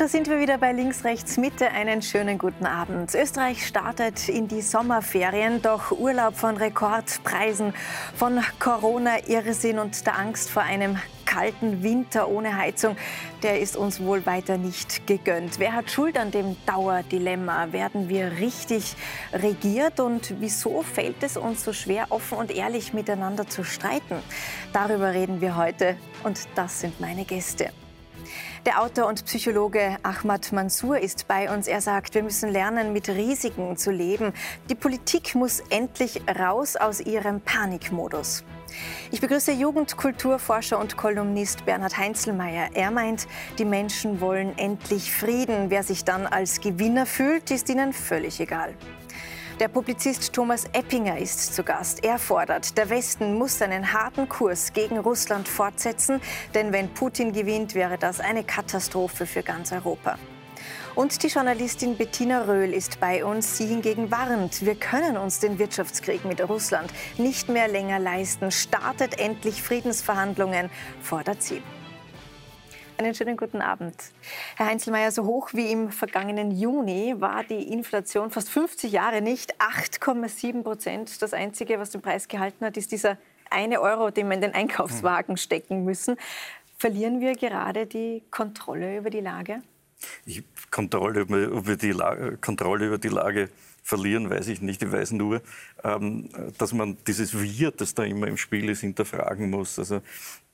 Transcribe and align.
Und 0.00 0.06
da 0.06 0.08
sind 0.08 0.30
wir 0.30 0.40
wieder 0.40 0.56
bei 0.56 0.72
Links, 0.72 1.04
Rechts, 1.04 1.36
Mitte. 1.36 1.72
Einen 1.72 2.00
schönen 2.00 2.38
guten 2.38 2.64
Abend. 2.64 3.14
Österreich 3.14 3.66
startet 3.66 4.30
in 4.30 4.48
die 4.48 4.62
Sommerferien, 4.62 5.60
doch 5.60 5.92
Urlaub 5.92 6.36
von 6.36 6.56
Rekordpreisen, 6.56 7.74
von 8.16 8.40
Corona-Irrsinn 8.60 9.78
und 9.78 10.06
der 10.06 10.18
Angst 10.18 10.48
vor 10.48 10.62
einem 10.62 10.96
kalten 11.26 11.82
Winter 11.82 12.30
ohne 12.30 12.56
Heizung, 12.56 12.96
der 13.42 13.60
ist 13.60 13.76
uns 13.76 14.02
wohl 14.02 14.24
weiter 14.24 14.56
nicht 14.56 15.06
gegönnt. 15.06 15.58
Wer 15.58 15.74
hat 15.74 15.90
Schuld 15.90 16.16
an 16.16 16.30
dem 16.30 16.56
Dauerdilemma? 16.64 17.70
Werden 17.72 18.08
wir 18.08 18.38
richtig 18.38 18.96
regiert 19.34 20.00
und 20.00 20.34
wieso 20.40 20.80
fällt 20.80 21.22
es 21.22 21.36
uns 21.36 21.62
so 21.62 21.74
schwer, 21.74 22.06
offen 22.08 22.38
und 22.38 22.50
ehrlich 22.50 22.94
miteinander 22.94 23.46
zu 23.46 23.64
streiten? 23.64 24.16
Darüber 24.72 25.12
reden 25.12 25.42
wir 25.42 25.58
heute 25.58 25.98
und 26.24 26.48
das 26.54 26.80
sind 26.80 27.00
meine 27.00 27.26
Gäste. 27.26 27.70
Der 28.66 28.82
Autor 28.82 29.06
und 29.06 29.24
Psychologe 29.24 29.96
Ahmad 30.02 30.52
Mansour 30.52 30.98
ist 30.98 31.26
bei 31.28 31.52
uns. 31.52 31.66
Er 31.66 31.80
sagt, 31.80 32.14
wir 32.14 32.22
müssen 32.22 32.50
lernen, 32.50 32.92
mit 32.92 33.08
Risiken 33.08 33.76
zu 33.76 33.90
leben. 33.90 34.32
Die 34.68 34.74
Politik 34.74 35.34
muss 35.34 35.60
endlich 35.70 36.20
raus 36.38 36.76
aus 36.76 37.00
ihrem 37.00 37.40
Panikmodus. 37.40 38.44
Ich 39.10 39.20
begrüße 39.20 39.52
Jugendkulturforscher 39.52 40.78
und 40.78 40.96
Kolumnist 40.96 41.64
Bernhard 41.64 41.96
Heinzelmeier. 41.96 42.68
Er 42.74 42.90
meint, 42.90 43.26
die 43.58 43.64
Menschen 43.64 44.20
wollen 44.20 44.56
endlich 44.58 45.12
Frieden. 45.12 45.70
Wer 45.70 45.82
sich 45.82 46.04
dann 46.04 46.26
als 46.26 46.60
Gewinner 46.60 47.06
fühlt, 47.06 47.50
ist 47.50 47.68
ihnen 47.68 47.92
völlig 47.92 48.40
egal. 48.40 48.74
Der 49.60 49.68
Publizist 49.68 50.32
Thomas 50.32 50.64
Eppinger 50.72 51.18
ist 51.18 51.54
zu 51.54 51.62
Gast. 51.62 52.02
Er 52.02 52.18
fordert, 52.18 52.78
der 52.78 52.88
Westen 52.88 53.34
muss 53.34 53.58
seinen 53.58 53.92
harten 53.92 54.26
Kurs 54.26 54.72
gegen 54.72 54.96
Russland 54.96 55.46
fortsetzen, 55.46 56.22
denn 56.54 56.72
wenn 56.72 56.88
Putin 56.94 57.34
gewinnt, 57.34 57.74
wäre 57.74 57.98
das 57.98 58.20
eine 58.20 58.42
Katastrophe 58.42 59.26
für 59.26 59.42
ganz 59.42 59.70
Europa. 59.70 60.18
Und 60.94 61.22
die 61.22 61.26
Journalistin 61.26 61.98
Bettina 61.98 62.44
Röhl 62.44 62.72
ist 62.72 63.00
bei 63.00 63.22
uns. 63.22 63.58
Sie 63.58 63.66
hingegen 63.66 64.10
warnt, 64.10 64.64
wir 64.64 64.76
können 64.76 65.18
uns 65.18 65.40
den 65.40 65.58
Wirtschaftskrieg 65.58 66.24
mit 66.24 66.40
Russland 66.48 66.90
nicht 67.18 67.50
mehr 67.50 67.68
länger 67.68 67.98
leisten. 67.98 68.50
Startet 68.50 69.20
endlich 69.20 69.62
Friedensverhandlungen, 69.62 70.70
fordert 71.02 71.42
sie. 71.42 71.62
Einen 73.00 73.14
schönen 73.14 73.38
guten 73.38 73.62
Abend. 73.62 73.94
Herr 74.56 74.66
Heinzelmeier, 74.66 75.10
so 75.10 75.24
hoch 75.24 75.54
wie 75.54 75.72
im 75.72 75.90
vergangenen 75.90 76.50
Juni 76.50 77.14
war 77.16 77.44
die 77.44 77.72
Inflation 77.72 78.30
fast 78.30 78.50
50 78.50 78.92
Jahre 78.92 79.22
nicht. 79.22 79.54
8,7 79.58 80.62
Prozent. 80.62 81.22
Das 81.22 81.32
Einzige, 81.32 81.78
was 81.78 81.88
den 81.88 82.02
Preis 82.02 82.28
gehalten 82.28 82.62
hat, 82.62 82.76
ist 82.76 82.92
dieser 82.92 83.16
eine 83.48 83.80
Euro, 83.80 84.10
den 84.10 84.28
wir 84.28 84.34
in 84.34 84.42
den 84.42 84.52
Einkaufswagen 84.52 85.38
stecken 85.38 85.82
müssen. 85.82 86.16
Verlieren 86.76 87.22
wir 87.22 87.36
gerade 87.36 87.86
die 87.86 88.22
Kontrolle 88.30 88.98
über 88.98 89.08
die 89.08 89.20
Lage? 89.20 89.62
Ich, 90.26 90.42
Kontrolle, 90.70 91.20
über 91.20 91.76
die 91.76 91.92
Lage, 91.92 92.36
Kontrolle 92.36 92.88
über 92.88 92.98
die 92.98 93.08
Lage 93.08 93.48
verlieren, 93.82 94.28
weiß 94.28 94.48
ich 94.48 94.60
nicht. 94.60 94.82
Ich 94.82 94.92
weiß 94.92 95.12
nur, 95.12 95.40
ähm, 95.84 96.28
dass 96.58 96.74
man 96.74 96.98
dieses 97.06 97.40
Wir, 97.40 97.70
das 97.70 97.94
da 97.94 98.04
immer 98.04 98.26
im 98.26 98.36
Spiel 98.36 98.68
ist, 98.68 98.80
hinterfragen 98.80 99.48
muss. 99.48 99.78
Also 99.78 100.02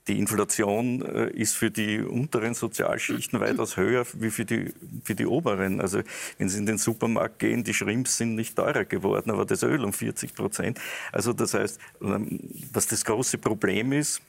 die 0.07 0.19
Inflation 0.19 1.01
äh, 1.01 1.29
ist 1.31 1.55
für 1.55 1.71
die 1.71 2.01
unteren 2.01 2.53
Sozialschichten 2.53 3.39
weitaus 3.39 3.77
höher 3.77 4.05
wie 4.13 4.31
für 4.31 4.45
die, 4.45 4.73
für 5.03 5.15
die 5.15 5.25
oberen. 5.25 5.81
Also 5.81 6.01
wenn 6.37 6.49
Sie 6.49 6.57
in 6.59 6.65
den 6.65 6.77
Supermarkt 6.77 7.39
gehen, 7.39 7.63
die 7.63 7.73
Shrimps 7.73 8.17
sind 8.17 8.35
nicht 8.35 8.55
teurer 8.55 8.85
geworden, 8.85 9.31
aber 9.31 9.45
das 9.45 9.63
Öl 9.63 9.83
um 9.83 9.93
40 9.93 10.33
Prozent. 10.33 10.79
Also 11.11 11.33
das 11.33 11.53
heißt, 11.53 11.79
ähm, 12.01 12.39
was 12.71 12.87
das 12.87 13.03
große 13.03 13.37
Problem 13.37 13.91
ist, 13.91 14.21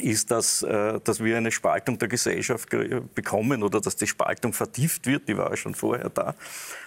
ist, 0.00 0.30
dass, 0.30 0.62
äh, 0.62 1.00
dass 1.04 1.22
wir 1.22 1.36
eine 1.36 1.52
Spaltung 1.52 1.98
der 1.98 2.08
Gesellschaft 2.08 2.68
bekommen 3.14 3.62
oder 3.62 3.80
dass 3.80 3.96
die 3.96 4.06
Spaltung 4.06 4.52
vertieft 4.52 5.06
wird, 5.06 5.28
die 5.28 5.36
war 5.36 5.50
ja 5.50 5.56
schon 5.56 5.74
vorher 5.74 6.10
da. 6.10 6.34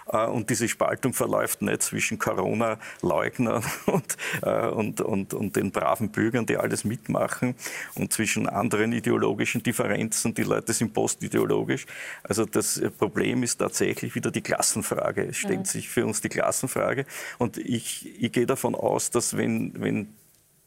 Äh, 0.08 0.26
und 0.26 0.50
diese 0.50 0.68
Spaltung 0.68 1.14
verläuft 1.14 1.62
nicht 1.62 1.84
zwischen 1.84 2.20
Corona-Leugnern 2.20 3.64
und, 3.86 4.18
äh, 4.42 4.68
und, 4.68 5.02
und, 5.02 5.34
und 5.34 5.56
den 5.56 5.72
braven 5.72 6.10
Bürgern, 6.10 6.46
die 6.46 6.58
alles 6.58 6.84
mitmachen, 6.84 7.56
und 7.96 8.12
zwischen 8.12 8.48
anderen 8.48 8.92
ideologischen 8.92 9.64
Differenzen. 9.64 10.34
Die 10.34 10.44
Leute 10.44 10.74
sind 10.74 10.94
postideologisch. 10.94 11.86
Also 12.24 12.46
das 12.46 12.82
Problem 12.98 13.44
ist 13.44 13.58
tatsächlich 13.58 14.16
wieder 14.16 14.32
die 14.32 14.42
Klassenfrage. 14.42 15.28
Es 15.28 15.38
stellt 15.38 15.60
mhm. 15.60 15.66
sich 15.66 15.90
für 15.90 16.06
uns 16.06 16.22
die 16.22 16.30
Klassenfrage. 16.30 17.06
Und 17.38 17.58
ich, 17.58 18.22
ich 18.22 18.32
gehe 18.32 18.46
davon 18.46 18.76
aus, 18.76 19.12
dass 19.12 19.38
wenn, 19.38 19.74
wenn 19.82 20.14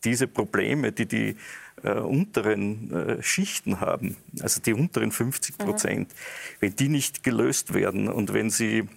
diese 0.04 0.26
Probleme, 0.26 0.92
die 0.92 1.06
die 1.06 1.36
äh, 1.82 1.92
unteren 1.92 2.92
äh, 2.92 3.22
Schichten 3.22 3.80
haben, 3.80 4.16
also 4.40 4.60
die 4.60 4.74
unteren 4.74 5.12
50 5.12 5.58
Prozent, 5.58 6.08
mhm. 6.08 6.14
wenn 6.60 6.76
die 6.76 6.88
nicht 6.88 7.22
gelöst 7.22 7.74
werden 7.74 8.08
und 8.08 8.32
wenn 8.32 8.50
sie 8.50 8.88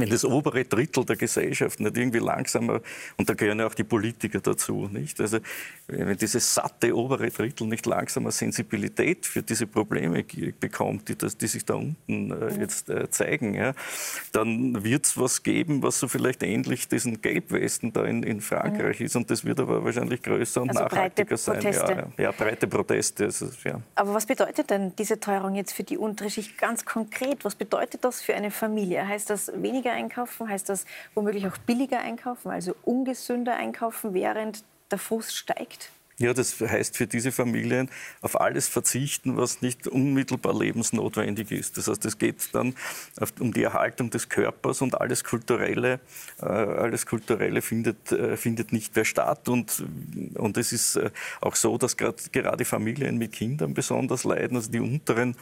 wenn 0.00 0.10
das 0.10 0.24
obere 0.24 0.64
Drittel 0.64 1.04
der 1.04 1.16
Gesellschaft 1.16 1.80
nicht 1.80 1.96
irgendwie 1.96 2.18
langsamer, 2.18 2.80
und 3.16 3.28
da 3.28 3.34
gehören 3.34 3.58
ja 3.60 3.66
auch 3.66 3.74
die 3.74 3.84
Politiker 3.84 4.40
dazu, 4.40 4.88
nicht? 4.92 5.20
Also, 5.20 5.38
wenn 5.86 6.16
dieses 6.16 6.54
satte 6.54 6.96
obere 6.96 7.30
Drittel 7.30 7.66
nicht 7.66 7.86
langsamer 7.86 8.30
Sensibilität 8.30 9.26
für 9.26 9.42
diese 9.42 9.66
Probleme 9.66 10.24
bekommt, 10.58 11.08
die, 11.08 11.16
das, 11.16 11.36
die 11.36 11.46
sich 11.46 11.64
da 11.64 11.74
unten 11.74 12.30
äh, 12.30 12.34
mhm. 12.34 12.60
jetzt 12.60 12.88
äh, 12.88 13.10
zeigen, 13.10 13.54
ja, 13.54 13.74
dann 14.32 14.82
wird 14.84 15.06
es 15.06 15.18
was 15.18 15.42
geben, 15.42 15.82
was 15.82 15.98
so 15.98 16.08
vielleicht 16.08 16.42
ähnlich 16.42 16.88
diesen 16.88 17.20
Gelbwesten 17.20 17.92
da 17.92 18.04
in, 18.04 18.22
in 18.22 18.40
Frankreich 18.40 19.00
mhm. 19.00 19.06
ist. 19.06 19.16
Und 19.16 19.30
das 19.30 19.44
wird 19.44 19.60
aber 19.60 19.84
wahrscheinlich 19.84 20.22
größer 20.22 20.62
und 20.62 20.70
also 20.70 20.82
nachhaltiger 20.82 21.36
sein. 21.36 21.62
Ja, 21.62 22.06
ja, 22.18 22.32
breite 22.32 22.66
Proteste. 22.66 23.24
Also, 23.24 23.48
ja. 23.64 23.80
Aber 23.94 24.14
was 24.14 24.26
bedeutet 24.26 24.70
denn 24.70 24.94
diese 24.96 25.20
Teuerung 25.20 25.54
jetzt 25.54 25.72
für 25.72 25.84
die 25.84 25.98
untere 25.98 26.30
Schicht 26.30 26.58
ganz 26.58 26.84
konkret? 26.84 27.44
Was 27.44 27.54
bedeutet 27.54 28.04
das 28.04 28.22
für 28.22 28.34
eine 28.34 28.50
Familie? 28.50 29.06
Heißt 29.06 29.30
das 29.30 29.52
weniger 29.54 29.89
weniger 29.90 29.92
einkaufen? 29.92 30.48
Heißt 30.48 30.68
das 30.68 30.86
womöglich 31.14 31.46
auch 31.46 31.58
billiger 31.58 32.00
einkaufen, 32.00 32.50
also 32.50 32.74
ungesünder 32.82 33.56
einkaufen, 33.56 34.14
während 34.14 34.64
der 34.90 34.98
Frust 34.98 35.36
steigt? 35.36 35.90
Ja, 36.20 36.34
das 36.34 36.60
heißt 36.60 36.98
für 36.98 37.06
diese 37.06 37.32
Familien 37.32 37.88
auf 38.20 38.38
alles 38.38 38.68
verzichten, 38.68 39.38
was 39.38 39.62
nicht 39.62 39.88
unmittelbar 39.88 40.52
lebensnotwendig 40.52 41.50
ist. 41.50 41.78
Das 41.78 41.88
heißt, 41.88 42.04
es 42.04 42.18
geht 42.18 42.50
dann 42.52 42.74
um 43.38 43.54
die 43.54 43.62
Erhaltung 43.62 44.10
des 44.10 44.28
Körpers 44.28 44.82
und 44.82 45.00
alles 45.00 45.24
Kulturelle, 45.24 45.98
äh, 46.42 46.44
alles 46.44 47.06
Kulturelle 47.06 47.62
findet, 47.62 48.12
äh, 48.12 48.36
findet 48.36 48.70
nicht 48.70 48.94
mehr 48.94 49.06
statt. 49.06 49.48
Und, 49.48 49.82
und 50.34 50.58
es 50.58 50.72
ist 50.72 50.96
äh, 50.96 51.10
auch 51.40 51.56
so, 51.56 51.78
dass 51.78 51.96
grad, 51.96 52.30
gerade 52.34 52.66
Familien 52.66 53.16
mit 53.16 53.32
Kindern 53.32 53.72
besonders 53.72 54.24
leiden. 54.24 54.58
Also 54.58 54.70
die 54.70 54.80
unteren 54.80 55.36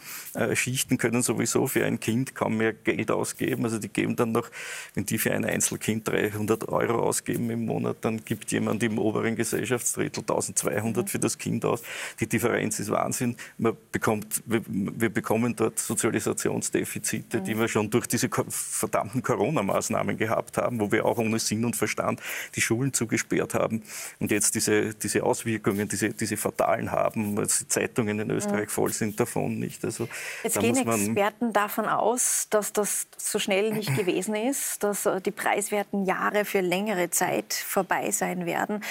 Schichten 0.55 0.97
können 0.97 1.22
sowieso 1.22 1.67
für 1.67 1.84
ein 1.84 1.99
Kind 1.99 2.37
kaum 2.37 2.56
mehr 2.56 2.72
Geld 2.72 3.11
ausgeben. 3.11 3.65
Also 3.65 3.78
die 3.78 3.88
geben 3.88 4.15
dann 4.15 4.31
noch, 4.31 4.49
wenn 4.94 5.05
die 5.06 5.19
für 5.19 5.33
ein 5.33 5.44
Einzelkind 5.44 6.06
300 6.06 6.69
Euro 6.69 7.03
ausgeben 7.03 7.50
im 7.50 7.67
Monat, 7.67 7.97
dann 8.03 8.25
gibt 8.25 8.53
jemand 8.53 8.84
im 8.84 8.99
oberen 8.99 9.34
Gesellschaftsdrittel 9.34 10.21
1200 10.21 10.68
200 10.69 11.11
für 11.11 11.19
das 11.19 11.39
Kind 11.39 11.65
aus. 11.65 11.83
Die 12.21 12.27
Differenz 12.27 12.79
ist 12.79 12.91
Wahnsinn. 12.91 13.37
Man 13.59 13.77
bekommt, 13.93 14.43
wir, 14.47 14.62
wir 14.67 15.11
bekommen 15.11 15.55
dort 15.56 15.79
Sozialisationsdefizite, 15.79 17.41
die 17.41 17.59
wir 17.59 17.69
schon 17.69 17.91
durch 17.91 18.06
diese 18.06 18.29
verdammten 18.29 19.23
Corona-Maßnahmen 19.23 20.17
gehabt 20.17 20.56
haben, 20.59 20.81
wo 20.81 20.91
wir 20.93 21.05
auch 21.05 21.19
ohne 21.19 21.39
Sinn 21.39 21.65
und 21.65 21.77
Verstand 21.77 22.21
die 22.55 22.61
Schulen 22.61 22.93
zugesperrt 22.93 23.55
haben 23.55 23.83
und 24.19 24.31
jetzt 24.31 24.55
diese, 24.55 24.95
diese 24.95 25.23
Auswirkungen, 25.23 25.89
diese, 25.89 26.11
diese 26.11 26.37
fatalen 26.37 26.93
haben, 26.93 27.37
dass 27.37 27.59
die 27.59 27.69
Zeitungen 27.69 28.19
in 28.21 28.31
Österreich 28.31 28.71
voll 28.71 28.93
sind 28.93 29.19
davon. 29.19 29.59
Nicht? 29.59 29.85
Also, 29.85 30.09
jetzt 30.43 30.59
gehen 30.61 30.77
Experten 30.77 31.53
davon 31.53 31.87
aus, 31.87 32.47
dass 32.50 32.73
das 32.73 33.06
so 33.17 33.39
schnell 33.39 33.73
nicht 33.73 33.95
gewesen 33.97 34.35
ist, 34.35 34.83
dass 34.83 35.06
äh, 35.06 35.21
die 35.21 35.31
preiswerten 35.31 36.05
Jahre 36.05 36.44
für 36.44 36.61
längere 36.61 37.11
Zeit 37.11 37.53
vorbei 37.53 38.11
sein 38.11 38.47
werden. 38.47 38.82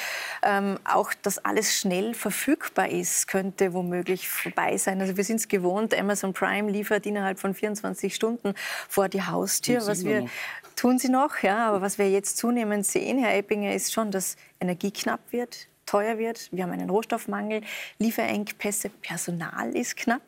Ähm, 0.44 0.80
auch, 0.84 1.14
dass 1.22 1.38
alles 1.40 1.67
alles 1.68 1.78
schnell 1.78 2.14
verfügbar 2.14 2.90
ist, 2.90 3.28
könnte 3.28 3.74
womöglich 3.74 4.30
vorbei 4.30 4.78
sein. 4.78 5.02
Also 5.02 5.18
wir 5.18 5.24
sind 5.24 5.38
es 5.38 5.48
gewohnt, 5.48 5.98
Amazon 5.98 6.34
Prime 6.34 6.72
liefert 6.72 7.06
innerhalb 7.06 7.40
von 7.40 7.54
24 7.54 8.14
Stunden 8.14 8.54
vor 8.88 9.10
die 9.10 9.22
Haustür. 9.22 9.86
Was 9.86 10.06
wir 10.06 10.22
noch. 10.22 10.30
tun 10.76 10.98
sie 11.00 11.10
noch, 11.10 11.44
ja, 11.44 11.68
aber 11.68 11.82
was 11.82 11.98
wir 11.98 12.10
jetzt 12.10 12.38
zunehmend 12.38 12.86
sehen, 12.86 13.20
Herr 13.20 13.36
Eppinger, 13.36 13.74
ist 13.74 13.94
schon, 13.94 14.12
dass 14.12 14.38
Energie 14.60 14.92
knapp 14.92 15.20
wird, 15.32 15.68
teuer 15.86 16.18
wird. 16.18 16.50
Wir 16.52 16.64
haben 16.64 16.72
einen 16.72 16.90
Rohstoffmangel, 16.90 17.62
Lieferengpässe, 18.00 18.90
Personal 18.90 19.76
ist 19.76 19.98
knapp. 19.98 20.24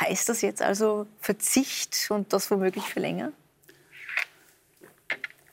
Heißt 0.00 0.28
das 0.30 0.40
jetzt 0.40 0.62
also 0.62 1.06
Verzicht 1.20 2.06
und 2.10 2.32
das 2.32 2.50
womöglich 2.50 2.84
für 2.84 3.00
länger? 3.00 3.32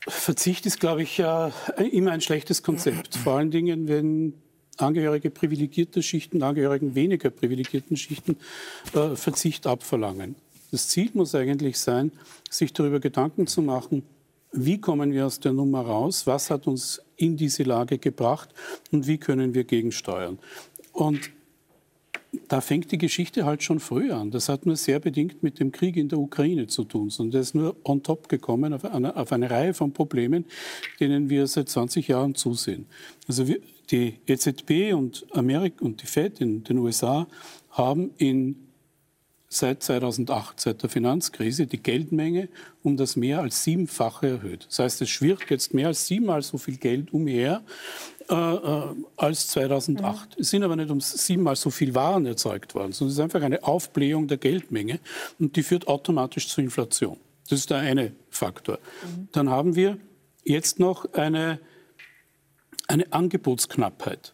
Verzicht 0.07 0.65
ist, 0.65 0.79
glaube 0.79 1.03
ich, 1.03 1.19
immer 1.19 2.11
ein 2.11 2.21
schlechtes 2.21 2.63
Konzept. 2.63 3.17
Vor 3.17 3.37
allen 3.37 3.51
Dingen, 3.51 3.89
wenn 3.89 4.41
Angehörige 4.77 5.29
privilegierter 5.29 6.01
Schichten, 6.01 6.43
Angehörigen 6.43 6.95
weniger 6.95 7.29
privilegierten 7.29 7.97
Schichten 7.97 8.37
äh, 8.93 9.15
Verzicht 9.15 9.67
abverlangen. 9.67 10.35
Das 10.71 10.89
Ziel 10.89 11.09
muss 11.13 11.33
eigentlich 11.33 11.77
sein, 11.77 12.11
sich 12.49 12.73
darüber 12.73 12.99
Gedanken 12.99 13.47
zu 13.47 13.61
machen, 13.61 14.03
wie 14.51 14.79
kommen 14.79 15.11
wir 15.13 15.25
aus 15.25 15.39
der 15.39 15.53
Nummer 15.53 15.81
raus, 15.81 16.25
was 16.25 16.49
hat 16.49 16.67
uns 16.67 17.01
in 17.15 17.37
diese 17.37 17.63
Lage 17.63 17.97
gebracht 17.97 18.49
und 18.91 19.07
wie 19.07 19.17
können 19.17 19.53
wir 19.53 19.63
gegensteuern. 19.63 20.39
Und 20.93 21.31
da 22.47 22.61
fängt 22.61 22.91
die 22.91 22.97
Geschichte 22.97 23.45
halt 23.45 23.63
schon 23.63 23.79
früh 23.79 24.11
an. 24.11 24.31
Das 24.31 24.49
hat 24.49 24.65
nur 24.65 24.75
sehr 24.75 24.99
bedingt 24.99 25.43
mit 25.43 25.59
dem 25.59 25.71
Krieg 25.71 25.95
in 25.95 26.09
der 26.09 26.19
Ukraine 26.19 26.67
zu 26.67 26.83
tun. 26.83 27.11
Und 27.17 27.33
das 27.33 27.47
ist 27.47 27.55
nur 27.55 27.75
on 27.83 28.03
top 28.03 28.29
gekommen 28.29 28.73
auf 28.73 28.85
eine, 28.85 29.15
auf 29.15 29.31
eine 29.31 29.49
Reihe 29.49 29.73
von 29.73 29.93
Problemen, 29.93 30.45
denen 30.99 31.29
wir 31.29 31.47
seit 31.47 31.69
20 31.69 32.07
Jahren 32.07 32.35
zusehen. 32.35 32.85
Also 33.27 33.47
wir, 33.47 33.59
die 33.91 34.19
EZB 34.25 34.93
und 34.93 35.25
Amerika 35.31 35.83
und 35.83 36.01
die 36.01 36.07
Fed 36.07 36.41
in 36.41 36.63
den 36.63 36.77
USA 36.77 37.27
haben 37.71 38.11
in 38.17 38.67
seit 39.49 39.81
2008, 39.81 40.59
seit 40.59 40.83
der 40.83 40.89
Finanzkrise, 40.89 41.67
die 41.67 41.81
Geldmenge 41.81 42.49
um 42.83 42.97
das 42.97 43.15
mehr 43.15 43.39
als 43.39 43.63
siebenfache 43.63 44.27
erhöht. 44.27 44.65
Das 44.67 44.79
heißt, 44.79 45.01
es 45.01 45.09
schwirrt 45.09 45.49
jetzt 45.49 45.73
mehr 45.73 45.87
als 45.87 46.05
siebenmal 46.07 46.41
so 46.41 46.57
viel 46.57 46.77
Geld 46.77 47.13
umher 47.13 47.63
äh, 48.29 48.33
äh 48.33 48.83
als 49.15 49.47
2008. 49.47 50.03
Mhm. 50.03 50.41
Es 50.41 50.49
sind 50.49 50.63
aber 50.63 50.75
nicht 50.75 50.89
um 50.89 50.99
siebenmal 50.99 51.55
so 51.55 51.69
viel 51.69 51.95
Waren 51.95 52.25
erzeugt 52.25 52.75
worden, 52.75 52.91
sondern 52.91 53.11
es 53.11 53.17
ist 53.17 53.23
einfach 53.23 53.41
eine 53.41 53.63
Aufblähung 53.63 54.27
der 54.27 54.37
Geldmenge 54.37 54.99
und 55.39 55.55
die 55.55 55.63
führt 55.63 55.87
automatisch 55.87 56.49
zur 56.49 56.63
Inflation. 56.63 57.17
Das 57.49 57.59
ist 57.59 57.69
der 57.69 57.77
eine 57.77 58.11
Faktor. 58.29 58.79
Mhm. 59.03 59.29
Dann 59.31 59.49
haben 59.49 59.75
wir 59.75 59.97
jetzt 60.43 60.79
noch 60.79 61.13
eine, 61.13 61.59
eine 62.87 63.11
Angebotsknappheit 63.11 64.33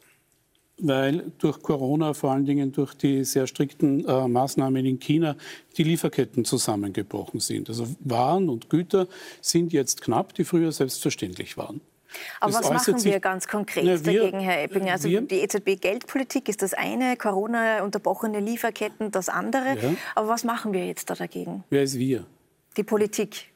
weil 0.77 1.31
durch 1.37 1.61
Corona, 1.61 2.13
vor 2.13 2.31
allen 2.31 2.45
Dingen 2.45 2.71
durch 2.71 2.93
die 2.93 3.23
sehr 3.23 3.47
strikten 3.47 4.05
äh, 4.05 4.27
Maßnahmen 4.27 4.85
in 4.85 4.99
China, 4.99 5.35
die 5.77 5.83
Lieferketten 5.83 6.45
zusammengebrochen 6.45 7.39
sind. 7.39 7.69
Also 7.69 7.87
Waren 7.99 8.49
und 8.49 8.69
Güter 8.69 9.07
sind 9.41 9.71
jetzt 9.71 10.01
knapp, 10.01 10.33
die 10.33 10.43
früher 10.43 10.71
selbstverständlich 10.71 11.57
waren. 11.57 11.81
Aber 12.39 12.51
das 12.51 12.69
was 12.69 12.87
machen 12.87 13.03
wir 13.03 13.19
ganz 13.19 13.47
konkret 13.47 13.85
na, 13.85 14.05
wir, 14.05 14.19
dagegen, 14.19 14.39
Herr 14.39 14.63
Eppinger? 14.63 14.91
Also 14.91 15.09
wir, 15.09 15.21
die 15.21 15.39
EZB-Geldpolitik 15.39 16.47
ist 16.47 16.61
das 16.61 16.73
eine, 16.73 17.17
Corona, 17.17 17.83
unterbrochene 17.83 18.39
Lieferketten 18.39 19.09
das 19.09 19.29
andere. 19.29 19.77
Ja. 19.81 19.95
Aber 20.13 20.27
was 20.27 20.43
machen 20.43 20.73
wir 20.73 20.85
jetzt 20.85 21.09
da 21.09 21.15
dagegen? 21.15 21.63
Wer 21.69 21.83
ist 21.83 21.97
wir? 21.97 22.25
Die 22.77 22.83
Politik 22.83 23.52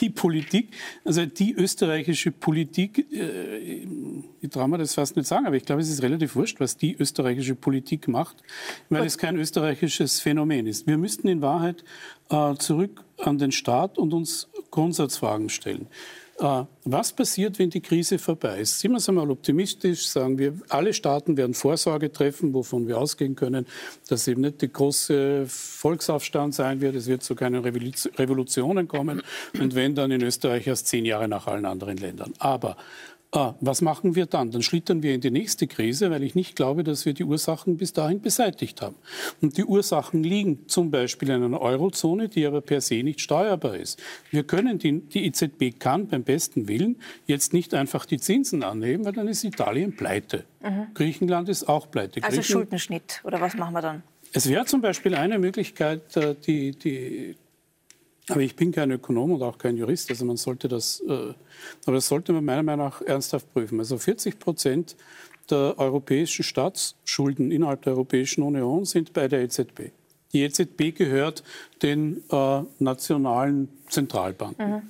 die 0.00 0.10
Politik, 0.10 0.70
also 1.04 1.24
die 1.26 1.54
österreichische 1.54 2.32
Politik, 2.32 3.06
äh, 3.12 3.86
ich 4.40 4.50
traue 4.50 4.68
mir 4.68 4.78
das 4.78 4.94
fast 4.94 5.16
nicht 5.16 5.26
sagen, 5.26 5.46
aber 5.46 5.56
ich 5.56 5.64
glaube, 5.64 5.80
es 5.80 5.88
ist 5.88 6.02
relativ 6.02 6.34
wurscht, 6.34 6.60
was 6.60 6.76
die 6.76 6.96
österreichische 6.98 7.54
Politik 7.54 8.08
macht, 8.08 8.36
weil 8.90 9.06
es 9.06 9.16
kein 9.18 9.36
österreichisches 9.36 10.20
Phänomen 10.20 10.66
ist. 10.66 10.86
Wir 10.86 10.98
müssten 10.98 11.28
in 11.28 11.40
Wahrheit 11.40 11.84
äh, 12.30 12.54
zurück 12.56 13.04
an 13.18 13.38
den 13.38 13.52
Staat 13.52 13.98
und 13.98 14.12
uns 14.12 14.48
Grundsatzfragen 14.70 15.48
stellen. 15.48 15.86
Äh, 16.38 16.64
was 16.84 17.12
passiert, 17.12 17.58
wenn 17.58 17.70
die 17.70 17.80
Krise 17.80 18.18
vorbei 18.18 18.60
ist? 18.60 18.80
Sind 18.80 18.92
wir 18.92 18.98
es 18.98 19.08
einmal 19.08 19.30
optimistisch, 19.30 20.06
sagen 20.06 20.38
wir, 20.38 20.54
alle 20.68 20.92
Staaten 20.92 21.36
werden 21.36 21.54
Vorsorge 21.54 22.10
treffen, 22.10 22.52
wovon 22.54 22.88
wir 22.88 22.98
ausgehen 22.98 23.36
können, 23.36 23.66
dass 24.08 24.26
eben 24.26 24.40
nicht 24.40 24.60
der 24.62 24.68
große 24.68 25.44
Volksaufstand 25.46 26.54
sein 26.54 26.80
wird, 26.80 26.96
es 26.96 27.06
wird 27.06 27.22
zu 27.22 27.34
keinen 27.34 27.62
Revolutionen 27.62 28.88
kommen 28.88 29.22
und 29.60 29.74
wenn 29.74 29.94
dann 29.94 30.10
in 30.10 30.22
Österreich 30.22 30.66
erst 30.66 30.88
zehn 30.88 31.04
Jahre 31.04 31.28
nach 31.28 31.46
allen 31.46 31.66
anderen 31.66 31.96
Ländern. 31.98 32.32
Aber 32.38 32.76
Ah, 33.34 33.54
was 33.60 33.80
machen 33.80 34.14
wir 34.14 34.26
dann? 34.26 34.50
Dann 34.50 34.60
schlittern 34.60 35.02
wir 35.02 35.14
in 35.14 35.22
die 35.22 35.30
nächste 35.30 35.66
Krise, 35.66 36.10
weil 36.10 36.22
ich 36.22 36.34
nicht 36.34 36.54
glaube, 36.54 36.84
dass 36.84 37.06
wir 37.06 37.14
die 37.14 37.24
Ursachen 37.24 37.78
bis 37.78 37.94
dahin 37.94 38.20
beseitigt 38.20 38.82
haben. 38.82 38.94
Und 39.40 39.56
die 39.56 39.64
Ursachen 39.64 40.22
liegen 40.22 40.68
zum 40.68 40.90
Beispiel 40.90 41.30
in 41.30 41.42
einer 41.42 41.62
Eurozone, 41.62 42.28
die 42.28 42.44
aber 42.44 42.60
per 42.60 42.82
se 42.82 43.02
nicht 43.02 43.22
steuerbar 43.22 43.76
ist. 43.76 43.98
Wir 44.30 44.44
können 44.44 44.78
die, 44.78 45.00
die 45.00 45.24
EZB 45.24 45.78
kann 45.78 46.08
beim 46.08 46.24
besten 46.24 46.68
Willen 46.68 46.96
jetzt 47.26 47.54
nicht 47.54 47.72
einfach 47.72 48.04
die 48.04 48.18
Zinsen 48.18 48.62
anheben, 48.62 49.06
weil 49.06 49.14
dann 49.14 49.28
ist 49.28 49.44
Italien 49.44 49.96
pleite. 49.96 50.44
Mhm. 50.62 50.88
Griechenland 50.92 51.48
ist 51.48 51.66
auch 51.70 51.90
pleite. 51.90 52.22
Also 52.22 52.42
Schuldenschnitt 52.42 53.22
oder 53.24 53.40
was 53.40 53.54
machen 53.54 53.72
wir 53.72 53.80
dann? 53.80 54.02
Es 54.34 54.46
wäre 54.46 54.66
zum 54.66 54.82
Beispiel 54.82 55.14
eine 55.14 55.38
Möglichkeit, 55.38 56.14
äh, 56.18 56.34
die, 56.34 56.72
die 56.72 57.34
aber 58.28 58.40
ich 58.40 58.54
bin 58.54 58.72
kein 58.72 58.90
Ökonom 58.90 59.32
und 59.32 59.42
auch 59.42 59.58
kein 59.58 59.76
Jurist, 59.76 60.10
also 60.10 60.24
man 60.24 60.36
sollte 60.36 60.68
das, 60.68 61.00
äh, 61.00 61.34
aber 61.86 61.96
das 61.96 62.08
sollte 62.08 62.32
man 62.32 62.44
meiner 62.44 62.62
Meinung 62.62 62.86
nach 62.86 63.02
ernsthaft 63.02 63.52
prüfen. 63.52 63.78
Also 63.80 63.98
40 63.98 64.38
Prozent 64.38 64.96
der 65.50 65.74
europäischen 65.78 66.44
Staatsschulden 66.44 67.50
innerhalb 67.50 67.82
der 67.82 67.94
Europäischen 67.94 68.42
Union 68.42 68.84
sind 68.84 69.12
bei 69.12 69.26
der 69.28 69.42
EZB. 69.42 69.90
Die 70.32 70.42
EZB 70.42 70.94
gehört 70.96 71.42
den 71.82 72.22
äh, 72.30 72.62
nationalen 72.78 73.68
Zentralbanken. 73.88 74.70
Mhm. 74.70 74.82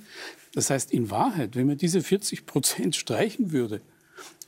Das 0.53 0.69
heißt, 0.69 0.93
in 0.93 1.09
Wahrheit, 1.09 1.55
wenn 1.55 1.67
man 1.67 1.77
diese 1.77 2.01
40 2.01 2.45
Prozent 2.45 2.95
streichen 2.95 3.51
würde, 3.51 3.81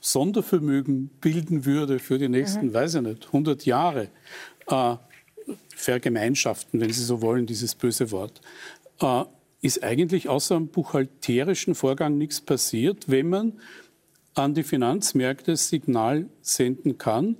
Sondervermögen 0.00 1.08
bilden 1.20 1.64
würde 1.64 1.98
für 1.98 2.18
die 2.18 2.28
nächsten, 2.28 2.68
mhm. 2.68 2.74
weiß 2.74 2.94
ich 2.94 3.02
nicht, 3.02 3.26
100 3.26 3.66
Jahre, 3.66 4.08
äh, 4.68 4.96
vergemeinschaften, 5.74 6.80
wenn 6.80 6.92
Sie 6.92 7.04
so 7.04 7.22
wollen, 7.22 7.46
dieses 7.46 7.74
böse 7.74 8.10
Wort, 8.10 8.40
äh, 9.00 9.24
ist 9.62 9.82
eigentlich 9.82 10.28
außer 10.28 10.56
einem 10.56 10.68
buchhalterischen 10.68 11.74
Vorgang 11.74 12.18
nichts 12.18 12.40
passiert, 12.40 13.08
wenn 13.10 13.28
man 13.28 13.52
an 14.34 14.54
die 14.54 14.62
Finanzmärkte 14.62 15.52
das 15.52 15.68
Signal 15.68 16.26
senden 16.42 16.98
kann, 16.98 17.36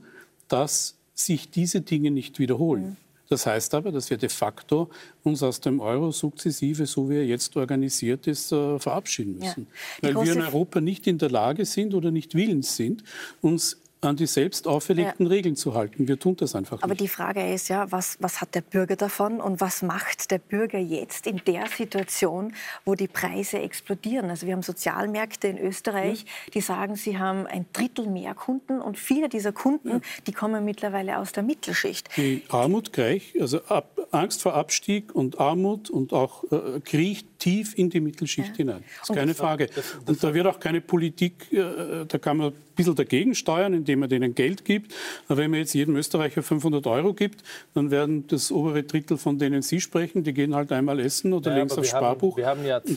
dass 0.49 0.97
sich 1.15 1.51
diese 1.51 1.83
Dinge 1.83 2.11
nicht 2.11 2.39
wiederholen. 2.39 2.85
Mhm. 2.85 2.97
Das 3.29 3.47
heißt 3.47 3.75
aber, 3.75 3.91
dass 3.91 4.11
wir 4.11 4.19
de 4.19 4.29
facto 4.29 4.89
uns 5.25 5.43
aus 5.43 5.61
dem 5.61 5.81
Euro 5.81 6.13
sukzessive, 6.13 6.87
so 6.87 7.11
wie 7.11 7.17
er 7.17 7.27
jetzt 7.27 7.57
organisiert 7.57 8.27
ist, 8.27 8.53
äh, 8.53 8.79
verabschieden 8.79 9.39
müssen. 9.39 9.67
Ja. 10.01 10.15
Weil 10.15 10.27
wir 10.27 10.33
in 10.33 10.43
Europa 10.43 10.81
nicht 10.81 11.07
in 11.07 11.19
der 11.19 11.31
Lage 11.31 11.65
sind 11.65 11.95
oder 11.95 12.13
nicht 12.13 12.35
willens 12.35 12.77
sind, 12.77 13.03
uns 13.41 13.79
an 14.03 14.17
die 14.17 14.27
selbst 14.27 14.69
auferlegten 14.69 15.27
ja. 15.27 15.33
Regeln 15.33 15.57
zu 15.57 15.75
halten. 15.75 16.07
Wir 16.07 16.19
tun 16.19 16.37
das 16.37 16.55
einfach 16.55 16.77
nicht. 16.77 16.85
Aber 16.85 16.95
die 16.95 17.09
Frage 17.09 17.53
ist 17.53 17.69
ja, 17.69 17.91
was, 17.91 18.19
was 18.21 18.41
hat 18.41 18.55
der 18.55 18.61
Bürger 18.61 18.97
davon 18.97 19.41
und 19.41 19.61
was 19.61 19.83
macht 19.83 20.31
der 20.31 20.39
Bürger 20.39 20.79
jetzt 20.79 21.27
in 21.27 21.41
der 21.47 21.67
Situation, 21.67 22.55
wo 22.85 22.95
die 22.95 23.09
Preise 23.09 23.59
explodieren? 23.59 24.31
Also 24.31 24.47
wir 24.47 24.53
haben 24.53 24.63
Sozialmärkte 24.63 25.49
in 25.49 25.59
Österreich, 25.59 26.23
ja. 26.23 26.27
die 26.55 26.61
sagen, 26.61 26.97
sie 26.97 27.19
haben 27.19 27.47
ein 27.47 27.67
Drittel 27.73 28.07
mehr 28.07 28.35
Kunden 28.35 28.81
und 28.81 28.99
viele 28.99 29.29
dieser 29.29 29.53
Kunden, 29.53 29.89
ja. 29.89 30.01
die 30.27 30.33
kommen 30.33 30.65
mittlerweile 30.65 31.19
aus 31.19 31.33
der 31.33 31.43
Mittelschicht. 31.43 32.09
Die 32.17 32.43
Armut 32.49 32.93
gleich, 32.93 33.35
also 33.41 33.63
Ab, 33.65 33.99
Angst 34.11 34.43
vor 34.43 34.55
Abstieg 34.55 35.15
und 35.15 35.41
Armut 35.41 35.91
und 35.91 36.13
auch 36.13 36.45
äh, 36.53 36.81
kriecht 36.81 37.27
tief 37.47 37.79
in 37.79 37.89
die 37.91 38.01
Mittelschicht 38.01 38.49
ja. 38.49 38.57
hinein. 38.57 38.85
Das 38.99 39.11
ist 39.11 39.15
keine 39.15 39.35
Frage. 39.35 39.69
Das, 39.69 39.77
das 39.77 40.09
und 40.09 40.25
da 40.25 40.35
wird 40.35 40.49
auch 40.49 40.59
keine 40.59 40.81
Politik, 40.81 41.53
äh, 41.53 42.05
da 42.09 42.19
kann 42.19 42.39
man 42.39 42.49
ein 42.49 42.55
bisschen 42.75 42.97
dagegen 42.97 43.37
steuern, 43.37 43.73
indem 43.73 44.01
man 44.01 44.09
denen 44.09 44.35
Geld 44.35 44.65
gibt. 44.65 44.93
Aber 45.29 45.39
wenn 45.39 45.53
man 45.53 45.61
jetzt 45.61 45.73
jedem 45.73 45.95
Österreicher 45.95 46.43
500 46.43 46.85
Euro 46.89 47.15
gibt, 47.15 47.45
dann 47.73 47.93
werden 47.93 48.27
das 48.27 48.51
obere 48.51 48.83
Drittel, 48.83 49.17
von 49.17 49.39
denen 49.39 49.63
Sie 49.63 49.81
sprechen, 49.81 50.25
die 50.25 50.33
gehen 50.33 50.57
halt 50.57 50.73
einmal 50.73 50.99
essen 50.99 51.33
oder 51.33 51.53
ja, 51.53 51.59
legen 51.59 51.71
aufs 51.71 51.89
Sparbuch. 51.89 52.37
Haben, 52.37 52.65
wir 52.65 52.75
haben 52.75 52.89
ja 52.89 52.97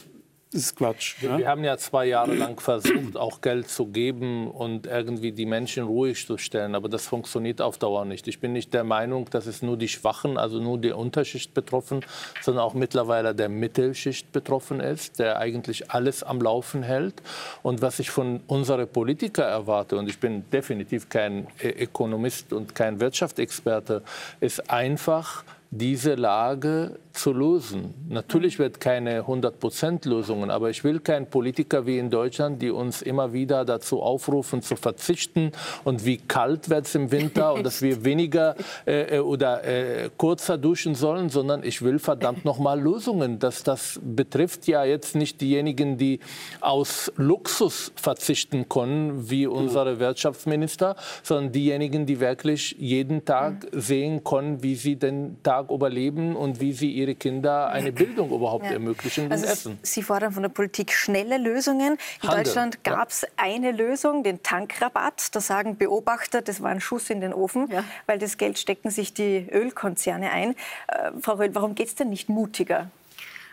das 0.51 0.61
ist 0.61 0.75
Quatsch. 0.77 1.21
Wir, 1.21 1.29
ja? 1.29 1.37
wir, 1.37 1.47
haben 1.47 1.63
ja 1.63 1.77
zwei 1.77 2.05
Jahre 2.05 2.33
lang 2.33 2.59
versucht, 2.59 3.15
auch 3.15 3.41
Geld 3.41 3.69
zu 3.69 3.85
geben 3.85 4.49
und 4.49 4.87
irgendwie 4.87 5.31
die 5.31 5.45
Menschen 5.45 5.83
ruhig 5.83 6.25
zu 6.25 6.39
stellen. 6.39 6.73
Aber 6.73 6.89
das 6.89 7.05
funktioniert 7.05 7.61
auf 7.61 7.77
Dauer 7.77 8.03
nicht. 8.05 8.27
Ich 8.27 8.39
bin 8.39 8.53
nicht 8.53 8.73
der 8.73 8.83
Meinung, 8.83 9.29
dass 9.29 9.45
es 9.45 9.61
nur 9.61 9.77
die 9.77 9.87
Schwachen, 9.87 10.37
also 10.37 10.59
nur 10.59 10.79
die 10.79 10.91
Unterschicht 10.91 11.53
betroffen, 11.53 12.03
sondern 12.41 12.63
auch 12.63 12.73
mittlerweile 12.73 13.35
der 13.35 13.47
Mittelschicht 13.47 14.31
betroffen 14.31 14.79
ist, 14.79 15.19
der 15.19 15.37
eigentlich 15.37 15.91
alles 15.91 16.23
am 16.23 16.41
Laufen 16.41 16.81
hält. 16.81 17.21
Und 17.61 17.83
was 17.83 17.99
ich 17.99 18.09
von 18.09 18.41
unseren 18.47 18.87
Politikern 18.87 19.49
erwarte, 19.49 19.97
und 19.97 20.09
ich 20.09 20.19
bin 20.19 20.49
definitiv 20.49 21.09
kein 21.09 21.45
Ökonomist 21.61 22.53
und 22.53 22.73
kein 22.73 22.99
Wirtschaftsexperte, 22.99 24.01
ist 24.39 24.67
einfach, 24.71 25.43
diese 25.71 26.15
Lage 26.15 26.99
zu 27.13 27.33
lösen. 27.33 27.93
Natürlich 28.07 28.59
wird 28.59 28.79
keine 28.79 29.23
100% 29.23 30.07
Lösungen, 30.07 30.49
aber 30.49 30.69
ich 30.69 30.83
will 30.83 30.99
keinen 30.99 31.27
Politiker 31.27 31.85
wie 31.85 31.99
in 31.99 32.09
Deutschland, 32.09 32.61
die 32.61 32.71
uns 32.71 33.01
immer 33.01 33.33
wieder 33.33 33.65
dazu 33.65 34.01
aufrufen 34.01 34.61
zu 34.61 34.75
verzichten 34.75 35.51
und 35.83 36.05
wie 36.05 36.17
kalt 36.17 36.69
wird 36.69 36.85
es 36.85 36.95
im 36.95 37.11
Winter 37.11 37.53
und 37.53 37.65
dass 37.65 37.81
wir 37.81 38.03
weniger 38.05 38.55
äh, 38.87 39.17
äh, 39.17 39.19
oder 39.19 39.63
äh, 39.63 40.09
kurzer 40.17 40.57
duschen 40.57 40.95
sollen, 40.95 41.29
sondern 41.29 41.63
ich 41.63 41.81
will 41.81 41.99
verdammt 41.99 42.45
nochmal 42.45 42.79
Lösungen. 42.79 43.37
Das, 43.37 43.63
das 43.63 43.99
betrifft 44.01 44.67
ja 44.67 44.85
jetzt 44.85 45.15
nicht 45.15 45.41
diejenigen, 45.41 45.97
die 45.97 46.19
aus 46.61 47.11
Luxus 47.17 47.91
verzichten 47.95 48.69
können, 48.69 49.29
wie 49.29 49.45
unsere 49.45 49.99
Wirtschaftsminister, 49.99 50.95
sondern 51.21 51.51
diejenigen, 51.51 52.05
die 52.05 52.19
wirklich 52.19 52.75
jeden 52.79 53.25
Tag 53.25 53.67
sehen 53.71 54.23
können, 54.23 54.63
wie 54.63 54.75
sie 54.75 54.95
den 54.95 55.37
Tag 55.43 55.58
überleben 55.67 56.35
und 56.35 56.59
wie 56.59 56.73
sie 56.73 56.91
ihre 56.91 57.15
Kinder 57.15 57.69
eine 57.69 57.91
Bildung 57.91 58.31
überhaupt 58.31 58.65
ja. 58.65 58.71
ermöglichen 58.71 59.31
also 59.31 59.45
Essen. 59.45 59.79
Sie 59.81 60.01
fordern 60.01 60.31
von 60.31 60.43
der 60.43 60.49
Politik 60.49 60.91
schnelle 60.91 61.37
Lösungen. 61.37 61.97
In 62.21 62.29
Handel. 62.29 62.43
Deutschland 62.43 62.83
gab 62.83 63.09
es 63.09 63.21
ja. 63.21 63.27
eine 63.37 63.71
Lösung, 63.71 64.23
den 64.23 64.41
Tankrabatt. 64.41 65.35
Da 65.35 65.41
sagen 65.41 65.77
Beobachter, 65.77 66.41
das 66.41 66.61
war 66.61 66.69
ein 66.69 66.81
Schuss 66.81 67.09
in 67.09 67.21
den 67.21 67.33
Ofen, 67.33 67.69
ja. 67.71 67.83
weil 68.05 68.19
das 68.19 68.37
Geld 68.37 68.57
stecken 68.57 68.89
sich 68.89 69.13
die 69.13 69.47
Ölkonzerne 69.51 70.31
ein. 70.31 70.55
Äh, 70.87 71.11
Frau 71.21 71.33
Röhl, 71.33 71.53
warum 71.53 71.75
geht 71.75 71.87
es 71.87 71.95
denn 71.95 72.09
nicht 72.09 72.29
mutiger? 72.29 72.89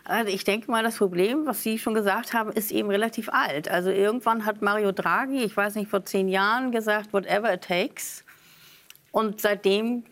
Also 0.09 0.31
ich 0.31 0.45
denke 0.45 0.71
mal, 0.71 0.85
das 0.85 0.99
Problem, 0.99 1.47
was 1.47 1.63
Sie 1.63 1.79
schon 1.79 1.95
gesagt 1.95 2.33
haben, 2.33 2.53
ist 2.53 2.71
eben 2.71 2.91
relativ 2.91 3.29
alt. 3.29 3.69
Also 3.69 3.91
irgendwann 3.91 4.47
hat 4.47 4.63
Mario 4.63 4.93
Draghi, 4.93 5.43
ich 5.43 5.57
weiß 5.57 5.75
nicht, 5.75 5.91
vor 5.91 6.05
zehn 6.05 6.29
Jahren 6.29 6.71
gesagt, 6.71 7.13
whatever 7.13 7.53
it 7.53 7.63
takes. 7.63 8.23
Und 9.11 9.41
seitdem 9.41 10.05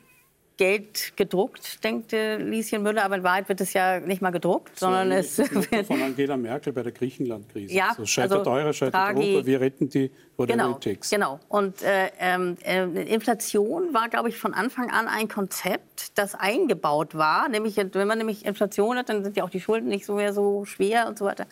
Geld 0.57 1.17
gedruckt, 1.17 1.83
denkt 1.83 2.13
Lieschen 2.13 2.83
Müller, 2.83 3.05
aber 3.05 3.17
in 3.17 3.23
Wahrheit 3.25 3.49
wird 3.49 3.61
es 3.61 3.73
ja 3.73 3.99
nicht 3.99 4.23
mal 4.23 4.31
gedruckt, 4.31 4.79
so 4.79 4.87
sondern 4.87 5.11
es 5.13 5.39
wird 5.71 5.87
von 5.87 6.01
Angela 6.01 6.37
Merkel 6.37 6.73
bei 6.73 6.83
der 6.83 6.93
Griechenland-Krise. 6.93 7.75
Ja, 7.75 7.95
so 7.97 8.07
scheitert 8.07 8.39
also 8.39 8.51
Euro, 8.51 8.73
scheitert 8.73 8.95
Draghi, 8.95 9.33
Europa, 9.33 9.47
wir 9.47 9.61
retten 9.61 9.89
die 9.89 10.11
oder 10.37 10.53
genau, 10.53 10.79
Genau. 11.11 11.41
Und 11.49 11.83
äh, 11.83 12.09
äh, 12.19 13.13
Inflation 13.13 13.95
war, 13.95 14.09
glaube 14.09 14.29
ich, 14.29 14.37
von 14.37 14.53
Anfang 14.53 14.91
an 14.91 15.07
ein 15.07 15.29
Konzept, 15.29 16.19
das 16.19 16.35
eingebaut 16.35 17.15
war. 17.15 17.49
Nämlich, 17.49 17.77
wenn 17.77 18.09
man 18.09 18.19
nämlich 18.19 18.45
Inflation 18.45 18.97
hat, 18.97 19.09
dann 19.09 19.23
sind 19.23 19.37
ja 19.37 19.45
auch 19.45 19.51
die 19.51 19.61
Schulden 19.61 19.89
nicht 19.89 20.07
so 20.07 20.15
mehr 20.15 20.33
so 20.33 20.65
schwer 20.65 21.07
und 21.09 21.19
so 21.19 21.25
weiter. 21.25 21.47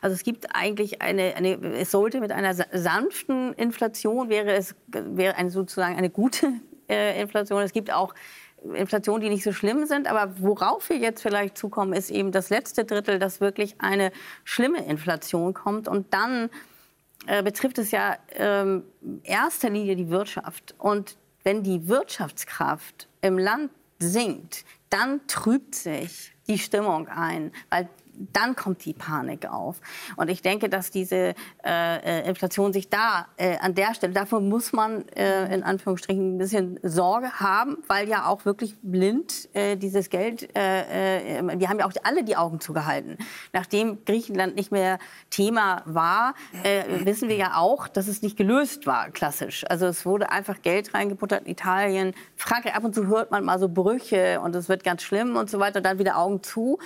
Also 0.00 0.14
es 0.14 0.22
gibt 0.22 0.54
eigentlich 0.54 1.00
eine, 1.00 1.34
eine 1.36 1.58
es 1.74 1.90
sollte 1.90 2.20
mit 2.20 2.32
einer 2.32 2.54
sanften 2.54 3.52
Inflation 3.54 4.28
wäre 4.28 4.52
es 4.52 4.74
wäre 4.88 5.36
eine, 5.36 5.50
sozusagen 5.50 5.96
eine 5.96 6.10
gute 6.10 6.52
äh, 6.88 7.20
Inflation. 7.20 7.62
Es 7.62 7.72
gibt 7.72 7.92
auch 7.92 8.14
Inflation, 8.72 9.20
die 9.20 9.28
nicht 9.28 9.44
so 9.44 9.52
schlimm 9.52 9.86
sind. 9.86 10.06
Aber 10.06 10.34
worauf 10.38 10.88
wir 10.88 10.96
jetzt 10.96 11.22
vielleicht 11.22 11.58
zukommen, 11.58 11.92
ist 11.92 12.10
eben 12.10 12.32
das 12.32 12.50
letzte 12.50 12.84
Drittel, 12.84 13.18
dass 13.18 13.40
wirklich 13.40 13.76
eine 13.78 14.12
schlimme 14.44 14.84
Inflation 14.84 15.54
kommt. 15.54 15.88
Und 15.88 16.12
dann 16.14 16.50
äh, 17.26 17.42
betrifft 17.42 17.78
es 17.78 17.90
ja 17.90 18.16
ähm, 18.32 18.84
in 19.02 19.22
erster 19.22 19.70
Linie 19.70 19.96
die 19.96 20.10
Wirtschaft. 20.10 20.74
Und 20.78 21.16
wenn 21.42 21.62
die 21.62 21.88
Wirtschaftskraft 21.88 23.08
im 23.20 23.38
Land 23.38 23.70
sinkt, 23.98 24.64
dann 24.90 25.26
trübt 25.26 25.74
sich 25.74 26.32
die 26.46 26.58
Stimmung 26.58 27.08
ein, 27.08 27.52
weil 27.70 27.88
dann 28.32 28.56
kommt 28.56 28.84
die 28.84 28.92
Panik 28.92 29.46
auf. 29.46 29.80
Und 30.16 30.28
ich 30.28 30.42
denke, 30.42 30.68
dass 30.68 30.90
diese 30.90 31.34
äh, 31.64 32.22
äh, 32.22 32.28
Inflation 32.28 32.72
sich 32.72 32.88
da 32.88 33.26
äh, 33.36 33.56
an 33.58 33.74
der 33.74 33.94
Stelle, 33.94 34.12
dafür 34.12 34.40
muss 34.40 34.72
man 34.72 35.08
äh, 35.08 35.54
in 35.54 35.62
Anführungsstrichen 35.62 36.36
ein 36.36 36.38
bisschen 36.38 36.78
Sorge 36.82 37.32
haben, 37.40 37.78
weil 37.88 38.08
ja 38.08 38.26
auch 38.26 38.44
wirklich 38.44 38.76
blind 38.82 39.48
äh, 39.54 39.76
dieses 39.76 40.10
Geld, 40.10 40.54
äh, 40.56 41.42
wir 41.56 41.68
haben 41.68 41.78
ja 41.78 41.86
auch 41.86 41.92
alle 42.02 42.24
die 42.24 42.36
Augen 42.36 42.60
zugehalten. 42.60 43.18
Nachdem 43.52 44.04
Griechenland 44.04 44.56
nicht 44.56 44.72
mehr 44.72 44.98
Thema 45.30 45.82
war, 45.84 46.34
wissen 47.04 47.28
wir 47.28 47.36
ja 47.36 47.56
auch, 47.56 47.88
dass 47.88 48.08
es 48.08 48.22
nicht 48.22 48.36
gelöst 48.36 48.86
war, 48.86 49.10
klassisch. 49.10 49.64
Also 49.68 49.86
es 49.86 50.06
wurde 50.06 50.30
einfach 50.30 50.62
Geld 50.62 50.94
reingebuttert 50.94 51.44
in 51.44 51.52
Italien. 51.52 52.14
Frankreich, 52.36 52.74
ab 52.74 52.84
und 52.84 52.94
zu 52.94 53.06
hört 53.06 53.30
man 53.30 53.44
mal 53.44 53.58
so 53.58 53.68
Brüche 53.68 54.40
und 54.40 54.54
es 54.54 54.68
wird 54.68 54.84
ganz 54.84 55.02
schlimm 55.02 55.36
und 55.36 55.50
so 55.50 55.58
weiter, 55.58 55.80
dann 55.80 55.98
wieder 55.98 56.18
Augen 56.18 56.42
zu. 56.42 56.78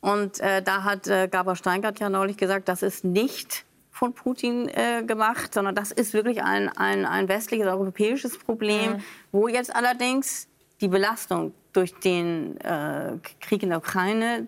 Und 0.00 0.40
äh, 0.40 0.62
da 0.62 0.84
hat 0.84 1.08
äh, 1.08 1.28
Gabor 1.28 1.56
Steingart 1.56 1.98
ja 2.00 2.08
neulich 2.08 2.36
gesagt, 2.36 2.68
das 2.68 2.82
ist 2.82 3.04
nicht 3.04 3.64
von 3.90 4.12
Putin 4.12 4.68
äh, 4.68 5.02
gemacht, 5.04 5.54
sondern 5.54 5.74
das 5.74 5.90
ist 5.90 6.12
wirklich 6.12 6.42
ein, 6.42 6.68
ein, 6.68 7.06
ein 7.06 7.28
westliches, 7.28 7.66
europäisches 7.66 8.38
Problem, 8.38 8.92
mhm. 8.92 9.02
wo 9.32 9.48
jetzt 9.48 9.74
allerdings 9.74 10.48
die 10.80 10.88
Belastung 10.88 11.54
durch 11.72 11.94
den 11.94 12.60
äh, 12.60 13.12
Krieg 13.40 13.62
in 13.62 13.70
der 13.70 13.78
Ukraine 13.78 14.46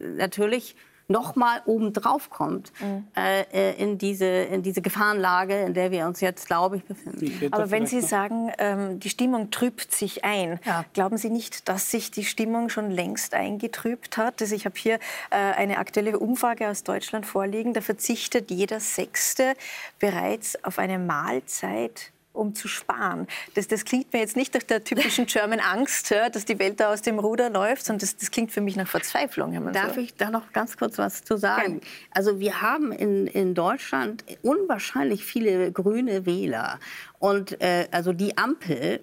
natürlich 0.00 0.76
noch 1.08 1.36
mal 1.36 1.62
obendrauf 1.64 2.28
kommt 2.28 2.70
mhm. 2.80 3.06
äh, 3.16 3.40
äh, 3.52 3.82
in, 3.82 3.96
diese, 3.96 4.26
in 4.26 4.62
diese 4.62 4.82
Gefahrenlage, 4.82 5.62
in 5.62 5.72
der 5.72 5.90
wir 5.90 6.06
uns 6.06 6.20
jetzt, 6.20 6.46
glaube 6.46 6.76
ich, 6.76 6.84
befinden. 6.84 7.24
Ich 7.24 7.52
Aber 7.52 7.70
wenn 7.70 7.86
Sie 7.86 8.02
sagen, 8.02 8.52
ähm, 8.58 9.00
die 9.00 9.08
Stimmung 9.08 9.50
trübt 9.50 9.90
sich 9.90 10.24
ein, 10.24 10.60
ja. 10.66 10.84
glauben 10.92 11.16
Sie 11.16 11.30
nicht, 11.30 11.68
dass 11.68 11.90
sich 11.90 12.10
die 12.10 12.24
Stimmung 12.24 12.68
schon 12.68 12.90
längst 12.90 13.32
eingetrübt 13.32 14.18
hat? 14.18 14.42
Also 14.42 14.54
ich 14.54 14.66
habe 14.66 14.76
hier 14.78 14.96
äh, 15.30 15.36
eine 15.36 15.78
aktuelle 15.78 16.18
Umfrage 16.18 16.68
aus 16.68 16.84
Deutschland 16.84 17.24
vorliegen, 17.24 17.72
da 17.72 17.80
verzichtet 17.80 18.50
jeder 18.50 18.80
Sechste 18.80 19.54
bereits 19.98 20.62
auf 20.62 20.78
eine 20.78 20.98
Mahlzeit 20.98 22.12
um 22.38 22.54
zu 22.54 22.68
sparen. 22.68 23.26
Das, 23.54 23.68
das 23.68 23.84
klingt 23.84 24.12
mir 24.12 24.20
jetzt 24.20 24.36
nicht 24.36 24.54
nach 24.54 24.62
der 24.62 24.84
typischen 24.84 25.26
German 25.26 25.60
Angst, 25.60 26.10
dass 26.10 26.44
die 26.44 26.58
Welt 26.58 26.80
da 26.80 26.92
aus 26.92 27.02
dem 27.02 27.18
Ruder 27.18 27.50
läuft, 27.50 27.84
sondern 27.84 28.00
das, 28.00 28.16
das 28.16 28.30
klingt 28.30 28.52
für 28.52 28.60
mich 28.60 28.76
nach 28.76 28.88
Verzweiflung. 28.88 29.72
Darf 29.72 29.94
so. 29.94 30.00
ich 30.00 30.14
da 30.14 30.30
noch 30.30 30.52
ganz 30.52 30.76
kurz 30.76 30.98
was 30.98 31.24
zu 31.24 31.36
sagen? 31.36 31.80
Ja. 31.82 31.88
Also 32.12 32.40
wir 32.40 32.62
haben 32.62 32.92
in, 32.92 33.26
in 33.26 33.54
Deutschland 33.54 34.24
unwahrscheinlich 34.42 35.24
viele 35.24 35.72
grüne 35.72 36.26
Wähler. 36.26 36.78
Und 37.18 37.60
äh, 37.60 37.88
also 37.90 38.12
die 38.12 38.38
Ampel, 38.38 39.00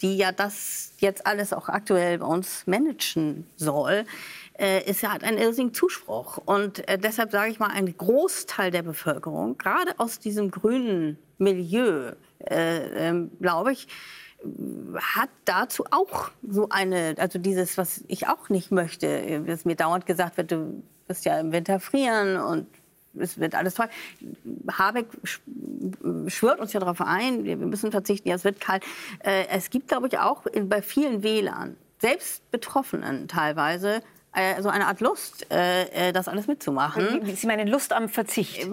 die 0.00 0.16
ja 0.16 0.32
das 0.32 0.92
jetzt 0.98 1.26
alles 1.26 1.52
auch 1.52 1.68
aktuell 1.68 2.18
bei 2.18 2.26
uns 2.26 2.66
managen 2.66 3.46
soll, 3.56 4.04
äh, 4.58 4.88
ist 4.88 5.02
ja 5.02 5.12
hat 5.12 5.24
einen 5.24 5.38
irrsinnigen 5.38 5.74
Zuspruch. 5.74 6.38
Und 6.38 6.86
äh, 6.88 6.98
deshalb 6.98 7.30
sage 7.30 7.50
ich 7.50 7.58
mal, 7.58 7.70
ein 7.70 7.96
Großteil 7.96 8.70
der 8.70 8.82
Bevölkerung, 8.82 9.58
gerade 9.58 9.98
aus 9.98 10.18
diesem 10.18 10.50
grünen 10.50 11.18
Milieu, 11.38 12.12
äh, 12.38 13.08
ähm, 13.08 13.30
glaube 13.40 13.72
ich, 13.72 13.88
hat 14.96 15.30
dazu 15.44 15.84
auch 15.90 16.30
so 16.46 16.68
eine, 16.68 17.14
also 17.18 17.38
dieses, 17.38 17.78
was 17.78 18.04
ich 18.06 18.28
auch 18.28 18.48
nicht 18.48 18.70
möchte, 18.70 19.42
dass 19.42 19.64
mir 19.64 19.76
dauernd 19.76 20.06
gesagt 20.06 20.36
wird, 20.36 20.52
du 20.52 20.82
wirst 21.06 21.24
ja 21.24 21.38
im 21.40 21.52
Winter 21.52 21.80
frieren 21.80 22.36
und 22.36 22.66
es 23.18 23.38
wird 23.38 23.54
alles 23.54 23.74
toll. 23.74 23.88
Habeck 24.70 25.06
schwört 26.26 26.60
uns 26.60 26.74
ja 26.74 26.80
darauf 26.80 27.00
ein, 27.00 27.44
wir 27.44 27.56
müssen 27.56 27.90
verzichten, 27.90 28.28
ja, 28.28 28.34
es 28.34 28.44
wird 28.44 28.60
kalt. 28.60 28.84
Äh, 29.20 29.46
es 29.50 29.70
gibt, 29.70 29.88
glaube 29.88 30.08
ich, 30.08 30.18
auch 30.18 30.42
bei 30.64 30.82
vielen 30.82 31.22
Wählern, 31.22 31.76
selbst 31.98 32.48
Betroffenen 32.50 33.26
teilweise, 33.26 34.02
äh, 34.34 34.60
so 34.60 34.68
eine 34.68 34.86
Art 34.86 35.00
Lust, 35.00 35.46
das 35.48 36.28
alles 36.28 36.46
mitzumachen. 36.46 37.24
Sie 37.34 37.46
meinen 37.46 37.68
Lust 37.68 37.94
am 37.94 38.10
Verzicht? 38.10 38.68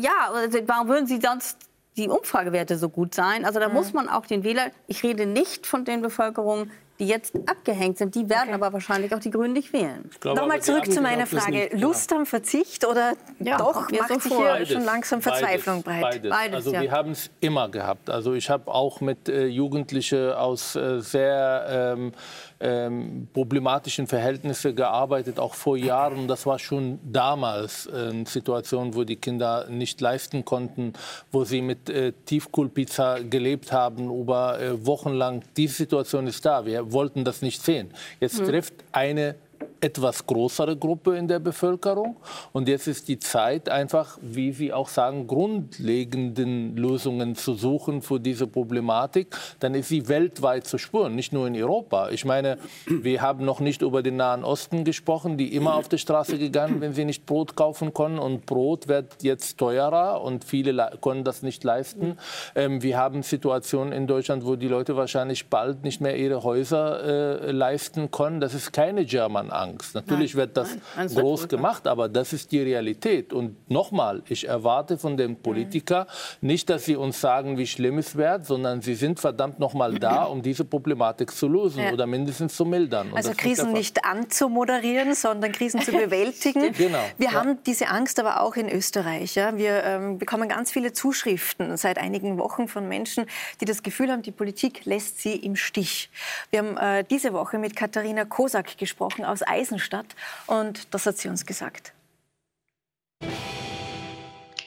Ja, 0.00 0.30
also 0.32 0.58
warum 0.66 0.88
würden 0.88 1.06
Sie 1.08 1.20
sonst 1.20 1.67
die 1.98 2.08
Umfragewerte 2.08 2.78
so 2.78 2.88
gut 2.88 3.14
sein. 3.14 3.44
Also 3.44 3.60
da 3.60 3.68
mhm. 3.68 3.74
muss 3.74 3.92
man 3.92 4.08
auch 4.08 4.26
den 4.26 4.44
Wähler, 4.44 4.70
ich 4.86 5.02
rede 5.02 5.26
nicht 5.26 5.66
von 5.66 5.84
den 5.84 6.00
Bevölkerungen, 6.00 6.70
die 6.98 7.06
jetzt 7.06 7.34
abgehängt 7.46 7.98
sind, 7.98 8.14
die 8.14 8.28
werden 8.28 8.48
okay. 8.48 8.54
aber 8.54 8.72
wahrscheinlich 8.72 9.14
auch 9.14 9.20
die 9.20 9.30
Grünen 9.30 9.52
nicht 9.52 9.72
wählen. 9.72 10.10
Nochmal 10.24 10.60
zurück 10.62 10.90
zu 10.90 11.00
meiner 11.00 11.26
Frage. 11.26 11.70
Lust 11.72 12.12
am 12.12 12.26
Verzicht 12.26 12.84
oder 12.84 13.12
ja, 13.38 13.56
doch 13.56 13.90
macht 13.90 14.22
sich 14.22 14.34
hier 14.34 14.66
schon 14.66 14.84
langsam 14.84 15.22
Verzweiflung 15.22 15.82
beides, 15.82 16.00
breit? 16.00 16.12
Beides. 16.12 16.30
beides 16.30 16.54
also 16.54 16.72
ja. 16.72 16.82
wir 16.82 16.92
haben 16.92 17.10
es 17.12 17.30
immer 17.40 17.68
gehabt. 17.68 18.10
Also 18.10 18.34
ich 18.34 18.50
habe 18.50 18.72
auch 18.72 19.00
mit 19.00 19.28
äh, 19.28 19.46
Jugendlichen 19.46 20.32
aus 20.32 20.74
äh, 20.74 21.00
sehr 21.00 21.94
ähm, 21.96 22.12
ähm, 22.60 23.28
problematischen 23.32 24.06
Verhältnissen 24.06 24.74
gearbeitet, 24.74 25.38
auch 25.38 25.54
vor 25.54 25.76
Jahren. 25.76 26.26
Das 26.26 26.46
war 26.46 26.58
schon 26.58 26.98
damals 27.04 27.86
äh, 27.86 28.08
eine 28.10 28.26
Situation, 28.26 28.94
wo 28.94 29.04
die 29.04 29.16
Kinder 29.16 29.66
nicht 29.68 30.00
leisten 30.00 30.44
konnten, 30.44 30.92
wo 31.30 31.44
sie 31.44 31.62
mit 31.62 31.88
äh, 31.88 32.12
Tiefkühlpizza 32.26 33.18
gelebt 33.20 33.72
haben 33.72 34.10
über 34.10 34.60
äh, 34.60 34.86
Wochen 34.86 35.12
lang. 35.12 35.42
Diese 35.56 35.74
Situation 35.74 36.26
ist 36.26 36.44
da. 36.44 36.66
Wir 36.66 36.87
wollten 36.92 37.24
das 37.24 37.42
nicht 37.42 37.62
sehen. 37.62 37.90
Jetzt 38.20 38.40
mhm. 38.40 38.46
trifft 38.46 38.74
eine 38.92 39.34
etwas 39.80 40.26
größere 40.26 40.76
Gruppe 40.76 41.16
in 41.16 41.28
der 41.28 41.38
Bevölkerung. 41.38 42.16
Und 42.52 42.68
jetzt 42.68 42.86
ist 42.88 43.08
die 43.08 43.18
Zeit 43.18 43.68
einfach, 43.68 44.18
wie 44.20 44.52
Sie 44.52 44.72
auch 44.72 44.88
sagen, 44.88 45.26
grundlegenden 45.26 46.76
Lösungen 46.76 47.34
zu 47.36 47.54
suchen 47.54 48.02
für 48.02 48.18
diese 48.18 48.46
Problematik. 48.46 49.28
Dann 49.60 49.74
ist 49.74 49.88
sie 49.88 50.08
weltweit 50.08 50.66
zu 50.66 50.78
spüren, 50.78 51.14
nicht 51.14 51.32
nur 51.32 51.46
in 51.46 51.56
Europa. 51.56 52.10
Ich 52.10 52.24
meine, 52.24 52.58
wir 52.86 53.22
haben 53.22 53.44
noch 53.44 53.60
nicht 53.60 53.82
über 53.82 54.02
den 54.02 54.16
Nahen 54.16 54.44
Osten 54.44 54.84
gesprochen, 54.84 55.36
die 55.36 55.54
immer 55.54 55.74
auf 55.74 55.88
die 55.88 55.98
Straße 55.98 56.38
gegangen, 56.38 56.80
wenn 56.80 56.92
sie 56.92 57.04
nicht 57.04 57.26
Brot 57.26 57.56
kaufen 57.56 57.94
konnten. 57.94 58.18
Und 58.18 58.46
Brot 58.46 58.88
wird 58.88 59.22
jetzt 59.22 59.58
teurer 59.58 60.22
und 60.22 60.44
viele 60.44 60.98
können 61.00 61.24
das 61.24 61.42
nicht 61.42 61.62
leisten. 61.64 62.18
Ähm, 62.54 62.82
wir 62.82 62.96
haben 62.96 63.22
Situationen 63.22 63.92
in 63.92 64.06
Deutschland, 64.06 64.44
wo 64.44 64.56
die 64.56 64.68
Leute 64.68 64.96
wahrscheinlich 64.96 65.46
bald 65.48 65.84
nicht 65.84 66.00
mehr 66.00 66.16
ihre 66.16 66.42
Häuser 66.42 67.42
äh, 67.44 67.50
leisten 67.52 68.10
können. 68.10 68.40
Das 68.40 68.54
ist 68.54 68.72
keine 68.72 69.04
German 69.04 69.47
Angst. 69.50 69.78
Angst. 69.78 69.94
Natürlich 69.94 70.34
Nein. 70.34 70.40
wird 70.40 70.56
das 70.56 70.76
Nein, 70.96 71.08
groß 71.08 71.48
gemacht, 71.48 71.86
aber 71.86 72.08
das 72.08 72.32
ist 72.32 72.52
die 72.52 72.60
Realität. 72.60 73.32
Und 73.32 73.70
nochmal, 73.70 74.22
ich 74.28 74.46
erwarte 74.46 74.98
von 74.98 75.16
den 75.16 75.36
Politikern 75.36 76.06
nicht, 76.40 76.68
dass 76.70 76.84
sie 76.84 76.96
uns 76.96 77.20
sagen, 77.20 77.58
wie 77.58 77.66
schlimm 77.66 77.98
es 77.98 78.16
wird, 78.16 78.46
sondern 78.46 78.80
sie 78.82 78.94
sind 78.94 79.20
verdammt 79.20 79.58
nochmal 79.58 79.98
da, 79.98 80.24
um 80.24 80.42
diese 80.42 80.64
Problematik 80.64 81.30
zu 81.30 81.48
lösen 81.48 81.82
ja. 81.82 81.92
oder 81.92 82.06
mindestens 82.06 82.56
zu 82.56 82.64
mildern. 82.64 83.10
Und 83.10 83.16
also 83.16 83.32
Krisen 83.36 83.72
nicht 83.72 84.04
anzumoderieren, 84.04 85.14
sondern 85.14 85.52
Krisen 85.52 85.80
zu 85.80 85.92
bewältigen. 86.04 86.72
genau. 86.72 86.98
Wir 87.16 87.28
ja. 87.28 87.32
haben 87.34 87.58
diese 87.64 87.88
Angst 87.88 88.18
aber 88.20 88.42
auch 88.42 88.56
in 88.56 88.68
Österreich. 88.68 89.34
Ja? 89.34 89.56
Wir 89.56 89.84
ähm, 89.84 90.18
bekommen 90.18 90.48
ganz 90.48 90.70
viele 90.70 90.92
Zuschriften 90.92 91.76
seit 91.76 91.98
einigen 91.98 92.38
Wochen 92.38 92.68
von 92.68 92.88
Menschen, 92.88 93.26
die 93.60 93.64
das 93.64 93.82
Gefühl 93.82 94.10
haben, 94.10 94.22
die 94.22 94.32
Politik 94.32 94.84
lässt 94.84 95.20
sie 95.20 95.36
im 95.36 95.56
Stich. 95.56 96.10
Wir 96.50 96.60
haben 96.60 96.76
äh, 96.76 97.04
diese 97.04 97.32
Woche 97.32 97.58
mit 97.58 97.76
Katharina 97.76 98.24
Kosak 98.24 98.78
gesprochen 98.78 99.24
aus 99.24 99.37
Eisenstadt. 99.42 100.14
Und 100.46 100.92
das 100.94 101.06
hat 101.06 101.18
sie 101.18 101.28
uns 101.28 101.46
gesagt. 101.46 101.92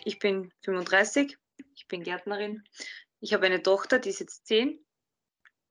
Ich 0.04 0.20
bin 0.20 0.52
35, 0.64 1.38
ich 1.76 1.88
bin 1.88 2.04
Gärtnerin. 2.04 2.64
Ich 3.20 3.34
habe 3.34 3.46
eine 3.46 3.62
Tochter, 3.62 4.00
die 4.00 4.10
ist 4.10 4.20
jetzt 4.20 4.48
10. 4.48 4.84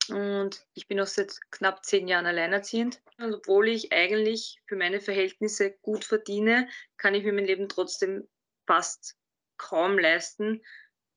Und 0.09 0.67
ich 0.75 0.89
bin 0.89 1.01
auch 1.01 1.07
seit 1.07 1.39
knapp 1.51 1.85
zehn 1.85 2.09
Jahren 2.09 2.27
alleinerziehend. 2.27 3.01
Und 3.19 3.35
obwohl 3.35 3.69
ich 3.69 3.93
eigentlich 3.93 4.61
für 4.67 4.77
meine 4.77 5.01
Verhältnisse 5.01 5.73
gut 5.83 6.05
verdiene, 6.05 6.69
kann 6.97 7.15
ich 7.15 7.25
mir 7.25 7.33
mein 7.33 7.45
Leben 7.45 7.69
trotzdem 7.69 8.29
fast 8.67 9.17
kaum 9.57 9.99
leisten, 9.99 10.63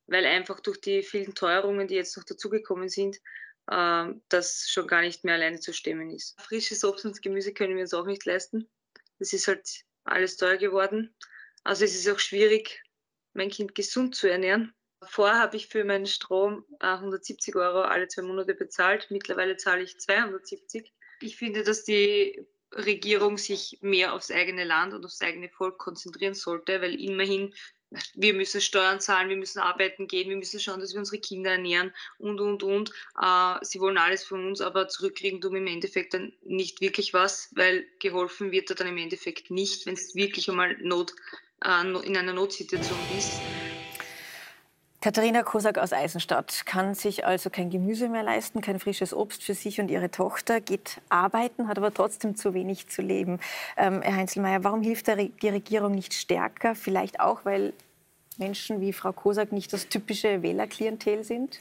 weil 0.07 0.25
einfach 0.25 0.59
durch 0.59 0.81
die 0.81 1.01
vielen 1.01 1.33
Teuerungen, 1.33 1.87
die 1.87 1.95
jetzt 1.95 2.17
noch 2.17 2.23
dazugekommen 2.23 2.89
sind, 2.89 3.19
äh, 3.67 4.05
das 4.29 4.69
schon 4.69 4.87
gar 4.87 5.01
nicht 5.01 5.23
mehr 5.23 5.35
alleine 5.35 5.59
zu 5.59 5.73
stemmen 5.73 6.09
ist. 6.09 6.39
Frisches 6.41 6.83
Obst 6.83 7.05
und 7.05 7.21
Gemüse 7.21 7.53
können 7.53 7.75
wir 7.75 7.83
uns 7.83 7.93
auch 7.93 8.05
nicht 8.05 8.25
leisten. 8.25 8.69
Das 9.19 9.33
ist 9.33 9.47
halt 9.47 9.85
alles 10.03 10.37
teuer 10.37 10.57
geworden. 10.57 11.15
Also 11.63 11.85
es 11.85 11.95
ist 11.95 12.09
auch 12.09 12.19
schwierig, 12.19 12.83
mein 13.33 13.49
Kind 13.49 13.75
gesund 13.75 14.15
zu 14.15 14.29
ernähren. 14.29 14.73
Vorher 15.05 15.39
habe 15.39 15.57
ich 15.57 15.67
für 15.67 15.83
meinen 15.83 16.05
Strom 16.05 16.65
170 16.79 17.55
äh, 17.55 17.57
Euro 17.57 17.81
alle 17.81 18.07
zwei 18.07 18.21
Monate 18.21 18.53
bezahlt. 18.53 19.07
Mittlerweile 19.09 19.57
zahle 19.57 19.83
ich 19.83 19.99
270. 19.99 20.93
Ich 21.21 21.35
finde, 21.37 21.63
dass 21.63 21.83
die 21.83 22.45
Regierung 22.73 23.37
sich 23.37 23.77
mehr 23.81 24.13
aufs 24.13 24.31
eigene 24.31 24.63
Land 24.63 24.93
und 24.93 25.05
aufs 25.05 25.21
eigene 25.21 25.49
Volk 25.49 25.77
konzentrieren 25.77 26.33
sollte, 26.33 26.81
weil 26.81 26.99
immerhin 26.99 27.53
wir 28.15 28.33
müssen 28.33 28.61
Steuern 28.61 28.99
zahlen, 28.99 29.29
wir 29.29 29.37
müssen 29.37 29.59
arbeiten 29.59 30.07
gehen, 30.07 30.29
wir 30.29 30.37
müssen 30.37 30.59
schauen, 30.59 30.79
dass 30.79 30.93
wir 30.93 30.99
unsere 30.99 31.19
Kinder 31.19 31.51
ernähren 31.51 31.93
und, 32.17 32.39
und, 32.39 32.63
und. 32.63 32.91
Äh, 33.21 33.55
sie 33.61 33.79
wollen 33.79 33.97
alles 33.97 34.23
von 34.23 34.47
uns, 34.47 34.61
aber 34.61 34.87
zurückkriegen 34.87 35.41
tun 35.41 35.55
im 35.55 35.67
Endeffekt 35.67 36.13
dann 36.13 36.33
nicht 36.43 36.81
wirklich 36.81 37.13
was, 37.13 37.49
weil 37.55 37.85
geholfen 37.99 38.51
wird 38.51 38.69
da 38.69 38.73
dann 38.73 38.87
im 38.87 38.97
Endeffekt 38.97 39.51
nicht, 39.51 39.85
wenn 39.85 39.93
es 39.93 40.15
wirklich 40.15 40.49
einmal 40.49 40.77
Not, 40.81 41.13
äh, 41.63 41.81
in 42.05 42.17
einer 42.17 42.33
Notsituation 42.33 42.97
ist. 43.17 43.62
Katharina 45.03 45.43
Kosak 45.43 45.79
aus 45.79 45.91
Eisenstadt 45.91 46.65
kann 46.65 46.95
sich 46.95 47.25
also 47.25 47.49
kein 47.49 47.69
Gemüse 47.69 48.07
mehr 48.07 48.23
leisten, 48.23 48.61
kein 48.61 48.79
frisches 48.79 49.13
Obst 49.13 49.43
für 49.43 49.53
sich 49.53 49.81
und 49.81 49.91
ihre 49.91 50.09
Tochter, 50.09 50.61
geht 50.61 51.01
arbeiten, 51.09 51.67
hat 51.67 51.77
aber 51.77 51.93
trotzdem 51.93 52.37
zu 52.37 52.53
wenig 52.53 52.87
zu 52.87 53.01
leben. 53.01 53.41
Ähm, 53.75 54.01
Herr 54.01 54.15
Heinzelmeier, 54.15 54.63
warum 54.63 54.81
hilft 54.81 55.07
die 55.07 55.49
Regierung 55.49 55.93
nicht 55.93 56.13
stärker? 56.13 56.73
Vielleicht 56.73 57.19
auch, 57.19 57.43
weil 57.43 57.73
Menschen 58.37 58.79
wie 58.79 58.93
Frau 58.93 59.11
Kosak 59.11 59.51
nicht 59.51 59.73
das 59.73 59.89
typische 59.89 60.41
Wählerklientel 60.41 61.25
sind? 61.25 61.59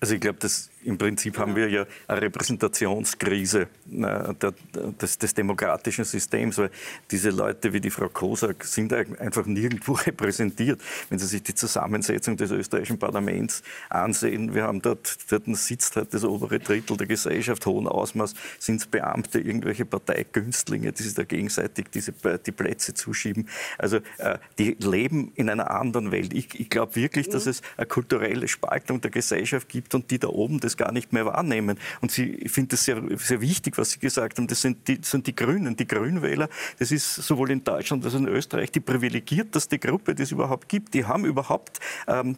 Also 0.00 0.16
ich 0.16 0.20
glaube, 0.20 0.40
dass 0.40 0.68
im 0.84 0.98
Prinzip 0.98 1.38
haben 1.38 1.56
wir 1.56 1.68
ja 1.68 1.86
eine 2.06 2.22
Repräsentationskrise 2.22 3.68
äh, 3.90 4.34
des, 5.00 5.18
des, 5.18 5.34
demokratischen 5.34 6.04
Systems, 6.04 6.58
weil 6.58 6.70
diese 7.10 7.30
Leute 7.30 7.72
wie 7.72 7.80
die 7.80 7.90
Frau 7.90 8.08
Kosak 8.08 8.64
sind 8.64 8.92
einfach 8.92 9.46
nirgendwo 9.46 9.92
repräsentiert. 10.06 10.80
Wenn 11.08 11.18
Sie 11.18 11.26
sich 11.26 11.42
die 11.42 11.54
Zusammensetzung 11.54 12.36
des 12.36 12.50
österreichischen 12.50 12.98
Parlaments 12.98 13.62
ansehen, 13.88 14.54
wir 14.54 14.64
haben 14.64 14.82
dort, 14.82 15.16
dort 15.30 15.44
sitzt 15.56 15.96
halt 15.96 16.12
das 16.12 16.24
obere 16.24 16.58
Drittel 16.60 16.96
der 16.96 17.06
Gesellschaft, 17.06 17.64
hohen 17.66 17.88
Ausmaß, 17.88 18.34
sind 18.58 18.80
es 18.80 18.86
Beamte, 18.86 19.40
irgendwelche 19.40 19.84
Parteigünstlinge, 19.84 20.92
die 20.92 21.02
sich 21.02 21.14
da 21.14 21.24
gegenseitig 21.24 21.86
diese, 21.92 22.12
die 22.12 22.52
Plätze 22.52 22.94
zuschieben. 22.94 23.48
Also 23.78 23.98
äh, 24.18 24.38
die 24.58 24.76
leben 24.80 25.32
in 25.34 25.48
einer 25.48 25.70
anderen 25.70 26.10
Welt. 26.12 26.32
Ich, 26.32 26.58
ich 26.58 26.70
glaube 26.70 26.96
wirklich, 26.96 27.28
dass 27.28 27.46
es 27.46 27.62
eine 27.76 27.86
kulturelle 27.86 28.48
Spaltung 28.48 29.00
der 29.00 29.10
Gesellschaft 29.10 29.68
gibt 29.68 29.94
und 29.94 30.10
die 30.10 30.18
da 30.18 30.28
oben 30.28 30.60
das 30.60 30.73
das 30.74 30.76
gar 30.76 30.92
nicht 30.92 31.12
mehr 31.12 31.26
wahrnehmen. 31.26 31.78
Und 32.00 32.10
sie, 32.10 32.34
ich 32.34 32.52
finde 32.52 32.74
es 32.74 32.84
sehr, 32.84 33.02
sehr 33.16 33.40
wichtig, 33.40 33.78
was 33.78 33.92
Sie 33.92 33.98
gesagt 33.98 34.38
haben. 34.38 34.46
Das 34.46 34.60
sind 34.60 34.88
die, 34.88 34.98
sind 35.02 35.26
die 35.26 35.34
Grünen, 35.34 35.76
die 35.76 35.86
Grünwähler. 35.86 36.48
Das 36.78 36.90
ist 36.90 37.14
sowohl 37.14 37.50
in 37.50 37.64
Deutschland 37.64 38.04
als 38.04 38.14
auch 38.14 38.18
in 38.18 38.28
Österreich 38.28 38.70
die 38.72 38.80
privilegierteste 38.80 39.78
Gruppe, 39.78 40.14
die 40.14 40.24
es 40.24 40.32
überhaupt 40.32 40.68
gibt. 40.68 40.94
Die 40.94 41.04
haben 41.04 41.24
überhaupt 41.24 41.80
ähm, 42.06 42.36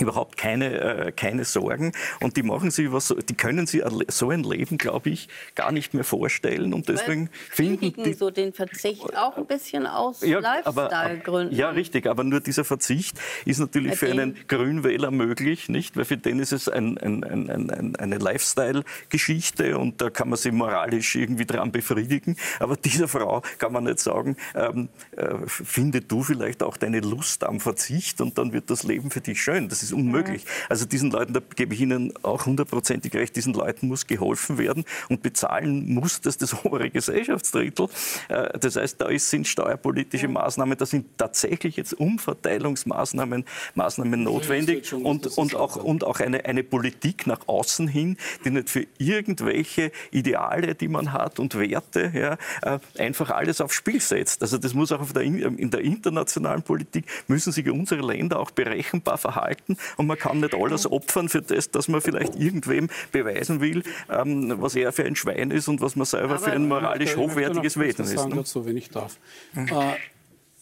überhaupt 0.00 0.36
keine, 0.36 0.80
äh, 0.80 1.12
keine 1.12 1.44
Sorgen 1.44 1.92
und 2.20 2.36
die 2.36 2.42
machen 2.42 2.70
sich 2.70 2.92
was, 2.92 3.14
die 3.28 3.34
können 3.34 3.66
sich 3.66 3.82
so 4.08 4.30
ein 4.30 4.42
Leben, 4.42 4.78
glaube 4.78 5.10
ich, 5.10 5.28
gar 5.54 5.72
nicht 5.72 5.94
mehr 5.94 6.04
vorstellen 6.04 6.74
und 6.74 6.88
deswegen 6.88 7.30
finden 7.50 8.02
die 8.02 8.14
so 8.14 8.30
den 8.30 8.52
Verzicht 8.52 9.16
auch 9.16 9.36
ein 9.36 9.46
bisschen 9.46 9.86
aus 9.86 10.20
ja, 10.22 10.38
Lifestyle-Gründen. 10.38 11.54
Ja, 11.54 11.70
richtig, 11.70 12.06
aber 12.06 12.24
nur 12.24 12.40
dieser 12.40 12.64
Verzicht 12.64 13.18
ist 13.44 13.58
natürlich 13.58 13.96
für 13.96 14.10
einen 14.10 14.36
Grünwähler 14.48 15.10
möglich, 15.10 15.68
nicht? 15.68 15.96
Weil 15.96 16.04
für 16.04 16.16
den 16.16 16.38
ist 16.38 16.52
es 16.52 16.68
ein, 16.68 16.98
ein, 16.98 17.24
ein, 17.24 17.96
eine 17.96 18.18
Lifestyle-Geschichte 18.18 19.78
und 19.78 20.00
da 20.00 20.10
kann 20.10 20.28
man 20.28 20.38
sich 20.38 20.52
moralisch 20.52 21.14
irgendwie 21.14 21.46
dran 21.46 21.72
befriedigen, 21.72 22.36
aber 22.58 22.76
dieser 22.76 23.08
Frau 23.08 23.42
kann 23.58 23.72
man 23.72 23.84
nicht 23.84 24.00
sagen, 24.00 24.36
ähm, 24.54 24.88
äh, 25.16 25.34
finde 25.46 26.00
du 26.00 26.22
vielleicht 26.22 26.62
auch 26.62 26.76
deine 26.76 27.00
Lust 27.00 27.44
am 27.44 27.60
Verzicht 27.60 28.20
und 28.20 28.38
dann 28.38 28.52
wird 28.52 28.70
das 28.70 28.82
Leben 28.82 29.10
für 29.10 29.20
dich 29.20 29.42
schön. 29.42 29.68
Das 29.68 29.82
ist 29.82 29.89
ist 29.90 29.98
unmöglich. 29.98 30.44
Also 30.68 30.84
diesen 30.84 31.10
Leuten, 31.10 31.32
da 31.32 31.40
gebe 31.54 31.74
ich 31.74 31.80
Ihnen 31.80 32.12
auch 32.22 32.46
hundertprozentig 32.46 33.14
recht, 33.14 33.36
diesen 33.36 33.54
Leuten 33.54 33.88
muss 33.88 34.06
geholfen 34.06 34.58
werden 34.58 34.84
und 35.08 35.22
bezahlen 35.22 35.92
muss 35.92 36.20
das 36.20 36.38
das 36.38 36.64
obere 36.64 36.90
Gesellschaftsdrittel. 36.90 37.88
Äh, 38.28 38.58
das 38.58 38.76
heißt, 38.76 39.00
da 39.00 39.06
sind 39.18 39.46
steuerpolitische 39.46 40.28
Maßnahmen, 40.28 40.76
da 40.76 40.86
sind 40.86 41.06
tatsächlich 41.18 41.76
jetzt 41.76 41.94
Umverteilungsmaßnahmen 41.94 43.44
Maßnahmen 43.74 44.22
notwendig 44.22 44.92
und, 44.92 45.26
und, 45.38 45.54
auch, 45.54 45.76
und 45.76 46.04
auch 46.04 46.20
eine, 46.20 46.44
eine 46.44 46.62
Politik 46.62 47.26
nach 47.26 47.46
außen 47.46 47.88
hin, 47.88 48.16
die 48.44 48.50
nicht 48.50 48.70
für 48.70 48.86
irgendwelche 48.98 49.92
Ideale, 50.10 50.74
die 50.74 50.88
man 50.88 51.12
hat 51.12 51.38
und 51.38 51.58
Werte, 51.58 52.12
ja, 52.14 52.36
äh, 52.62 52.78
einfach 52.98 53.30
alles 53.30 53.60
aufs 53.60 53.74
Spiel 53.74 54.00
setzt. 54.00 54.42
Also 54.42 54.58
das 54.58 54.74
muss 54.74 54.92
auch 54.92 55.10
der, 55.12 55.22
in 55.22 55.70
der 55.70 55.80
internationalen 55.80 56.62
Politik, 56.62 57.06
müssen 57.28 57.52
sich 57.52 57.68
unsere 57.70 58.02
Länder 58.02 58.38
auch 58.38 58.50
berechenbar 58.50 59.18
verhalten 59.18 59.69
und 59.96 60.06
man 60.06 60.18
kann 60.18 60.40
nicht 60.40 60.54
alles 60.54 60.90
opfern 60.90 61.28
für 61.28 61.42
das, 61.42 61.70
dass 61.70 61.88
man 61.88 62.00
vielleicht 62.00 62.36
irgendwem 62.36 62.88
beweisen 63.12 63.60
will, 63.60 63.82
ähm, 64.10 64.54
was 64.60 64.74
er 64.76 64.92
für 64.92 65.04
ein 65.04 65.16
Schwein 65.16 65.50
ist 65.50 65.68
und 65.68 65.80
was 65.80 65.96
man 65.96 66.06
selber 66.06 66.34
Aber 66.34 66.44
für 66.44 66.52
ein 66.52 66.68
moralisch 66.68 67.16
hochwertiges 67.16 67.78
Wesen 67.78 68.04
ist. 68.04 68.12
Sagen 68.12 68.30
ne? 68.30 68.36
dazu, 68.36 68.64
wenn 68.64 68.76
ich 68.76 68.90
darf. 68.90 69.18
Äh, 69.54 69.94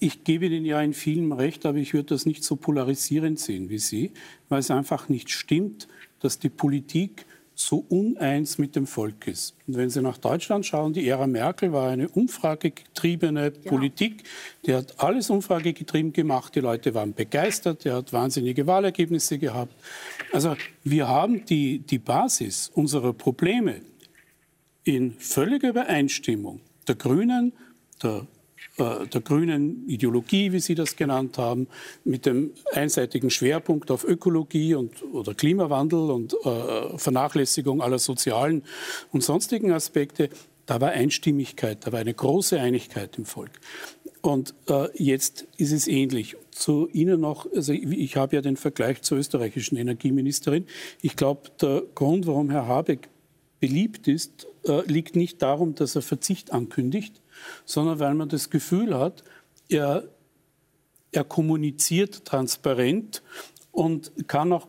ich 0.00 0.24
gebe 0.24 0.46
Ihnen 0.46 0.64
ja 0.64 0.80
in 0.80 0.94
vielen 0.94 1.32
recht, 1.32 1.66
aber 1.66 1.78
ich 1.78 1.92
würde 1.92 2.10
das 2.10 2.24
nicht 2.24 2.44
so 2.44 2.56
polarisierend 2.56 3.38
sehen 3.40 3.68
wie 3.68 3.78
Sie, 3.78 4.12
weil 4.48 4.60
es 4.60 4.70
einfach 4.70 5.08
nicht 5.08 5.30
stimmt, 5.30 5.88
dass 6.20 6.38
die 6.38 6.48
Politik 6.48 7.26
so 7.60 7.84
uneins 7.88 8.58
mit 8.58 8.76
dem 8.76 8.86
Volk 8.86 9.26
ist. 9.26 9.56
Und 9.66 9.76
wenn 9.76 9.90
Sie 9.90 10.00
nach 10.00 10.18
Deutschland 10.18 10.64
schauen, 10.64 10.92
die 10.92 11.08
Ära 11.08 11.26
Merkel 11.26 11.72
war 11.72 11.90
eine 11.90 12.08
umfragegetriebene 12.08 13.52
ja. 13.62 13.68
Politik. 13.68 14.22
Die 14.64 14.74
hat 14.74 14.94
alles 14.98 15.28
umfragegetrieben 15.28 16.12
gemacht. 16.12 16.54
Die 16.54 16.60
Leute 16.60 16.94
waren 16.94 17.14
begeistert. 17.14 17.84
Die 17.84 17.90
hat 17.90 18.12
wahnsinnige 18.12 18.68
Wahlergebnisse 18.68 19.38
gehabt. 19.38 19.74
Also 20.32 20.56
wir 20.84 21.08
haben 21.08 21.44
die, 21.46 21.80
die 21.80 21.98
Basis 21.98 22.70
unserer 22.72 23.12
Probleme 23.12 23.80
in 24.84 25.12
völliger 25.18 25.70
Übereinstimmung 25.70 26.60
der 26.86 26.94
Grünen, 26.94 27.52
der 28.00 28.24
äh, 28.78 29.06
der 29.06 29.20
grünen 29.20 29.88
Ideologie, 29.88 30.52
wie 30.52 30.60
Sie 30.60 30.74
das 30.74 30.96
genannt 30.96 31.38
haben, 31.38 31.68
mit 32.04 32.26
dem 32.26 32.52
einseitigen 32.72 33.30
Schwerpunkt 33.30 33.90
auf 33.90 34.04
Ökologie 34.04 34.74
und, 34.74 35.02
oder 35.12 35.34
Klimawandel 35.34 36.10
und 36.10 36.34
äh, 36.44 36.96
Vernachlässigung 36.96 37.82
aller 37.82 37.98
sozialen 37.98 38.62
und 39.12 39.22
sonstigen 39.22 39.72
Aspekte, 39.72 40.30
da 40.66 40.80
war 40.80 40.90
Einstimmigkeit, 40.90 41.86
da 41.86 41.92
war 41.92 42.00
eine 42.00 42.12
große 42.12 42.60
Einigkeit 42.60 43.16
im 43.16 43.24
Volk. 43.24 43.52
Und 44.20 44.54
äh, 44.68 44.88
jetzt 45.02 45.46
ist 45.56 45.72
es 45.72 45.88
ähnlich. 45.88 46.36
Zu 46.50 46.88
Ihnen 46.92 47.20
noch, 47.20 47.50
also 47.54 47.72
ich, 47.72 47.84
ich 47.84 48.16
habe 48.16 48.36
ja 48.36 48.42
den 48.42 48.56
Vergleich 48.56 49.02
zur 49.02 49.18
österreichischen 49.18 49.76
Energieministerin. 49.76 50.66
Ich 51.00 51.16
glaube, 51.16 51.50
der 51.60 51.84
Grund, 51.94 52.26
warum 52.26 52.50
Herr 52.50 52.66
Habeck 52.66 53.08
beliebt 53.60 54.08
ist, 54.08 54.46
äh, 54.66 54.82
liegt 54.86 55.16
nicht 55.16 55.40
darum, 55.42 55.74
dass 55.74 55.96
er 55.96 56.02
Verzicht 56.02 56.52
ankündigt, 56.52 57.20
sondern 57.64 57.98
weil 57.98 58.14
man 58.14 58.28
das 58.28 58.50
Gefühl 58.50 58.98
hat, 58.98 59.24
er, 59.68 60.08
er 61.12 61.24
kommuniziert 61.24 62.24
transparent 62.24 63.22
und 63.72 64.28
kann 64.28 64.52
auch 64.52 64.68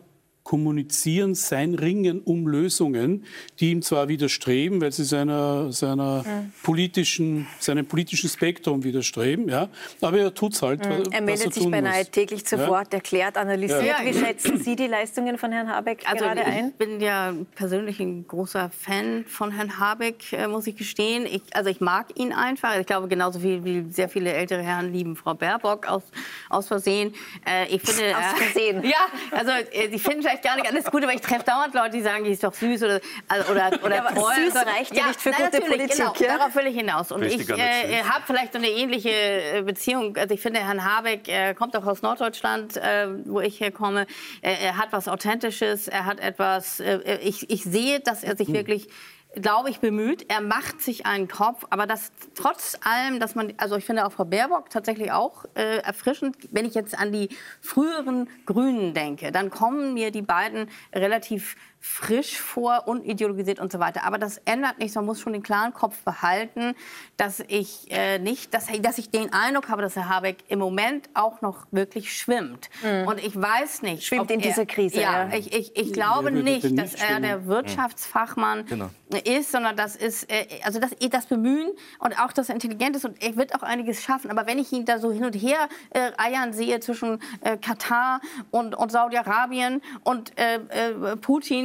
kommunizieren, 0.49 1.35
sein 1.35 1.75
Ringen 1.75 2.21
um 2.21 2.47
Lösungen, 2.47 3.23
die 3.59 3.69
ihm 3.69 3.83
zwar 3.83 4.07
widerstreben, 4.07 4.81
weil 4.81 4.91
sie 4.91 5.03
seiner, 5.03 5.71
seiner 5.71 6.23
mhm. 6.23 6.51
politischen, 6.63 7.45
seinem 7.59 7.85
politischen 7.85 8.31
Spektrum 8.31 8.83
widerstreben, 8.83 9.47
ja, 9.47 9.69
aber 10.01 10.17
er 10.17 10.33
tut 10.33 10.53
es 10.53 10.63
halt. 10.63 10.83
Mhm. 10.83 11.11
Er 11.11 11.21
meldet 11.21 11.45
er 11.45 11.51
sich 11.51 11.69
beinahe 11.69 11.99
muss. 11.99 12.09
täglich 12.09 12.47
zu 12.47 12.55
ja? 12.55 12.67
Wort, 12.67 12.91
erklärt, 12.95 13.37
analysiert. 13.37 13.85
Ja. 13.85 13.97
Wie 14.03 14.11
schätzen 14.11 14.57
Sie 14.57 14.75
die 14.75 14.87
Leistungen 14.87 15.37
von 15.37 15.51
Herrn 15.51 15.69
Habeck 15.69 16.09
also 16.09 16.25
gerade 16.25 16.43
ein? 16.43 16.69
Ich 16.69 16.75
bin 16.77 16.99
ja 16.99 17.35
persönlich 17.53 17.99
ein 17.99 18.27
großer 18.27 18.71
Fan 18.71 19.25
von 19.27 19.51
Herrn 19.51 19.77
Habeck, 19.77 20.33
äh, 20.33 20.47
muss 20.47 20.65
ich 20.65 20.75
gestehen. 20.75 21.27
Ich, 21.27 21.43
also 21.53 21.69
ich 21.69 21.79
mag 21.79 22.07
ihn 22.15 22.33
einfach. 22.33 22.75
Ich 22.79 22.87
glaube, 22.87 23.07
genauso 23.07 23.39
viel 23.39 23.63
wie 23.65 23.85
sehr 23.91 24.09
viele 24.09 24.33
ältere 24.33 24.63
Herren 24.63 24.91
lieben 24.91 25.15
Frau 25.15 25.35
Baerbock 25.35 25.87
aus, 25.87 26.01
aus 26.49 26.67
Versehen. 26.67 27.13
Äh, 27.47 27.67
ich 27.67 27.83
finde, 27.83 28.17
aus 28.17 28.39
Versehen? 28.41 28.83
Äh, 28.83 28.87
ja, 28.89 29.05
also 29.29 29.51
ich 29.91 30.01
finde 30.01 30.38
vielleicht 30.39 30.43
gar 30.43 30.55
nicht 30.55 30.67
alles 30.67 30.85
gut, 30.85 31.03
aber 31.03 31.13
ich 31.13 31.21
treffe 31.21 31.43
dauernd 31.43 31.73
Leute, 31.73 31.91
die 31.91 32.01
sagen, 32.01 32.23
die 32.23 32.31
ist 32.31 32.43
doch 32.43 32.53
süß 32.53 32.83
oder 32.83 32.99
also, 33.27 33.51
oder 33.51 33.71
oder 33.83 33.95
ja, 33.95 34.09
Süß 34.09 34.55
reicht 34.55 34.95
ja, 34.95 35.07
nicht 35.07 35.21
für 35.21 35.31
na, 35.31 35.45
gute 35.45 35.61
Politik. 35.61 35.97
Genau, 35.97 36.13
ja? 36.19 36.37
darauf 36.37 36.55
will 36.55 36.67
ich 36.67 36.75
hinaus. 36.75 37.11
Und 37.11 37.23
ich 37.23 37.49
äh, 37.49 38.03
habe 38.03 38.23
vielleicht 38.25 38.55
eine 38.55 38.69
ähnliche 38.69 39.09
äh, 39.09 39.61
Beziehung. 39.61 40.15
Also 40.17 40.33
ich 40.33 40.41
finde, 40.41 40.59
Herrn 40.59 40.83
Habeck 40.83 41.27
er 41.27 41.53
kommt 41.53 41.75
auch 41.75 41.85
aus 41.85 42.01
Norddeutschland, 42.01 42.77
äh, 42.77 43.07
wo 43.25 43.41
ich 43.41 43.59
herkomme. 43.59 44.07
Er, 44.41 44.59
er, 44.59 44.77
hat 44.77 44.91
was 44.91 45.07
Authentisches. 45.07 45.87
Er 45.87 46.05
hat 46.05 46.19
etwas. 46.19 46.79
Äh, 46.79 47.19
ich, 47.21 47.49
ich 47.49 47.63
sehe, 47.63 47.99
dass 47.99 48.23
er 48.23 48.35
sich 48.35 48.47
hm. 48.47 48.55
wirklich 48.55 48.87
glaube 49.35 49.69
ich, 49.69 49.79
bemüht. 49.79 50.25
Er 50.29 50.41
macht 50.41 50.81
sich 50.81 51.05
einen 51.05 51.27
Kopf, 51.27 51.65
aber 51.69 51.85
das 51.85 52.11
trotz 52.35 52.77
allem, 52.83 53.19
dass 53.19 53.35
man, 53.35 53.53
also 53.57 53.75
ich 53.75 53.85
finde 53.85 54.05
auch 54.05 54.11
Frau 54.11 54.25
Baerbock 54.25 54.69
tatsächlich 54.69 55.11
auch 55.11 55.45
äh, 55.55 55.77
erfrischend, 55.77 56.35
wenn 56.51 56.65
ich 56.65 56.73
jetzt 56.73 56.97
an 56.97 57.11
die 57.11 57.29
früheren 57.61 58.27
Grünen 58.45 58.93
denke, 58.93 59.31
dann 59.31 59.49
kommen 59.49 59.93
mir 59.93 60.11
die 60.11 60.23
beiden 60.23 60.67
relativ 60.93 61.55
frisch 61.81 62.39
vor, 62.39 62.87
unideologisiert 62.87 63.59
und 63.59 63.71
so 63.71 63.79
weiter. 63.79 64.03
Aber 64.03 64.17
das 64.17 64.37
ändert 64.39 64.79
nichts. 64.79 64.95
Man 64.95 65.05
muss 65.05 65.21
schon 65.21 65.31
den 65.33 65.43
klaren 65.43 65.73
Kopf 65.73 65.97
behalten, 66.03 66.75
dass 67.15 67.39
ich 67.47 67.89
äh, 67.89 68.19
nicht, 68.19 68.53
dass, 68.53 68.67
dass 68.81 68.97
ich 68.97 69.11
den 69.11 69.31
Eindruck 69.31 69.69
habe, 69.69 69.81
dass 69.81 69.95
Herr 69.95 70.09
Habeck 70.09 70.43
im 70.49 70.59
Moment 70.59 71.09
auch 71.13 71.41
noch 71.41 71.67
wirklich 71.71 72.15
schwimmt. 72.15 72.69
Mhm. 72.83 73.07
Und 73.07 73.23
ich 73.23 73.39
weiß 73.39 73.81
nicht, 73.83 74.05
schwimmt 74.05 74.29
in 74.29 74.41
er, 74.41 74.47
dieser 74.47 74.65
Krise. 74.65 74.99
Ja, 74.99 75.29
ja. 75.29 75.37
ich, 75.37 75.53
ich, 75.53 75.75
ich 75.77 75.93
glaube 75.93 76.31
nicht, 76.31 76.63
nicht, 76.63 76.77
dass 76.77 76.95
er 76.95 77.21
der 77.21 77.45
Wirtschaftsfachmann 77.45 78.65
genau. 78.65 78.89
ist, 79.23 79.51
sondern 79.51 79.77
das 79.77 79.95
ist 79.95 80.29
äh, 80.29 80.47
also 80.63 80.79
das, 80.79 80.91
das 81.09 81.27
Bemühen 81.27 81.71
und 81.99 82.19
auch 82.19 82.33
das 82.33 82.49
Intelligent 82.49 82.97
ist 82.97 83.05
und 83.05 83.21
er 83.23 83.37
wird 83.37 83.55
auch 83.55 83.63
einiges 83.63 84.03
schaffen. 84.03 84.31
Aber 84.31 84.47
wenn 84.47 84.59
ich 84.59 84.71
ihn 84.73 84.83
da 84.83 84.99
so 84.99 85.11
hin 85.11 85.23
und 85.23 85.33
her 85.33 85.69
äh, 85.91 86.11
eiern 86.17 86.51
sehe 86.51 86.81
zwischen 86.81 87.21
äh, 87.41 87.57
Katar 87.57 88.19
und, 88.51 88.75
und 88.75 88.91
Saudi-Arabien 88.91 89.81
und 90.03 90.37
äh, 90.37 90.55
äh, 90.55 91.15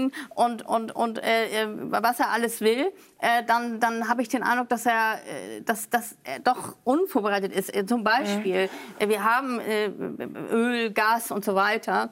Putin 0.05 0.13
und, 0.35 0.63
und, 0.67 0.95
und 0.95 1.23
äh, 1.23 1.63
äh, 1.63 1.69
was 1.69 2.21
er 2.21 2.31
alles 2.31 2.61
will, 2.61 2.93
äh, 3.19 3.43
dann, 3.47 3.81
dann 3.81 4.09
habe 4.09 4.23
ich 4.23 4.29
den 4.29 4.43
Eindruck, 4.43 4.69
dass 4.69 4.87
er, 4.87 5.15
äh, 5.15 5.63
dass, 5.63 5.89
dass 5.91 6.17
er 6.25 6.41
doch 6.41 6.77
unvorbereitet 6.85 7.53
ist. 7.53 7.75
Äh, 7.75 7.87
zum 7.87 8.05
Beispiel, 8.05 8.69
mhm. 9.01 9.09
wir 9.09 9.25
haben 9.25 9.61
Öl, 10.51 10.93
Gas 10.93 11.31
und 11.31 11.45
so 11.45 11.55
weiter 11.55 12.11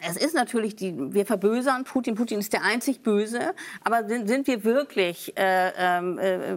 es 0.00 0.16
ist 0.16 0.34
natürlich, 0.34 0.74
die, 0.74 0.94
wir 0.96 1.26
verbösern 1.26 1.84
Putin. 1.84 2.14
Putin 2.14 2.40
ist 2.40 2.52
der 2.52 2.62
einzig 2.62 3.02
Böse. 3.02 3.54
Aber 3.84 4.08
sind, 4.08 4.26
sind 4.28 4.46
wir 4.46 4.64
wirklich, 4.64 5.36
äh, 5.36 5.70
ähm, 5.76 6.18
äh, 6.18 6.56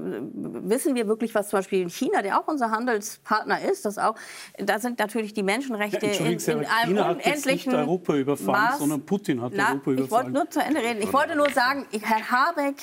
wissen 0.69 0.95
wir 0.95 1.07
wirklich, 1.07 1.35
was 1.35 1.49
zum 1.49 1.59
Beispiel 1.59 1.81
in 1.81 1.89
China, 1.89 2.21
der 2.21 2.39
auch 2.39 2.47
unser 2.47 2.71
Handelspartner 2.71 3.61
ist, 3.61 3.85
das 3.85 3.97
auch, 3.97 4.15
da 4.57 4.79
sind 4.79 4.99
natürlich 4.99 5.33
die 5.33 5.43
Menschenrechte 5.43 6.07
ja, 6.07 6.13
in, 6.13 6.39
in 6.39 6.65
einem 6.65 6.69
China 6.87 7.11
unendlichen 7.11 7.73
hat 7.73 7.79
nicht 7.79 7.87
Europa 7.87 8.15
überfallen, 8.15 8.61
Maß, 8.61 8.79
sondern 8.79 9.05
Putin 9.05 9.41
hat 9.41 9.51
Na, 9.55 9.71
Europa 9.71 9.91
überfallen. 9.91 10.05
Ich 10.05 10.11
wollte 10.11 10.31
nur 10.31 10.49
zu 10.49 10.59
Ende 10.61 10.81
reden. 10.81 11.01
Ich 11.01 11.13
wollte 11.13 11.35
nur 11.35 11.49
sagen, 11.49 11.85
Herr 12.01 12.31
Habeck 12.31 12.77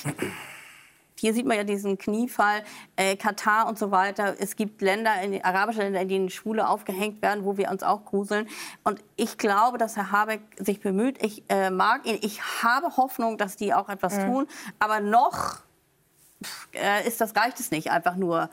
hier 1.23 1.35
sieht 1.35 1.47
man 1.47 1.57
ja 1.57 1.63
diesen 1.63 1.99
Kniefall, 1.99 2.65
äh, 2.97 3.15
Katar 3.15 3.69
und 3.69 3.79
so 3.79 3.93
weiter. 3.93 4.35
Es 4.41 4.57
gibt 4.57 4.83
Länder, 4.83 5.23
in, 5.23 5.41
arabische 5.45 5.79
Länder, 5.79 6.01
in 6.01 6.09
denen 6.09 6.31
Schwule 6.31 6.69
aufgehängt 6.69 7.23
werden, 7.23 7.45
wo 7.45 7.57
wir 7.57 7.71
uns 7.71 7.85
auch 7.85 8.05
gruseln. 8.05 8.49
Und 8.83 9.05
ich 9.15 9.39
glaube, 9.39 9.79
dass 9.79 9.95
Herr 9.95 10.11
Habeck 10.11 10.41
sich 10.59 10.81
bemüht. 10.81 11.23
Ich 11.23 11.45
äh, 11.49 11.71
mag 11.71 12.07
ihn. 12.07 12.19
Ich 12.23 12.43
habe 12.65 12.97
Hoffnung, 12.97 13.39
dass 13.39 13.55
die 13.55 13.73
auch 13.73 13.89
etwas 13.89 14.19
mhm. 14.19 14.27
tun. 14.27 14.47
Aber 14.81 14.99
noch 14.99 15.61
äh, 16.73 17.07
ist 17.07 17.21
das, 17.21 17.37
reicht 17.37 17.61
es 17.61 17.71
nicht, 17.71 17.93
einfach 17.93 18.17
nur 18.17 18.51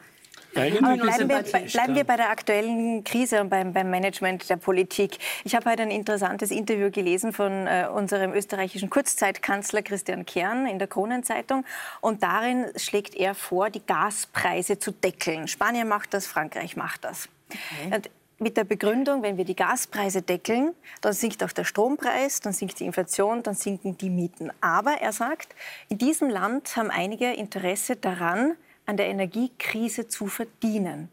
aber 0.56 0.98
bleiben 0.98 1.30
wir, 1.30 1.44
bleiben 1.44 1.96
wir 1.96 2.04
bei 2.04 2.18
der 2.18 2.30
aktuellen 2.30 3.04
Krise 3.04 3.42
und 3.42 3.50
beim, 3.50 3.74
beim 3.74 3.90
Management 3.90 4.50
der 4.50 4.58
Politik. 4.58 5.18
Ich 5.44 5.56
habe 5.56 5.70
heute 5.70 5.84
ein 5.84 5.92
interessantes 5.92 6.52
Interview 6.52 6.90
gelesen 6.92 7.34
von 7.34 7.68
äh, 7.68 7.88
unserem 7.94 8.34
österreichischen 8.34 8.90
Kurzzeitkanzler 8.90 9.82
Christian 9.82 10.26
Kern 10.26 10.66
in 10.66 10.80
der 10.80 10.88
Kronenzeitung. 10.88 11.66
Und 12.02 12.24
darin 12.24 12.66
schlägt 12.76 13.16
er 13.16 13.36
vor, 13.36 13.70
die 13.70 13.86
Gaspreise 13.86 14.80
zu 14.80 14.92
deckeln. 14.92 15.48
Spanien 15.48 15.88
macht 15.88 16.14
das, 16.14 16.28
Frankreich 16.28 16.76
macht 16.76 17.04
das. 17.04 17.30
Okay. 17.50 18.02
mit 18.38 18.58
der 18.58 18.64
Begründung, 18.64 19.22
wenn 19.22 19.38
wir 19.38 19.46
die 19.46 19.56
Gaspreise 19.56 20.22
deckeln, 20.22 20.74
dann 21.02 21.14
sinkt 21.14 21.44
auch 21.44 21.52
der 21.52 21.66
Strompreis, 21.66 22.40
dann 22.40 22.54
sinkt 22.54 22.80
die 22.80 22.86
Inflation, 22.86 23.44
dann 23.44 23.56
sinken 23.56 23.98
die 23.98 24.10
Mieten. 24.10 24.52
Aber 24.62 24.94
er 25.02 25.12
sagt, 25.12 25.56
in 25.90 25.98
diesem 25.98 26.30
Land 26.30 26.76
haben 26.78 26.90
einige 26.90 27.34
Interesse 27.34 27.96
daran, 27.96 28.56
an 28.90 28.98
der 28.98 29.06
Energiekrise 29.06 30.08
zu 30.08 30.26
verdienen. 30.26 31.10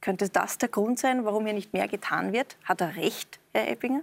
Könnte 0.00 0.28
das 0.28 0.58
der 0.58 0.68
Grund 0.68 0.98
sein, 0.98 1.24
warum 1.24 1.44
hier 1.44 1.54
nicht 1.54 1.72
mehr 1.72 1.86
getan 1.86 2.32
wird? 2.32 2.56
Hat 2.64 2.80
er 2.80 2.96
recht, 2.96 3.38
Herr 3.52 3.70
Eppinger? 3.70 4.00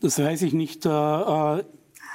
Das 0.00 0.18
weiß 0.18 0.40
ich 0.40 0.54
nicht. 0.54 0.86
Äh, 0.86 0.88
äh, 0.88 1.64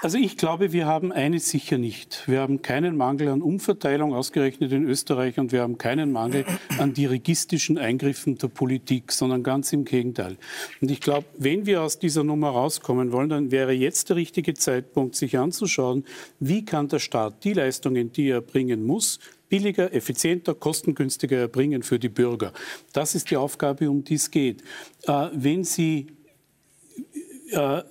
also 0.02 0.18
ich 0.18 0.38
glaube, 0.38 0.74
wir 0.74 0.86
haben 0.86 1.12
eines 1.12 1.50
sicher 1.50 1.78
nicht. 1.78 2.24
Wir 2.28 2.40
haben 2.40 2.62
keinen 2.62 2.98
Mangel 2.98 3.30
an 3.30 3.42
Umverteilung 3.42 4.14
ausgerechnet 4.14 4.72
in 4.72 4.84
Österreich 4.84 5.40
und 5.40 5.52
wir 5.52 5.62
haben 5.62 5.78
keinen 5.78 6.12
Mangel 6.12 6.46
an 6.78 6.94
dirigistischen 6.94 7.78
Eingriffen 7.78 8.38
der 8.38 8.50
Politik, 8.50 9.12
sondern 9.12 9.42
ganz 9.44 9.74
im 9.74 9.86
Gegenteil. 9.86 10.38
Und 10.82 10.92
ich 10.92 11.02
glaube, 11.02 11.26
wenn 11.38 11.66
wir 11.66 11.82
aus 11.82 11.98
dieser 11.98 12.24
Nummer 12.24 12.50
rauskommen 12.50 13.12
wollen, 13.12 13.30
dann 13.30 13.52
wäre 13.52 13.72
jetzt 13.72 14.10
der 14.10 14.18
richtige 14.18 14.54
Zeitpunkt, 14.54 15.16
sich 15.16 15.38
anzuschauen, 15.38 16.06
wie 16.40 16.64
kann 16.64 16.88
der 16.88 17.00
Staat 17.00 17.44
die 17.44 17.54
Leistungen, 17.54 18.12
die 18.12 18.30
er 18.30 18.42
bringen 18.42 18.86
muss, 18.86 19.20
billiger, 19.50 19.94
effizienter, 19.94 20.54
kostengünstiger 20.54 21.38
erbringen 21.38 21.84
für 21.84 22.00
die 22.00 22.10
Bürger. 22.10 22.54
Das 22.94 23.16
ist 23.16 23.32
die 23.32 23.38
Aufgabe, 23.38 23.90
um 23.90 24.04
die 24.04 24.16
es 24.16 24.30
geht. 24.30 24.62
Äh, 25.04 25.30
wenn 25.34 25.64
Sie 25.64 26.08
äh, 27.52 27.82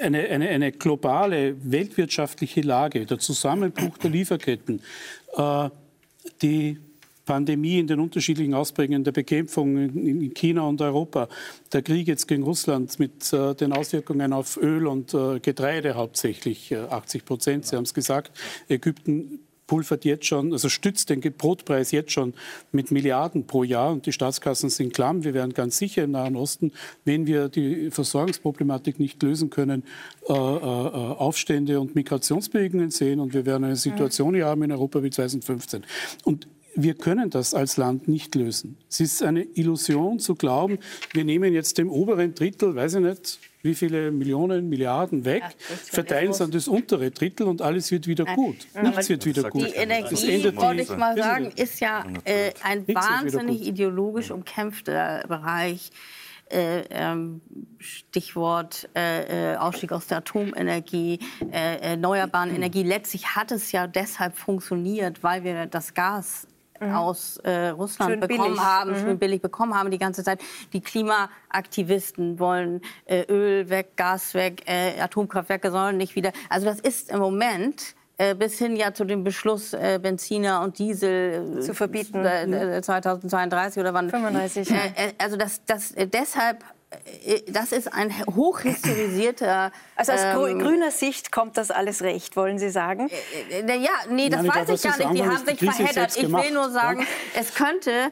eine, 0.00 0.28
eine, 0.28 0.48
eine 0.48 0.72
globale 0.72 1.54
weltwirtschaftliche 1.62 2.62
Lage, 2.62 3.06
der 3.06 3.18
Zusammenbruch 3.18 3.98
der 3.98 4.10
Lieferketten, 4.10 4.80
äh, 5.36 5.68
die 6.40 6.78
Pandemie 7.24 7.78
in 7.78 7.86
den 7.86 8.00
unterschiedlichen 8.00 8.54
Ausprägungen 8.54 9.04
der 9.04 9.12
Bekämpfung 9.12 9.76
in 9.76 10.34
China 10.34 10.62
und 10.62 10.80
Europa, 10.80 11.28
der 11.72 11.82
Krieg 11.82 12.08
jetzt 12.08 12.26
gegen 12.26 12.42
Russland 12.42 12.98
mit 12.98 13.32
äh, 13.32 13.54
den 13.54 13.72
Auswirkungen 13.72 14.32
auf 14.32 14.56
Öl 14.56 14.86
und 14.86 15.14
äh, 15.14 15.38
Getreide 15.38 15.94
hauptsächlich, 15.94 16.76
80 16.76 17.24
Prozent, 17.24 17.66
Sie 17.66 17.76
haben 17.76 17.84
es 17.84 17.94
gesagt, 17.94 18.32
Ägypten 18.68 19.40
pulvert 19.66 20.04
jetzt 20.04 20.26
schon, 20.26 20.52
also 20.52 20.68
stützt 20.68 21.10
den 21.10 21.20
Brotpreis 21.20 21.92
jetzt 21.92 22.12
schon 22.12 22.34
mit 22.72 22.90
Milliarden 22.90 23.46
pro 23.46 23.64
Jahr 23.64 23.92
und 23.92 24.06
die 24.06 24.12
Staatskassen 24.12 24.70
sind 24.70 24.92
klamm. 24.92 25.24
Wir 25.24 25.34
werden 25.34 25.54
ganz 25.54 25.78
sicher 25.78 26.04
im 26.04 26.12
Nahen 26.12 26.36
Osten, 26.36 26.72
wenn 27.04 27.26
wir 27.26 27.48
die 27.48 27.90
Versorgungsproblematik 27.90 28.98
nicht 28.98 29.22
lösen 29.22 29.50
können, 29.50 29.84
äh, 30.28 30.32
äh, 30.32 30.36
Aufstände 30.36 31.80
und 31.80 31.94
Migrationsbewegungen 31.94 32.90
sehen 32.90 33.20
und 33.20 33.34
wir 33.34 33.46
werden 33.46 33.64
eine 33.64 33.76
Situation 33.76 34.34
hier 34.34 34.46
haben 34.46 34.62
in 34.62 34.72
Europa 34.72 35.02
wie 35.02 35.10
2015. 35.10 35.84
Und 36.24 36.46
wir 36.74 36.94
können 36.94 37.30
das 37.30 37.54
als 37.54 37.76
Land 37.76 38.08
nicht 38.08 38.34
lösen. 38.34 38.78
Es 38.88 39.00
ist 39.00 39.22
eine 39.22 39.42
Illusion 39.42 40.18
zu 40.18 40.34
glauben, 40.34 40.78
wir 41.12 41.24
nehmen 41.24 41.52
jetzt 41.52 41.78
dem 41.78 41.90
oberen 41.90 42.34
Drittel, 42.34 42.74
weiß 42.74 42.94
ich 42.94 43.00
nicht, 43.00 43.38
wie 43.62 43.74
viele 43.74 44.10
Millionen, 44.10 44.68
Milliarden 44.68 45.24
weg, 45.24 45.42
ja, 45.42 45.76
verteilen 45.76 46.30
es 46.30 46.40
an 46.40 46.50
das 46.50 46.66
untere 46.66 47.10
Drittel 47.10 47.46
und 47.46 47.62
alles 47.62 47.90
wird 47.90 48.06
wieder 48.06 48.24
gut. 48.24 48.56
Ja, 48.74 48.82
Nichts 48.82 49.08
wird 49.08 49.24
wieder 49.24 49.48
gut. 49.50 49.66
Die 49.66 49.74
Energie, 49.74 50.44
wollte 50.56 50.82
ich 50.82 50.96
mal 50.96 51.16
sagen, 51.16 51.52
ist 51.54 51.80
ja 51.80 52.04
äh, 52.24 52.52
ein 52.62 52.86
wahnsinnig 52.88 53.66
ideologisch 53.66 54.30
umkämpfter 54.30 55.24
Bereich. 55.28 55.90
Äh, 56.50 56.82
ähm, 56.90 57.40
Stichwort 57.78 58.86
äh, 58.94 59.52
äh, 59.54 59.56
Ausstieg 59.56 59.90
aus 59.90 60.06
der 60.08 60.18
Atomenergie, 60.18 61.18
äh, 61.50 61.78
erneuerbaren 61.78 62.50
äh, 62.50 62.56
Energie. 62.56 62.82
Letztlich 62.82 63.28
hat 63.28 63.52
es 63.52 63.72
ja 63.72 63.86
deshalb 63.86 64.36
funktioniert, 64.36 65.22
weil 65.22 65.44
wir 65.44 65.64
das 65.64 65.94
Gas 65.94 66.46
mhm. 66.88 66.94
aus 66.94 67.36
äh, 67.38 67.68
Russland 67.68 68.12
schön 68.12 68.20
bekommen 68.20 68.48
billig. 68.50 68.60
haben, 68.60 68.90
mhm. 68.92 68.96
schön 68.96 69.18
billig 69.18 69.42
bekommen 69.42 69.74
haben 69.74 69.90
die 69.90 69.98
ganze 69.98 70.24
Zeit. 70.24 70.40
Die 70.72 70.80
Klimaaktivisten 70.80 72.38
wollen 72.38 72.80
äh, 73.06 73.24
Öl 73.28 73.68
weg, 73.68 73.96
Gas 73.96 74.34
weg, 74.34 74.62
äh, 74.66 75.00
Atomkraftwerke 75.00 75.70
sollen 75.70 75.96
nicht 75.96 76.16
wieder. 76.16 76.32
Also 76.48 76.66
das 76.66 76.80
ist 76.80 77.10
im 77.10 77.20
Moment 77.20 77.94
äh, 78.18 78.34
bis 78.34 78.58
hin 78.58 78.76
ja 78.76 78.92
zu 78.94 79.04
dem 79.04 79.24
Beschluss, 79.24 79.72
äh, 79.72 79.98
Benziner 80.00 80.60
und 80.60 80.78
Diesel 80.78 81.58
äh, 81.58 81.60
zu 81.60 81.74
verbieten. 81.74 82.22
2032 82.22 83.80
oder 83.80 83.94
wann? 83.94 84.10
35. 84.10 84.68
also 85.18 85.36
das, 85.36 85.64
das, 85.64 85.94
deshalb 85.96 86.64
das 87.48 87.72
ist 87.72 87.92
ein 87.92 88.12
hochhistorisierter. 88.26 89.72
Also 89.94 90.12
aus 90.12 90.20
ähm, 90.24 90.58
grüner 90.58 90.90
Sicht 90.90 91.30
kommt 91.30 91.56
das 91.56 91.70
alles 91.70 92.02
recht, 92.02 92.34
wollen 92.34 92.58
Sie 92.58 92.70
sagen? 92.70 93.08
Äh, 93.50 93.60
äh, 93.60 93.78
ja, 93.78 93.90
nee, 94.08 94.28
das 94.28 94.42
Nein, 94.42 94.66
weiß 94.66 94.68
ich 94.70 94.82
gar 94.82 94.96
nicht. 94.96 95.14
Die 95.14 95.24
haben 95.24 95.46
sich 95.46 95.58
verheddert. 95.58 96.16
Ich 96.16 96.32
will 96.32 96.50
nur 96.50 96.70
sagen, 96.70 97.00
ja? 97.00 97.40
es 97.40 97.54
könnte 97.54 98.10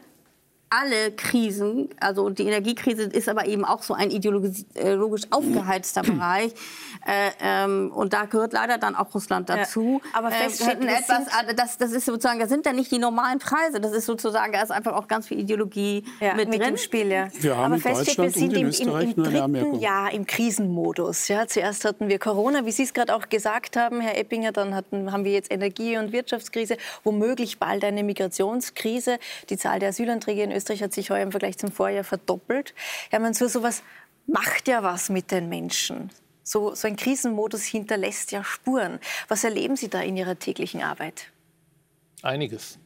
alle 0.71 1.11
Krisen, 1.11 1.89
also 1.99 2.31
die 2.31 2.45
Energiekrise 2.45 3.03
ist 3.03 3.29
aber 3.29 3.47
eben 3.47 3.65
auch 3.65 3.83
so 3.83 3.93
ein 3.93 4.13
ideologisch 4.13 5.23
aufgeheizter 5.31 6.03
Bereich. 6.03 6.53
Äh, 7.05 7.31
ähm, 7.43 7.91
und 7.93 8.13
da 8.13 8.27
gehört 8.27 8.53
leider 8.53 8.79
dann 8.79 8.95
auch 8.95 9.13
Russland 9.13 9.49
dazu. 9.49 10.01
Ja, 10.05 10.19
aber 10.19 10.31
feststeht, 10.31 10.81
äh, 10.81 10.95
etwas, 10.95 11.25
das, 11.57 11.79
das 11.79 11.93
ist 11.93 12.05
sozusagen, 12.05 12.39
das 12.39 12.49
sind 12.51 12.67
ja 12.67 12.73
nicht 12.73 12.93
die 12.93 12.99
normalen 12.99 13.41
Preise. 13.41 13.81
Das 13.81 13.93
ist 13.93 14.07
sozusagen, 14.07 14.53
da 14.53 14.63
ist 14.63 14.71
einfach 14.71 14.93
auch 14.93 15.09
ganz 15.09 15.27
viel 15.27 15.41
Ideologie 15.41 16.05
ja, 16.21 16.35
mit, 16.35 16.51
mit 16.51 16.61
drin. 16.61 16.69
im 16.71 16.77
Spiel. 16.77 17.11
Ja. 17.11 17.29
Wir 17.33 17.57
haben 17.57 17.73
aber 17.73 17.83
feststeht, 17.83 18.19
wir 18.19 18.31
sind 18.31 18.53
im, 18.53 18.71
im, 18.71 19.17
im 19.17 19.25
dritten 19.25 19.81
Jahr 19.81 20.13
im 20.13 20.25
Krisenmodus. 20.25 21.27
Ja, 21.27 21.49
zuerst 21.49 21.85
hatten 21.85 22.09
wir 22.09 22.21
Corona, 22.21 22.65
wie 22.65 22.71
Sie 22.71 22.85
es 22.85 22.95
gerade 22.95 23.17
auch 23.17 23.29
gesagt 23.29 23.77
haben, 23.77 24.01
Herr 24.01 24.17
Eppinger, 24.17 24.53
dann 24.53 24.77
hatten, 24.77 25.11
haben 25.11 25.25
wir 25.25 25.33
jetzt 25.33 25.51
Energie- 25.51 25.97
und 25.97 26.13
Wirtschaftskrise, 26.13 26.77
womöglich 27.03 27.59
bald 27.59 27.83
eine 27.83 28.05
Migrationskrise. 28.05 29.19
Die 29.49 29.57
Zahl 29.57 29.81
der 29.81 29.89
Asylanträge 29.89 30.45
in 30.45 30.53
Österreich 30.53 30.60
hat 30.69 30.93
sich 30.93 31.11
heuer 31.11 31.23
im 31.23 31.31
Vergleich 31.31 31.59
zum 31.59 31.73
Vorjahr 31.73 32.05
verdoppelt. 32.05 32.75
Man 33.13 33.35
so 33.35 33.49
sowas 33.49 33.83
macht 34.27 34.69
ja 34.69 34.83
was 34.83 35.09
mit 35.09 35.31
den 35.31 35.49
Menschen. 35.49 36.11
So, 36.43 36.75
so 36.75 36.89
ein 36.89 36.97
Krisenmodus 36.97 37.65
hinterlässt 37.65 38.33
ja 38.33 38.43
Spuren. 38.43 38.99
Was 39.29 39.45
erleben 39.45 39.77
Sie 39.77 39.89
da 39.89 40.01
in 40.01 40.17
Ihrer 40.17 40.39
täglichen 40.39 40.83
Arbeit? 40.83 41.27
Einiges. 42.23 42.79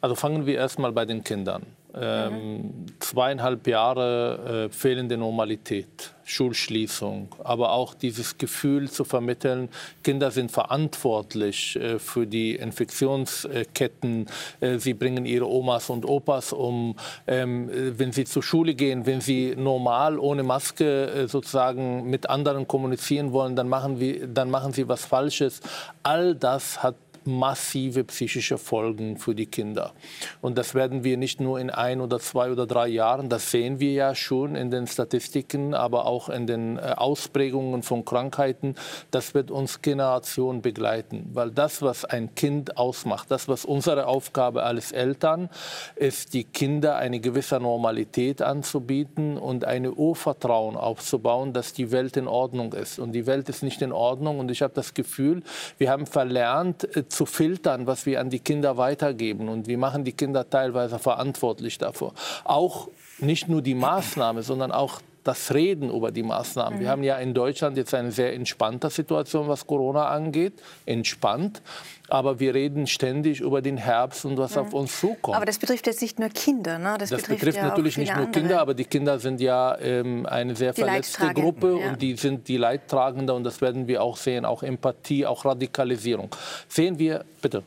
Also 0.00 0.14
fangen 0.14 0.46
wir 0.46 0.56
erstmal 0.56 0.92
bei 0.92 1.04
den 1.04 1.24
Kindern. 1.24 1.64
Ähm, 2.00 2.86
zweieinhalb 3.00 3.66
Jahre 3.66 4.68
äh, 4.68 4.72
fehlende 4.72 5.16
Normalität, 5.16 6.14
Schulschließung, 6.24 7.34
aber 7.42 7.72
auch 7.72 7.94
dieses 7.94 8.38
Gefühl 8.38 8.90
zu 8.90 9.04
vermitteln, 9.04 9.68
Kinder 10.04 10.30
sind 10.30 10.52
verantwortlich 10.52 11.76
äh, 11.76 11.98
für 11.98 12.26
die 12.26 12.54
Infektionsketten. 12.54 14.26
Äh, 14.60 14.78
sie 14.78 14.94
bringen 14.94 15.26
ihre 15.26 15.48
Omas 15.48 15.90
und 15.90 16.04
Opas 16.04 16.52
um. 16.52 16.94
Ähm, 17.26 17.70
wenn 17.98 18.12
sie 18.12 18.24
zur 18.24 18.42
Schule 18.42 18.74
gehen, 18.74 19.06
wenn 19.06 19.20
sie 19.20 19.54
normal 19.56 20.18
ohne 20.18 20.42
Maske 20.42 21.06
äh, 21.06 21.28
sozusagen 21.28 22.08
mit 22.08 22.30
anderen 22.30 22.68
kommunizieren 22.68 23.32
wollen, 23.32 23.56
dann 23.56 23.68
machen, 23.68 23.98
wir, 23.98 24.28
dann 24.28 24.50
machen 24.50 24.72
sie 24.72 24.88
was 24.88 25.04
Falsches. 25.04 25.60
All 26.02 26.34
das 26.34 26.82
hat 26.82 26.94
massive 27.28 28.04
psychische 28.04 28.58
Folgen 28.58 29.16
für 29.16 29.34
die 29.34 29.46
Kinder. 29.46 29.92
Und 30.40 30.58
das 30.58 30.74
werden 30.74 31.04
wir 31.04 31.16
nicht 31.16 31.40
nur 31.40 31.60
in 31.60 31.70
ein 31.70 32.00
oder 32.00 32.18
zwei 32.18 32.50
oder 32.50 32.66
drei 32.66 32.88
Jahren, 32.88 33.28
das 33.28 33.50
sehen 33.50 33.78
wir 33.80 33.92
ja 33.92 34.14
schon 34.14 34.56
in 34.56 34.70
den 34.70 34.86
Statistiken, 34.86 35.74
aber 35.74 36.06
auch 36.06 36.28
in 36.28 36.46
den 36.46 36.78
äh, 36.78 36.94
Ausprägungen 36.96 37.82
von 37.82 38.04
Krankheiten, 38.04 38.74
das 39.10 39.34
wird 39.34 39.50
uns 39.50 39.82
Generationen 39.82 40.62
begleiten. 40.62 41.30
Weil 41.32 41.50
das, 41.50 41.82
was 41.82 42.04
ein 42.04 42.34
Kind 42.34 42.76
ausmacht, 42.76 43.30
das, 43.30 43.48
was 43.48 43.64
unsere 43.64 44.06
Aufgabe 44.06 44.62
als 44.62 44.92
Eltern 44.92 45.50
ist, 45.96 46.34
die 46.34 46.44
Kinder 46.44 46.96
eine 46.96 47.20
gewisse 47.20 47.60
Normalität 47.60 48.42
anzubieten 48.42 49.36
und 49.36 49.64
eine 49.64 49.92
Urvertrauen 49.92 50.76
aufzubauen, 50.76 51.52
dass 51.52 51.72
die 51.72 51.90
Welt 51.90 52.16
in 52.16 52.26
Ordnung 52.26 52.72
ist. 52.72 52.98
Und 52.98 53.12
die 53.12 53.26
Welt 53.26 53.48
ist 53.48 53.62
nicht 53.62 53.82
in 53.82 53.92
Ordnung. 53.92 54.38
Und 54.38 54.50
ich 54.50 54.62
habe 54.62 54.74
das 54.74 54.94
Gefühl, 54.94 55.42
wir 55.76 55.90
haben 55.90 56.06
verlernt, 56.06 56.96
äh, 56.96 57.08
zu 57.18 57.26
filtern, 57.26 57.88
was 57.88 58.06
wir 58.06 58.20
an 58.20 58.30
die 58.30 58.38
Kinder 58.38 58.76
weitergeben. 58.76 59.48
Und 59.48 59.66
wir 59.66 59.76
machen 59.76 60.04
die 60.04 60.12
Kinder 60.12 60.48
teilweise 60.48 61.00
verantwortlich 61.00 61.76
dafür. 61.76 62.12
Auch 62.44 62.88
nicht 63.18 63.48
nur 63.48 63.60
die 63.60 63.74
Maßnahme, 63.74 64.44
sondern 64.44 64.70
auch 64.70 65.00
das 65.28 65.52
Reden 65.52 65.90
über 65.90 66.10
die 66.10 66.22
Maßnahmen. 66.22 66.78
Mhm. 66.78 66.82
Wir 66.82 66.88
haben 66.88 67.02
ja 67.02 67.18
in 67.18 67.34
Deutschland 67.34 67.76
jetzt 67.76 67.92
eine 67.94 68.10
sehr 68.10 68.32
entspannte 68.34 68.88
Situation, 68.88 69.46
was 69.46 69.66
Corona 69.66 70.08
angeht. 70.08 70.54
Entspannt. 70.86 71.60
Aber 72.08 72.40
wir 72.40 72.54
reden 72.54 72.86
ständig 72.86 73.40
über 73.40 73.60
den 73.60 73.76
Herbst 73.76 74.24
und 74.24 74.38
was 74.38 74.54
mhm. 74.54 74.62
auf 74.62 74.72
uns 74.72 74.98
zukommt. 74.98 75.36
Aber 75.36 75.44
das 75.44 75.58
betrifft 75.58 75.86
jetzt 75.86 76.00
nicht 76.00 76.18
nur 76.18 76.30
Kinder. 76.30 76.78
Ne? 76.78 76.96
Das, 76.98 77.10
das 77.10 77.20
betrifft, 77.20 77.40
betrifft 77.40 77.58
ja 77.58 77.68
natürlich 77.68 77.98
nicht 77.98 78.14
nur 78.14 78.24
andere. 78.24 78.40
Kinder, 78.40 78.60
aber 78.60 78.72
die 78.72 78.86
Kinder 78.86 79.18
sind 79.18 79.40
ja 79.42 79.78
ähm, 79.78 80.24
eine 80.24 80.56
sehr 80.56 80.72
die 80.72 80.80
verletzte 80.80 81.34
Gruppe 81.34 81.78
ja. 81.78 81.90
und 81.90 82.00
die 82.00 82.16
sind 82.16 82.48
die 82.48 82.56
Leidtragende 82.56 83.34
und 83.34 83.44
das 83.44 83.60
werden 83.60 83.86
wir 83.86 84.02
auch 84.02 84.16
sehen, 84.16 84.46
auch 84.46 84.62
Empathie, 84.62 85.26
auch 85.26 85.44
Radikalisierung. 85.44 86.30
Sehen 86.68 86.98
wir, 86.98 87.26
bitte. 87.42 87.62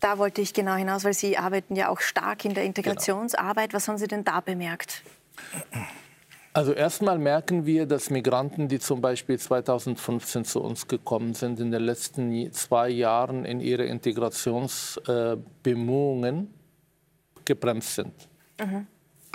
Da 0.00 0.18
wollte 0.18 0.40
ich 0.40 0.52
genau 0.52 0.74
hinaus, 0.74 1.04
weil 1.04 1.14
Sie 1.14 1.38
arbeiten 1.38 1.76
ja 1.76 1.88
auch 1.88 2.00
stark 2.00 2.44
in 2.44 2.54
der 2.54 2.64
genau. 2.64 2.76
Integrationsarbeit. 2.76 3.70
Genau. 3.70 3.76
Was 3.76 3.86
haben 3.86 3.98
Sie 3.98 4.08
denn 4.08 4.24
da 4.24 4.40
bemerkt? 4.40 5.02
Also 6.58 6.72
erstmal 6.72 7.18
merken 7.18 7.66
wir, 7.66 7.86
dass 7.86 8.10
Migranten, 8.10 8.66
die 8.66 8.80
zum 8.80 9.00
Beispiel 9.00 9.38
2015 9.38 10.44
zu 10.44 10.60
uns 10.60 10.88
gekommen 10.88 11.34
sind, 11.34 11.60
in 11.60 11.70
den 11.70 11.84
letzten 11.84 12.52
zwei 12.52 12.88
Jahren 12.88 13.44
in 13.44 13.60
ihre 13.60 13.84
Integrationsbemühungen 13.84 16.52
gebremst 17.44 17.94
sind. 17.94 18.12
Mhm. 18.58 18.88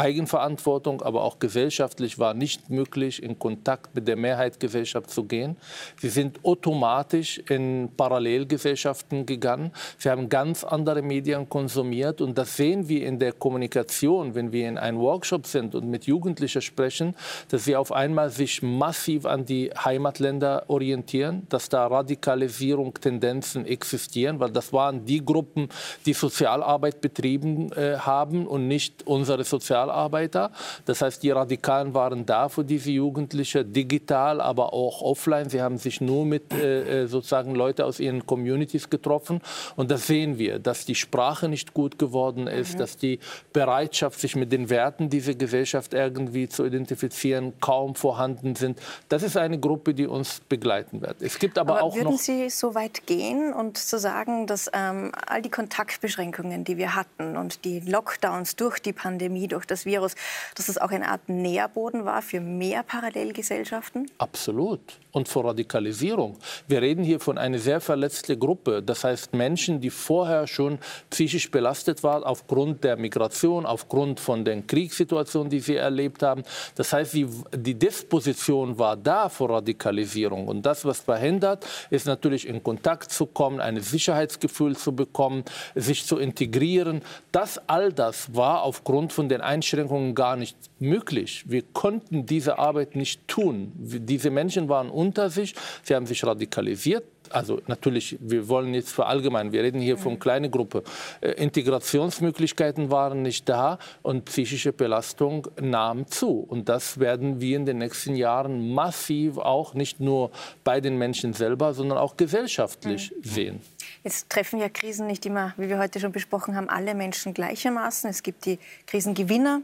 Eigenverantwortung, 0.03 1.01
aber 1.01 1.23
auch 1.23 1.39
gesellschaftlich 1.39 2.19
war 2.19 2.33
nicht 2.33 2.69
möglich, 2.69 3.23
in 3.23 3.39
Kontakt 3.39 3.95
mit 3.95 4.05
der 4.05 4.17
Mehrheitsgesellschaft 4.17 5.09
zu 5.09 5.23
gehen. 5.23 5.55
Sie 6.01 6.09
sind 6.09 6.43
automatisch 6.43 7.37
in 7.49 7.89
Parallelgesellschaften 7.95 9.25
gegangen. 9.25 9.71
Sie 9.97 10.09
haben 10.09 10.27
ganz 10.27 10.65
andere 10.65 11.01
Medien 11.01 11.47
konsumiert 11.47 12.19
und 12.19 12.37
das 12.37 12.57
sehen 12.57 12.89
wir 12.89 13.07
in 13.07 13.17
der 13.17 13.31
Kommunikation, 13.31 14.35
wenn 14.35 14.51
wir 14.51 14.67
in 14.67 14.77
einem 14.77 14.99
Workshop 14.99 15.47
sind 15.47 15.73
und 15.73 15.89
mit 15.89 16.05
Jugendlichen 16.05 16.61
sprechen, 16.61 17.15
dass 17.47 17.63
sie 17.63 17.77
auf 17.77 17.93
einmal 17.93 18.29
sich 18.29 18.61
massiv 18.61 19.25
an 19.25 19.45
die 19.45 19.71
Heimatländer 19.71 20.65
orientieren, 20.67 21.47
dass 21.47 21.69
da 21.69 21.87
Radikalisierung, 21.87 22.93
Tendenzen 22.95 23.65
existieren, 23.65 24.41
weil 24.41 24.51
das 24.51 24.73
waren 24.73 25.05
die 25.05 25.23
Gruppen, 25.23 25.69
die 26.05 26.13
Sozialarbeit 26.13 26.99
betrieben 26.99 27.71
äh, 27.71 27.97
haben 27.97 28.45
und 28.47 28.67
nicht 28.67 29.07
unsere 29.07 29.45
Sozialarbeit. 29.45 29.92
Sozialarbeiter. 29.93 30.51
Das 30.85 31.01
heißt, 31.01 31.23
die 31.23 31.31
Radikalen 31.31 31.93
waren 31.93 32.25
da 32.25 32.49
für 32.49 32.63
diese 32.63 32.91
Jugendlichen, 32.91 33.71
digital, 33.71 34.41
aber 34.41 34.73
auch 34.73 35.01
offline. 35.01 35.49
Sie 35.49 35.61
haben 35.61 35.77
sich 35.77 36.01
nur 36.01 36.25
mit 36.25 36.53
äh, 36.53 37.03
äh 37.03 37.07
sozusagen 37.07 37.55
Leute 37.55 37.85
aus 37.85 37.99
ihren 37.99 38.25
Communities 38.25 38.89
getroffen. 38.89 39.41
Und 39.75 39.91
das 39.91 40.07
sehen 40.07 40.37
wir, 40.37 40.59
dass 40.59 40.85
die 40.85 40.95
Sprache 40.95 41.47
nicht 41.47 41.73
gut 41.73 41.99
geworden 41.99 42.47
ist, 42.47 42.75
mhm. 42.75 42.79
dass 42.79 42.97
die 42.97 43.19
Bereitschaft, 43.51 44.19
sich 44.19 44.35
mit 44.35 44.51
den 44.51 44.69
Werten 44.69 45.09
dieser 45.09 45.35
Gesellschaft 45.35 45.93
irgendwie 45.93 46.47
zu 46.47 46.65
identifizieren, 46.65 47.53
kaum 47.59 47.95
vorhanden 47.95 48.55
sind. 48.55 48.79
Das 49.09 49.23
ist 49.23 49.37
eine 49.37 49.59
Gruppe, 49.59 49.93
die 49.93 50.07
uns 50.07 50.41
begleiten 50.47 51.01
wird. 51.01 51.21
Es 51.21 51.39
gibt 51.39 51.57
aber, 51.57 51.77
aber 51.77 51.83
auch 51.83 51.95
würden 51.95 52.11
noch 52.11 52.19
Sie 52.19 52.49
so 52.49 52.75
weit 52.75 53.05
gehen 53.05 53.53
und 53.53 53.77
zu 53.77 53.99
sagen, 53.99 54.47
dass 54.47 54.69
ähm, 54.73 55.11
all 55.27 55.41
die 55.41 55.49
Kontaktbeschränkungen, 55.49 56.63
die 56.63 56.77
wir 56.77 56.95
hatten 56.95 57.37
und 57.37 57.65
die 57.65 57.79
Lockdowns 57.81 58.55
durch 58.55 58.79
die 58.79 58.93
Pandemie, 58.93 59.47
durch 59.47 59.65
das 59.65 59.72
das 59.73 59.85
Virus, 59.85 60.15
dass 60.55 60.67
das 60.67 60.77
auch 60.77 60.91
eine 60.91 61.09
Art 61.09 61.27
Nährboden 61.27 62.05
war 62.05 62.21
für 62.21 62.39
mehr 62.39 62.83
Parallelgesellschaften? 62.83 64.09
Absolut. 64.17 64.99
Und 65.13 65.27
vor 65.27 65.45
Radikalisierung. 65.45 66.37
Wir 66.67 66.81
reden 66.81 67.03
hier 67.03 67.19
von 67.19 67.37
einer 67.37 67.59
sehr 67.59 67.79
verletzten 67.79 68.39
Gruppe. 68.39 68.81
Das 68.81 69.03
heißt 69.03 69.35
Menschen, 69.35 69.79
die 69.79 69.91
vorher 69.91 70.47
schon 70.47 70.79
psychisch 71.11 71.51
belastet 71.51 72.01
waren 72.01 72.23
aufgrund 72.23 72.83
der 72.83 72.97
Migration, 72.97 73.67
aufgrund 73.67 74.19
von 74.19 74.43
den 74.43 74.65
Kriegssituationen, 74.65 75.51
die 75.51 75.59
sie 75.59 75.75
erlebt 75.75 76.23
haben. 76.23 76.41
Das 76.73 76.91
heißt, 76.91 77.13
die, 77.13 77.27
die 77.55 77.75
Disposition 77.75 78.79
war 78.79 78.97
da 78.97 79.29
vor 79.29 79.51
Radikalisierung. 79.51 80.47
Und 80.47 80.65
das, 80.65 80.83
was 80.83 81.01
verhindert, 81.01 81.63
ist 81.91 82.07
natürlich 82.07 82.47
in 82.47 82.63
Kontakt 82.63 83.11
zu 83.11 83.27
kommen, 83.27 83.61
ein 83.61 83.79
Sicherheitsgefühl 83.79 84.75
zu 84.75 84.95
bekommen, 84.95 85.43
sich 85.75 86.07
zu 86.07 86.17
integrieren. 86.17 87.03
Das 87.31 87.61
all 87.69 87.93
das 87.93 88.33
war 88.33 88.63
aufgrund 88.63 89.13
von 89.13 89.29
den 89.29 89.41
Einschränkungen 89.41 90.15
gar 90.15 90.37
nicht 90.37 90.57
möglich. 90.83 91.43
Wir 91.47 91.63
konnten 91.73 92.25
diese 92.25 92.59
Arbeit 92.59 92.95
nicht 92.95 93.27
tun. 93.27 93.71
Diese 93.75 94.29
Menschen 94.29 94.69
waren 94.69 94.89
unter 94.89 95.29
sich, 95.29 95.55
sie 95.83 95.95
haben 95.95 96.05
sich 96.05 96.23
radikalisiert. 96.25 97.05
Also 97.29 97.61
natürlich, 97.67 98.17
wir 98.19 98.47
wollen 98.47 98.73
jetzt 98.73 98.91
verallgemeinern, 98.91 99.53
wir 99.53 99.63
reden 99.63 99.81
hier 99.81 99.97
von 99.97 100.19
kleinen 100.19 100.51
Gruppe. 100.51 100.83
Äh, 101.21 101.31
Integrationsmöglichkeiten 101.31 102.91
waren 102.91 103.21
nicht 103.21 103.49
da 103.49 103.79
und 104.01 104.25
psychische 104.25 104.73
Belastung 104.73 105.47
nahm 105.59 106.05
zu. 106.07 106.39
Und 106.39 106.69
das 106.69 106.99
werden 106.99 107.41
wir 107.41 107.57
in 107.57 107.65
den 107.65 107.79
nächsten 107.79 108.15
Jahren 108.15 108.73
massiv 108.73 109.37
auch 109.37 109.73
nicht 109.73 109.99
nur 109.99 110.31
bei 110.63 110.81
den 110.81 110.97
Menschen 110.97 111.33
selber, 111.33 111.73
sondern 111.73 111.97
auch 111.97 112.17
gesellschaftlich 112.17 113.11
mhm. 113.11 113.23
sehen. 113.23 113.61
Jetzt 114.03 114.29
treffen 114.29 114.59
ja 114.59 114.69
Krisen 114.69 115.07
nicht 115.07 115.25
immer, 115.25 115.53
wie 115.57 115.69
wir 115.69 115.79
heute 115.79 115.99
schon 115.99 116.11
besprochen 116.11 116.55
haben, 116.55 116.69
alle 116.69 116.93
Menschen 116.93 117.33
gleichermaßen. 117.33 118.09
Es 118.09 118.21
gibt 118.21 118.45
die 118.45 118.59
Krisengewinner, 118.85 119.61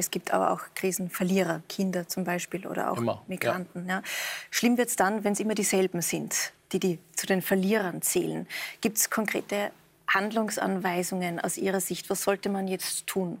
es 0.00 0.10
gibt 0.10 0.32
aber 0.32 0.50
auch 0.50 0.60
Krisenverlierer, 0.74 1.62
Kinder 1.68 2.08
zum 2.08 2.24
Beispiel 2.24 2.66
oder 2.66 2.90
auch 2.90 2.98
immer, 2.98 3.22
Migranten. 3.28 3.86
Ja. 3.86 3.96
Ja. 3.96 4.02
Schlimm 4.50 4.76
wird 4.76 4.88
es 4.88 4.96
dann, 4.96 5.24
wenn 5.24 5.34
es 5.34 5.40
immer 5.40 5.54
dieselben 5.54 6.02
sind, 6.02 6.52
die, 6.72 6.80
die 6.80 6.98
zu 7.14 7.26
den 7.26 7.42
Verlierern 7.42 8.02
zählen. 8.02 8.46
Gibt 8.80 8.98
es 8.98 9.10
konkrete 9.10 9.70
Handlungsanweisungen 10.08 11.38
aus 11.40 11.56
Ihrer 11.56 11.80
Sicht? 11.80 12.10
Was 12.10 12.22
sollte 12.22 12.48
man 12.48 12.66
jetzt 12.66 13.06
tun? 13.06 13.38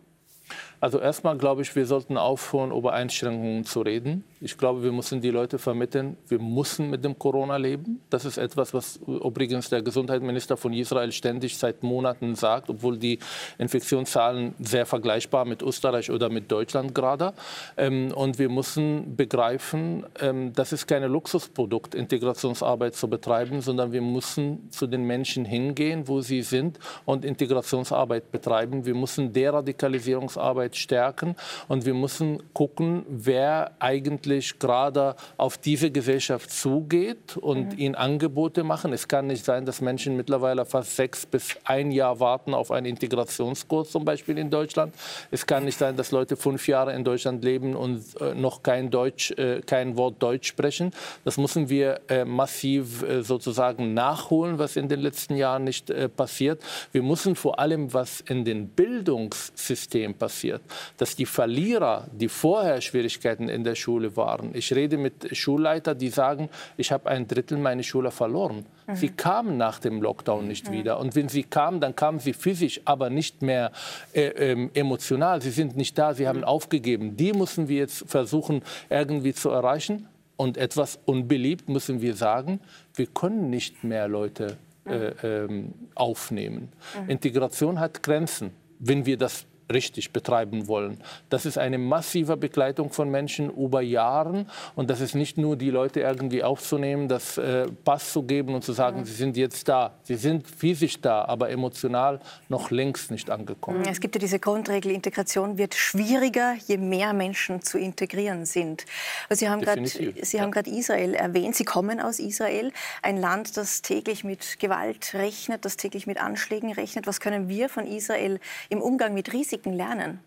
Also 0.80 1.00
erstmal 1.00 1.36
glaube 1.36 1.62
ich, 1.62 1.74
wir 1.74 1.86
sollten 1.86 2.16
aufhören, 2.16 2.72
über 2.72 2.92
Einschränkungen 2.92 3.64
zu 3.64 3.82
reden. 3.82 4.24
Ich 4.42 4.56
glaube, 4.56 4.82
wir 4.82 4.90
müssen 4.90 5.20
die 5.20 5.28
Leute 5.28 5.58
vermitteln, 5.58 6.16
wir 6.26 6.38
müssen 6.38 6.88
mit 6.88 7.04
dem 7.04 7.18
Corona 7.18 7.58
leben. 7.58 8.00
Das 8.08 8.24
ist 8.24 8.38
etwas, 8.38 8.72
was 8.72 8.98
übrigens 9.06 9.68
der 9.68 9.82
Gesundheitsminister 9.82 10.56
von 10.56 10.72
Israel 10.72 11.12
ständig 11.12 11.58
seit 11.58 11.82
Monaten 11.82 12.34
sagt, 12.34 12.70
obwohl 12.70 12.96
die 12.96 13.18
Infektionszahlen 13.58 14.54
sehr 14.58 14.86
vergleichbar 14.86 15.44
mit 15.44 15.60
Österreich 15.60 16.10
oder 16.10 16.30
mit 16.30 16.50
Deutschland 16.50 16.94
gerade. 16.94 17.34
Ähm, 17.76 18.12
und 18.14 18.38
wir 18.38 18.48
müssen 18.48 19.14
begreifen, 19.14 20.06
ähm, 20.18 20.54
das 20.54 20.72
ist 20.72 20.86
keine 20.86 21.08
Luxusprodukt, 21.08 21.94
Integrationsarbeit 21.94 22.94
zu 22.94 23.08
betreiben, 23.08 23.60
sondern 23.60 23.92
wir 23.92 24.00
müssen 24.00 24.70
zu 24.70 24.86
den 24.86 25.04
Menschen 25.04 25.44
hingehen, 25.44 26.08
wo 26.08 26.22
sie 26.22 26.40
sind 26.40 26.78
und 27.04 27.26
Integrationsarbeit 27.26 28.32
betreiben. 28.32 28.86
Wir 28.86 28.94
müssen 28.94 29.34
Deradikalisierungsarbeit 29.34 30.76
stärken 30.76 31.36
und 31.68 31.84
wir 31.84 31.94
müssen 31.94 32.42
gucken, 32.54 33.04
wer 33.06 33.72
eigentlich 33.80 34.29
endlich 34.30 34.58
gerade 34.58 35.16
auf 35.36 35.58
diese 35.58 35.90
Gesellschaft 35.90 36.50
zugeht 36.50 37.36
und 37.36 37.72
mhm. 37.72 37.78
ihnen 37.78 37.94
Angebote 37.94 38.62
machen. 38.62 38.92
Es 38.92 39.08
kann 39.08 39.26
nicht 39.26 39.44
sein, 39.44 39.66
dass 39.66 39.80
Menschen 39.80 40.16
mittlerweile 40.16 40.64
fast 40.64 40.94
sechs 40.94 41.26
bis 41.26 41.56
ein 41.64 41.90
Jahr 41.90 42.20
warten 42.20 42.54
auf 42.54 42.70
einen 42.70 42.86
Integrationskurs 42.86 43.90
zum 43.90 44.04
Beispiel 44.04 44.38
in 44.38 44.50
Deutschland. 44.50 44.94
Es 45.30 45.46
kann 45.46 45.64
nicht 45.64 45.78
sein, 45.78 45.96
dass 45.96 46.12
Leute 46.12 46.36
fünf 46.36 46.68
Jahre 46.68 46.94
in 46.94 47.02
Deutschland 47.02 47.44
leben 47.44 47.74
und 47.74 48.04
äh, 48.20 48.34
noch 48.34 48.62
kein, 48.62 48.90
Deutsch, 48.90 49.32
äh, 49.32 49.62
kein 49.62 49.96
Wort 49.96 50.22
Deutsch 50.22 50.48
sprechen. 50.48 50.92
Das 51.24 51.36
müssen 51.36 51.68
wir 51.68 52.00
äh, 52.08 52.24
massiv 52.24 53.02
äh, 53.02 53.22
sozusagen 53.22 53.94
nachholen, 53.94 54.58
was 54.58 54.76
in 54.76 54.88
den 54.88 55.00
letzten 55.00 55.34
Jahren 55.34 55.64
nicht 55.64 55.90
äh, 55.90 56.08
passiert. 56.08 56.62
Wir 56.92 57.02
müssen 57.02 57.34
vor 57.34 57.58
allem, 57.58 57.92
was 57.92 58.20
in 58.20 58.44
den 58.44 58.68
Bildungssystemen 58.68 60.16
passiert, 60.16 60.62
dass 60.98 61.16
die 61.16 61.26
Verlierer, 61.26 62.06
die 62.12 62.28
vorher 62.28 62.80
Schwierigkeiten 62.80 63.48
in 63.48 63.64
der 63.64 63.74
Schule 63.74 64.16
waren. 64.20 64.54
Ich 64.54 64.72
rede 64.72 64.96
mit 64.96 65.36
Schulleitern, 65.36 65.98
die 65.98 66.10
sagen, 66.10 66.48
ich 66.76 66.92
habe 66.92 67.10
ein 67.10 67.26
Drittel 67.26 67.58
meiner 67.58 67.82
Schüler 67.82 68.12
verloren. 68.12 68.66
Mhm. 68.86 68.94
Sie 68.94 69.08
kamen 69.08 69.56
nach 69.56 69.78
dem 69.80 70.00
Lockdown 70.00 70.46
nicht 70.46 70.68
mhm. 70.68 70.72
wieder. 70.72 71.00
Und 71.00 71.16
wenn 71.16 71.28
sie 71.28 71.42
kamen, 71.42 71.80
dann 71.80 71.96
kamen 71.96 72.20
sie 72.20 72.32
physisch, 72.32 72.80
aber 72.84 73.10
nicht 73.10 73.42
mehr 73.42 73.72
äh, 74.12 74.52
äh, 74.52 74.68
emotional. 74.74 75.42
Sie 75.42 75.50
sind 75.50 75.76
nicht 75.76 75.98
da, 75.98 76.14
sie 76.14 76.28
haben 76.28 76.40
mhm. 76.40 76.44
aufgegeben. 76.44 77.16
Die 77.16 77.32
müssen 77.32 77.68
wir 77.68 77.78
jetzt 77.78 78.04
versuchen, 78.06 78.62
irgendwie 78.88 79.34
zu 79.34 79.50
erreichen. 79.50 80.06
Und 80.36 80.56
etwas 80.56 80.98
unbeliebt 81.04 81.68
müssen 81.68 82.00
wir 82.00 82.14
sagen, 82.14 82.60
wir 82.94 83.06
können 83.06 83.50
nicht 83.50 83.84
mehr 83.84 84.08
Leute 84.08 84.56
äh, 84.86 85.12
ähm, 85.22 85.74
aufnehmen. 85.94 86.72
Mhm. 87.04 87.10
Integration 87.10 87.80
hat 87.80 88.02
Grenzen. 88.02 88.52
Wenn 88.78 89.04
wir 89.04 89.18
das 89.18 89.46
richtig 89.72 90.12
betreiben 90.12 90.68
wollen. 90.68 90.98
Das 91.28 91.46
ist 91.46 91.58
eine 91.58 91.78
massive 91.78 92.36
Begleitung 92.36 92.90
von 92.90 93.10
Menschen 93.10 93.50
über 93.50 93.80
Jahre 93.80 94.46
und 94.74 94.90
das 94.90 95.00
ist 95.00 95.14
nicht 95.14 95.38
nur 95.38 95.56
die 95.56 95.70
Leute 95.70 96.00
irgendwie 96.00 96.42
aufzunehmen, 96.42 97.08
das 97.08 97.38
äh, 97.38 97.66
Pass 97.84 98.12
zu 98.12 98.22
geben 98.22 98.54
und 98.54 98.64
zu 98.64 98.72
sagen, 98.72 99.00
mhm. 99.00 99.04
sie 99.04 99.14
sind 99.14 99.36
jetzt 99.36 99.68
da. 99.68 99.94
Sie 100.02 100.16
sind 100.16 100.46
physisch 100.46 101.00
da, 101.00 101.24
aber 101.24 101.50
emotional 101.50 102.20
noch 102.48 102.70
längst 102.70 103.10
nicht 103.10 103.30
angekommen. 103.30 103.84
Es 103.88 104.00
gibt 104.00 104.14
ja 104.14 104.18
diese 104.18 104.38
Grundregel, 104.38 104.92
Integration 104.92 105.58
wird 105.58 105.74
schwieriger, 105.74 106.54
je 106.66 106.76
mehr 106.76 107.12
Menschen 107.12 107.62
zu 107.62 107.78
integrieren 107.78 108.44
sind. 108.46 108.84
Sie 109.30 109.48
haben 109.48 109.60
gerade 109.60 109.80
ja. 109.82 110.78
Israel 110.78 111.14
erwähnt. 111.14 111.54
Sie 111.56 111.64
kommen 111.64 112.00
aus 112.00 112.18
Israel, 112.18 112.72
ein 113.02 113.16
Land, 113.16 113.56
das 113.56 113.82
täglich 113.82 114.24
mit 114.24 114.58
Gewalt 114.58 115.14
rechnet, 115.14 115.64
das 115.64 115.76
täglich 115.76 116.06
mit 116.06 116.20
Anschlägen 116.20 116.72
rechnet. 116.72 117.06
Was 117.06 117.20
können 117.20 117.48
wir 117.48 117.68
von 117.68 117.86
Israel 117.86 118.40
im 118.68 118.80
Umgang 118.80 119.14
mit 119.14 119.32
Risiken 119.32 119.59
Risiken 119.60 119.72
lernen? 119.74 120.20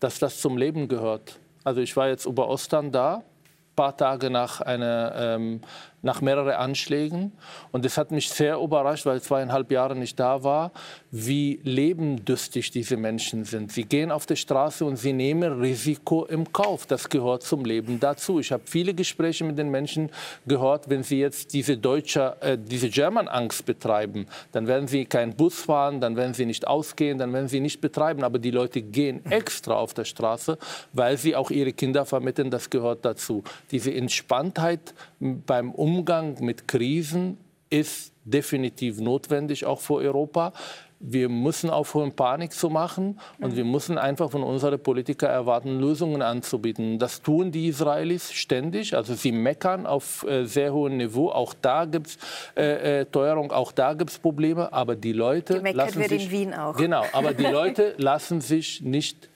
Dass 0.00 0.18
das 0.18 0.40
zum 0.40 0.56
Leben 0.56 0.88
gehört. 0.88 1.38
Also 1.64 1.80
ich 1.80 1.96
war 1.96 2.08
jetzt 2.08 2.26
über 2.26 2.48
Ostern 2.48 2.92
da, 2.92 3.22
paar 3.76 3.96
Tage 3.96 4.30
nach 4.30 4.60
einer 4.60 5.12
ähm, 5.16 5.60
nach 6.02 6.20
mehreren 6.20 6.54
Anschlägen. 6.54 7.32
Und 7.72 7.84
es 7.84 7.98
hat 7.98 8.10
mich 8.10 8.30
sehr 8.30 8.58
überrascht, 8.58 9.06
weil 9.06 9.20
zweieinhalb 9.20 9.70
Jahre 9.70 9.96
nicht 9.96 10.18
da 10.18 10.44
war, 10.44 10.72
wie 11.10 11.60
lebendüstig 11.64 12.70
diese 12.70 12.96
Menschen 12.96 13.44
sind. 13.44 13.72
Sie 13.72 13.84
gehen 13.84 14.10
auf 14.10 14.26
die 14.26 14.36
Straße 14.36 14.84
und 14.84 14.96
sie 14.96 15.12
nehmen 15.12 15.60
Risiko 15.60 16.24
im 16.24 16.52
Kauf. 16.52 16.86
Das 16.86 17.08
gehört 17.08 17.42
zum 17.42 17.64
Leben 17.64 17.98
dazu. 17.98 18.38
Ich 18.38 18.52
habe 18.52 18.62
viele 18.66 18.94
Gespräche 18.94 19.44
mit 19.44 19.58
den 19.58 19.70
Menschen 19.70 20.10
gehört, 20.46 20.88
wenn 20.88 21.02
sie 21.02 21.18
jetzt 21.18 21.52
diese 21.52 21.76
deutsche, 21.76 22.36
äh, 22.40 22.58
diese 22.58 22.88
German-Angst 22.88 23.66
betreiben, 23.66 24.26
dann 24.52 24.66
werden 24.66 24.86
sie 24.88 25.04
keinen 25.04 25.34
Bus 25.34 25.62
fahren, 25.62 26.00
dann 26.00 26.16
werden 26.16 26.34
sie 26.34 26.46
nicht 26.46 26.66
ausgehen, 26.66 27.18
dann 27.18 27.32
werden 27.32 27.48
sie 27.48 27.60
nicht 27.60 27.80
betreiben. 27.80 28.22
Aber 28.22 28.38
die 28.38 28.50
Leute 28.50 28.82
gehen 28.82 29.24
extra 29.30 29.74
auf 29.74 29.94
der 29.94 30.04
Straße, 30.04 30.58
weil 30.92 31.16
sie 31.16 31.34
auch 31.34 31.50
ihre 31.50 31.72
Kinder 31.72 32.04
vermitteln. 32.04 32.50
Das 32.50 32.70
gehört 32.70 33.04
dazu. 33.04 33.42
Diese 33.70 33.92
Entspanntheit 33.92 34.94
beim 35.20 35.72
Umgang 35.72 36.36
mit 36.40 36.68
Krisen 36.68 37.38
ist 37.70 38.12
definitiv 38.24 39.00
notwendig, 39.00 39.66
auch 39.66 39.80
für 39.80 39.94
Europa. 39.94 40.52
Wir 41.00 41.28
müssen 41.28 41.70
aufhören, 41.70 42.12
Panik 42.12 42.52
zu 42.52 42.70
machen 42.70 43.20
und 43.38 43.54
wir 43.54 43.64
müssen 43.64 43.98
einfach 43.98 44.32
von 44.32 44.42
unseren 44.42 44.80
Politikern 44.80 45.30
erwarten, 45.30 45.78
Lösungen 45.78 46.22
anzubieten. 46.22 46.98
Das 46.98 47.22
tun 47.22 47.52
die 47.52 47.68
Israelis 47.68 48.32
ständig. 48.32 48.96
Also 48.96 49.14
sie 49.14 49.30
meckern 49.30 49.86
auf 49.86 50.26
äh, 50.26 50.44
sehr 50.44 50.72
hohem 50.72 50.96
Niveau. 50.96 51.30
Auch 51.30 51.54
da 51.54 51.84
gibt 51.84 52.08
es 52.08 52.18
äh, 52.56 53.00
äh, 53.00 53.04
Teuerung, 53.04 53.52
auch 53.52 53.70
da 53.70 53.94
gibt 53.94 54.10
es 54.10 54.18
Probleme. 54.18 54.72
Aber 54.72 54.96
die 54.96 55.12
Leute 55.12 55.62
lassen 55.72 56.00
wird 56.00 56.08
sich, 56.08 56.24
in 56.24 56.30
Wien 56.32 56.54
auch. 56.54 56.76
Genau, 56.76 57.04
aber 57.12 57.32
die 57.32 57.46
Leute 57.52 57.94
lassen 57.98 58.40
sich 58.40 58.82
nicht 58.82 59.28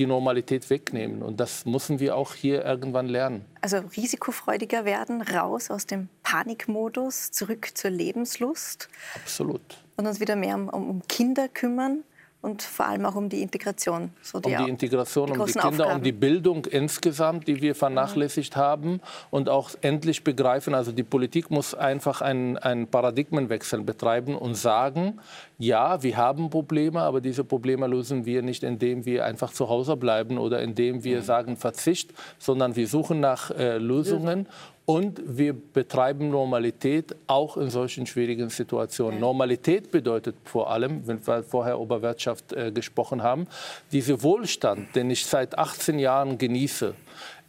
die 0.00 0.06
Normalität 0.06 0.70
wegnehmen. 0.70 1.22
Und 1.22 1.40
das 1.40 1.66
müssen 1.66 2.00
wir 2.00 2.16
auch 2.16 2.34
hier 2.34 2.64
irgendwann 2.64 3.06
lernen. 3.06 3.44
Also 3.60 3.78
risikofreudiger 3.96 4.86
werden, 4.86 5.20
raus 5.20 5.70
aus 5.70 5.86
dem 5.86 6.08
Panikmodus, 6.22 7.30
zurück 7.30 7.72
zur 7.74 7.90
Lebenslust. 7.90 8.88
Absolut. 9.14 9.60
Und 9.96 10.06
uns 10.06 10.18
wieder 10.18 10.36
mehr 10.36 10.54
um, 10.54 10.68
um 10.68 11.02
Kinder 11.06 11.48
kümmern 11.48 12.02
und 12.42 12.62
vor 12.62 12.86
allem 12.86 13.04
auch 13.04 13.16
um 13.16 13.28
die 13.28 13.42
Integration. 13.42 14.12
So 14.22 14.40
die 14.40 14.54
um 14.54 14.64
die 14.64 14.70
Integration, 14.70 15.32
die 15.32 15.38
um 15.38 15.46
die 15.46 15.52
Kinder, 15.52 15.68
Aufgaben. 15.68 15.96
um 15.96 16.02
die 16.02 16.12
Bildung 16.12 16.64
insgesamt, 16.64 17.46
die 17.46 17.60
wir 17.60 17.74
vernachlässigt 17.74 18.56
mhm. 18.56 18.60
haben 18.60 19.00
und 19.30 19.48
auch 19.48 19.70
endlich 19.82 20.24
begreifen, 20.24 20.74
also 20.74 20.90
die 20.92 21.02
Politik 21.02 21.50
muss 21.50 21.74
einfach 21.74 22.22
einen, 22.22 22.56
einen 22.56 22.86
Paradigmenwechsel 22.86 23.82
betreiben 23.82 24.36
und 24.36 24.54
sagen, 24.54 25.20
ja, 25.58 26.02
wir 26.02 26.16
haben 26.16 26.48
Probleme, 26.48 27.02
aber 27.02 27.20
diese 27.20 27.44
Probleme 27.44 27.86
lösen 27.86 28.24
wir 28.24 28.40
nicht, 28.40 28.62
indem 28.62 29.04
wir 29.04 29.26
einfach 29.26 29.52
zu 29.52 29.68
Hause 29.68 29.96
bleiben 29.96 30.38
oder 30.38 30.62
indem 30.62 31.04
wir 31.04 31.18
mhm. 31.18 31.22
sagen 31.22 31.56
Verzicht, 31.56 32.14
sondern 32.38 32.74
wir 32.74 32.88
suchen 32.88 33.20
nach 33.20 33.50
äh, 33.50 33.76
Lösungen 33.76 34.46
und 34.90 35.22
wir 35.24 35.52
betreiben 35.52 36.30
Normalität 36.30 37.14
auch 37.28 37.56
in 37.56 37.70
solchen 37.70 38.06
schwierigen 38.06 38.50
Situationen. 38.50 39.20
Normalität 39.20 39.92
bedeutet 39.92 40.34
vor 40.42 40.68
allem, 40.68 41.06
wenn 41.06 41.24
wir 41.24 41.44
vorher 41.44 41.76
über 41.76 42.02
Wirtschaft 42.02 42.52
äh, 42.52 42.72
gesprochen 42.72 43.22
haben, 43.22 43.46
dieser 43.92 44.20
Wohlstand, 44.24 44.96
den 44.96 45.08
ich 45.08 45.24
seit 45.24 45.56
18 45.56 46.00
Jahren 46.00 46.38
genieße, 46.38 46.94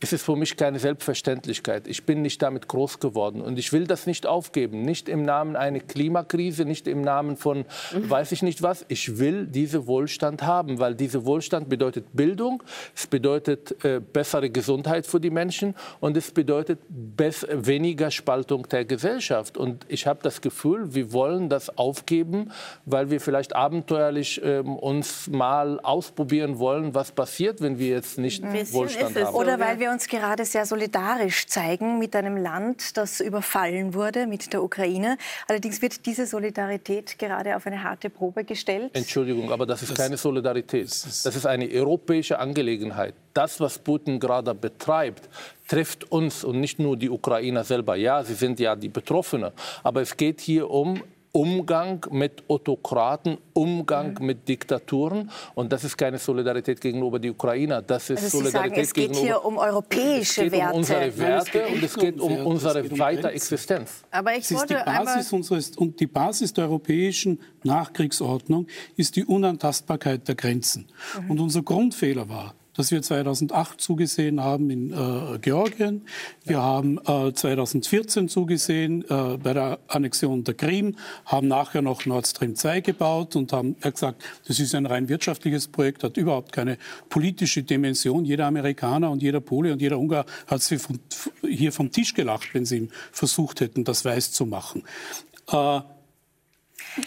es 0.04 0.14
ist 0.14 0.24
für 0.24 0.36
mich 0.36 0.58
keine 0.58 0.80
Selbstverständlichkeit. 0.80 1.88
Ich 1.88 2.06
bin 2.06 2.24
nicht 2.24 2.42
damit 2.42 2.68
groß 2.68 3.00
geworden 3.00 3.40
und 3.40 3.60
ich 3.60 3.72
will 3.72 3.86
das 3.86 4.08
nicht 4.08 4.26
aufgeben. 4.26 4.82
Nicht 4.82 5.08
im 5.08 5.24
Namen 5.24 5.56
einer 5.56 5.80
Klimakrise, 5.80 6.66
nicht 6.66 6.88
im 6.88 7.02
Namen 7.02 7.38
von 7.38 7.66
weiß 7.94 8.32
ich 8.32 8.42
nicht 8.42 8.64
was. 8.64 8.84
Ich 8.88 9.20
will 9.20 9.46
diesen 9.46 9.86
Wohlstand 9.86 10.42
haben, 10.42 10.80
weil 10.80 10.96
dieser 10.96 11.24
Wohlstand 11.26 11.70
bedeutet 11.70 12.06
Bildung, 12.14 12.64
es 12.96 13.06
bedeutet 13.06 13.84
äh, 13.86 14.00
bessere 14.00 14.50
Gesundheit 14.50 15.06
für 15.06 15.20
die 15.20 15.30
Menschen 15.30 15.76
und 16.00 16.18
es 16.18 16.32
bedeutet 16.32 16.80
weniger 16.90 18.10
Spaltung 18.10 18.68
der 18.70 18.86
Gesellschaft. 18.86 19.56
Und 19.56 19.86
ich 19.88 20.08
habe 20.08 20.20
das 20.24 20.42
Gefühl, 20.42 20.96
wir 20.96 21.14
wollen 21.14 21.48
das 21.48 21.78
aufgeben, 21.78 22.52
weil 22.86 23.12
wir 23.12 23.22
vielleicht 23.22 23.56
abenteuerlich 23.56 24.44
äh, 24.44 24.60
uns 24.60 25.28
mal 25.28 25.80
ausprobieren 25.82 26.58
wollen, 26.58 26.96
was 26.96 27.12
passiert, 27.12 27.62
wenn 27.62 27.78
wir 27.78 27.90
jetzt 27.90 28.18
nicht 28.18 28.44
Wohlstand 28.74 29.16
haben. 29.16 29.36
Oder 29.36 29.60
weil 29.60 29.80
wir 29.80 29.90
uns 29.91 30.08
gerade 30.08 30.45
sehr 30.45 30.65
solidarisch 30.65 31.47
zeigen 31.47 31.99
mit 31.99 32.15
einem 32.15 32.38
Land, 32.38 32.97
das 32.97 33.19
überfallen 33.19 33.93
wurde, 33.93 34.27
mit 34.27 34.54
der 34.54 34.63
Ukraine. 34.63 35.17
Allerdings 35.47 35.82
wird 35.82 36.06
diese 36.06 36.25
Solidarität 36.25 37.19
gerade 37.19 37.56
auf 37.56 37.67
eine 37.67 37.84
harte 37.84 38.10
Probe 38.10 38.43
gestellt. 38.43 38.91
Entschuldigung, 38.93 39.51
aber 39.51 39.65
das 39.65 39.82
ist 39.82 39.91
das, 39.91 39.97
keine 39.97 40.17
Solidarität. 40.17 40.88
Das 40.88 41.25
ist 41.25 41.45
eine 41.45 41.69
europäische 41.69 42.39
Angelegenheit. 42.39 43.13
Das, 43.34 43.60
was 43.60 43.80
Putin 43.80 44.19
gerade 44.19 44.54
betreibt, 44.56 45.30
trifft 45.67 46.12
uns 46.12 46.43
und 46.43 46.60
nicht 46.60 46.80
nur 46.80 46.97
die 46.97 47.10
Ukrainer 47.10 47.63
selber. 47.63 47.95
Ja, 47.95 48.23
sie 48.23 48.34
sind 48.34 48.60
ja 48.60 48.75
die 48.75 48.89
Betroffenen, 48.89 49.51
aber 49.84 50.01
es 50.01 50.17
geht 50.17 50.41
hier 50.41 50.69
um 50.69 51.01
Umgang 51.34 52.06
mit 52.12 52.44
Autokraten, 52.50 53.38
Umgang 53.54 54.17
mhm. 54.20 54.26
mit 54.26 54.48
Diktaturen. 54.48 55.30
Und 55.56 55.72
das 55.72 55.84
ist 55.84 55.98
keine 55.98 56.17
Solidarität 56.17 56.82
gegenüber 56.82 57.20
die 57.20 57.30
Ukrainer. 57.30 57.82
Das 57.82 58.10
ist 58.10 58.24
also 58.24 58.39
Solidarität 58.39 58.72
sagen, 58.72 58.82
es 58.82 58.94
geht 58.94 59.12
gegenüber, 59.13 59.26
hier 59.26 59.46
um 59.46 59.58
europäische 59.58 60.46
es 60.46 60.52
geht 60.52 60.52
Werte. 60.52 60.74
Um 60.74 60.80
unsere 60.80 61.17
Werte 61.17 61.67
und 61.67 61.84
es 61.84 61.96
geht 61.96 62.20
um 62.20 62.46
unsere 62.46 62.84
um 62.84 63.00
weiter 63.00 63.32
Existenz. 63.32 64.04
Aber 64.12 64.36
ich 64.36 64.52
wollte 64.52 64.76
die 64.76 64.84
Basis 64.84 65.32
unseres, 65.32 65.78
und 65.78 66.00
die 66.00 66.08
Basis 66.08 66.54
der 66.54 66.65
europäischen 66.65 67.39
Nachkriegsordnung 67.63 68.67
ist 68.98 69.15
die 69.15 69.26
Unantastbarkeit 69.26 70.28
der 70.28 70.36
Grenzen. 70.36 70.88
Mhm. 71.22 71.32
Und 71.32 71.39
unser 71.39 71.62
Grundfehler 71.62 72.28
war, 72.28 72.56
das 72.76 72.92
wir 72.92 73.02
2008 73.02 73.82
zugesehen 73.82 74.42
haben 74.42 74.70
in 74.70 74.92
äh, 74.92 75.40
Georgien. 75.40 76.06
Wir 76.46 76.58
ja. 76.58 76.62
haben 76.62 77.00
äh, 77.06 77.34
2014 77.34 78.30
zugesehen 78.30 79.04
äh, 79.10 79.38
bei 79.38 79.54
der 79.54 79.80
Annexion 79.88 80.44
der 80.44 80.54
Krim, 80.54 80.96
haben 81.26 81.48
nachher 81.48 81.82
noch 81.82 82.06
Nord 82.06 82.28
Stream 82.28 82.56
2 82.56 82.82
gebaut 82.82 83.36
und 83.36 83.54
haben 83.54 83.76
gesagt, 83.80 84.24
das 84.48 84.60
ist 84.60 84.74
ein 84.76 84.86
rein 84.86 85.10
wirtschaftliches 85.10 85.67
Projekt, 85.67 86.04
hat 86.04 86.17
überhaupt 86.17 86.52
keine 86.52 86.78
politische 87.10 87.63
Dimension. 87.63 88.26
Jeder 88.26 88.46
Amerikaner 88.46 89.12
und 89.12 89.22
jeder 89.22 89.42
Pole 89.42 89.74
und 89.74 89.82
jeder 89.82 90.00
Ungar 90.00 90.26
hat 90.48 90.62
sie 90.62 90.78
von, 90.78 91.00
hier 91.42 91.72
vom 91.72 91.92
Tisch 91.92 92.13
gelacht, 92.13 92.54
wenn 92.54 92.65
sie 92.65 92.90
versucht 93.12 93.62
hätten, 93.62 93.84
das 93.84 94.06
weiß 94.06 94.32
zu 94.32 94.46
machen. 94.46 94.84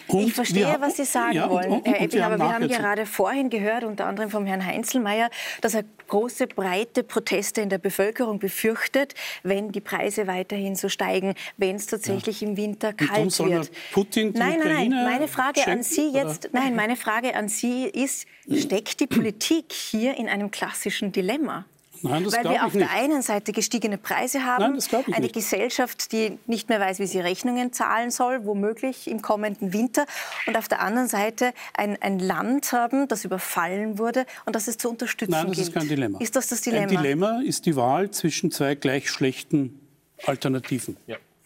Und 0.07 0.21
ich 0.27 0.33
verstehe, 0.33 0.65
wir- 0.67 0.81
was 0.81 0.97
Sie 0.97 1.05
sagen 1.05 1.33
ja, 1.33 1.49
wollen, 1.49 1.71
und- 1.71 1.85
Herr 1.87 1.95
und 1.95 2.01
Epping, 2.01 2.11
wir 2.19 2.25
aber 2.25 2.33
haben 2.53 2.67
wir 2.67 2.75
haben 2.75 2.83
gerade 2.83 3.05
vorhin 3.05 3.49
gehört, 3.49 3.83
unter 3.83 4.05
anderem 4.05 4.29
vom 4.29 4.45
Herrn 4.45 4.65
Heinzelmeier, 4.65 5.29
dass 5.61 5.73
er 5.75 5.83
große, 6.07 6.47
breite 6.47 7.03
Proteste 7.03 7.61
in 7.61 7.69
der 7.69 7.77
Bevölkerung 7.77 8.39
befürchtet, 8.39 9.13
wenn 9.43 9.71
die 9.71 9.81
Preise 9.81 10.27
weiterhin 10.27 10.75
so 10.75 10.89
steigen, 10.89 11.33
wenn 11.57 11.75
es 11.75 11.87
tatsächlich 11.87 12.41
im 12.43 12.57
Winter 12.57 12.93
kalt 12.93 13.37
wird. 13.39 13.71
Putin 13.91 14.33
die 14.33 14.39
nein, 14.39 14.59
nein, 14.59 14.67
nein. 14.67 14.87
Ukraine 14.87 15.03
Meine 15.09 15.27
Frage 15.27 15.59
an 15.61 15.63
schenken, 15.63 15.83
Sie 15.83 16.09
oder? 16.09 16.23
jetzt, 16.27 16.49
nein, 16.51 16.75
meine 16.75 16.95
Frage 16.95 17.35
an 17.35 17.47
Sie 17.49 17.85
ist, 17.85 18.25
steckt 18.51 18.99
die 18.99 19.07
Politik 19.07 19.71
hier 19.71 20.15
in 20.17 20.27
einem 20.29 20.51
klassischen 20.51 21.11
Dilemma? 21.11 21.65
Nein, 22.01 22.23
das 22.23 22.33
Weil 22.33 22.43
wir 22.43 22.51
ich 22.53 22.61
auf 22.61 22.73
nicht. 22.73 22.87
der 22.89 22.95
einen 22.95 23.21
Seite 23.21 23.51
gestiegene 23.51 23.97
Preise 23.97 24.43
haben, 24.45 24.61
Nein, 24.61 24.75
das 24.75 24.87
glaube 24.89 25.05
ich 25.07 25.15
eine 25.15 25.23
nicht. 25.23 25.35
Gesellschaft, 25.35 26.11
die 26.11 26.37
nicht 26.47 26.69
mehr 26.69 26.79
weiß, 26.79 26.99
wie 26.99 27.07
sie 27.07 27.19
Rechnungen 27.19 27.73
zahlen 27.73 28.11
soll, 28.11 28.45
womöglich 28.45 29.09
im 29.09 29.21
kommenden 29.21 29.73
Winter, 29.73 30.05
und 30.47 30.57
auf 30.57 30.67
der 30.67 30.81
anderen 30.81 31.07
Seite 31.07 31.53
ein, 31.73 32.01
ein 32.01 32.19
Land 32.19 32.71
haben, 32.71 33.07
das 33.07 33.25
überfallen 33.25 33.97
wurde 33.97 34.25
und 34.45 34.55
das 34.55 34.67
es 34.67 34.77
zu 34.77 34.89
unterstützen 34.89 35.31
Nein, 35.31 35.47
das 35.47 35.55
gilt. 35.55 35.67
ist 35.69 35.73
kein 35.73 35.87
Dilemma. 35.87 36.19
Ist 36.19 36.35
das 36.35 36.47
das 36.47 36.61
Dilemma? 36.61 36.83
Ein 36.83 36.89
Dilemma 36.97 37.41
ist 37.41 37.65
die 37.65 37.75
Wahl 37.75 38.11
zwischen 38.11 38.51
zwei 38.51 38.75
gleich 38.75 39.09
schlechten 39.09 39.79
Alternativen. 40.25 40.97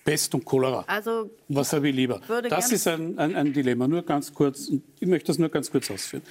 Pest 0.09 0.33
und 0.33 0.43
Cholera. 0.43 0.83
Also 0.87 1.29
Was 1.49 1.71
habe 1.73 1.89
ich 1.89 1.95
lieber? 1.95 2.19
Das 2.49 2.71
ist 2.71 2.87
ein, 2.87 3.19
ein, 3.19 3.35
ein 3.35 3.53
Dilemma. 3.53 3.87
Nur 3.87 4.01
ganz 4.01 4.33
kurz. 4.33 4.71
Ich 4.99 5.07
möchte 5.07 5.27
das 5.27 5.37
nur 5.37 5.49
ganz 5.49 5.69
kurz 5.69 5.91
ausführen. 5.91 6.23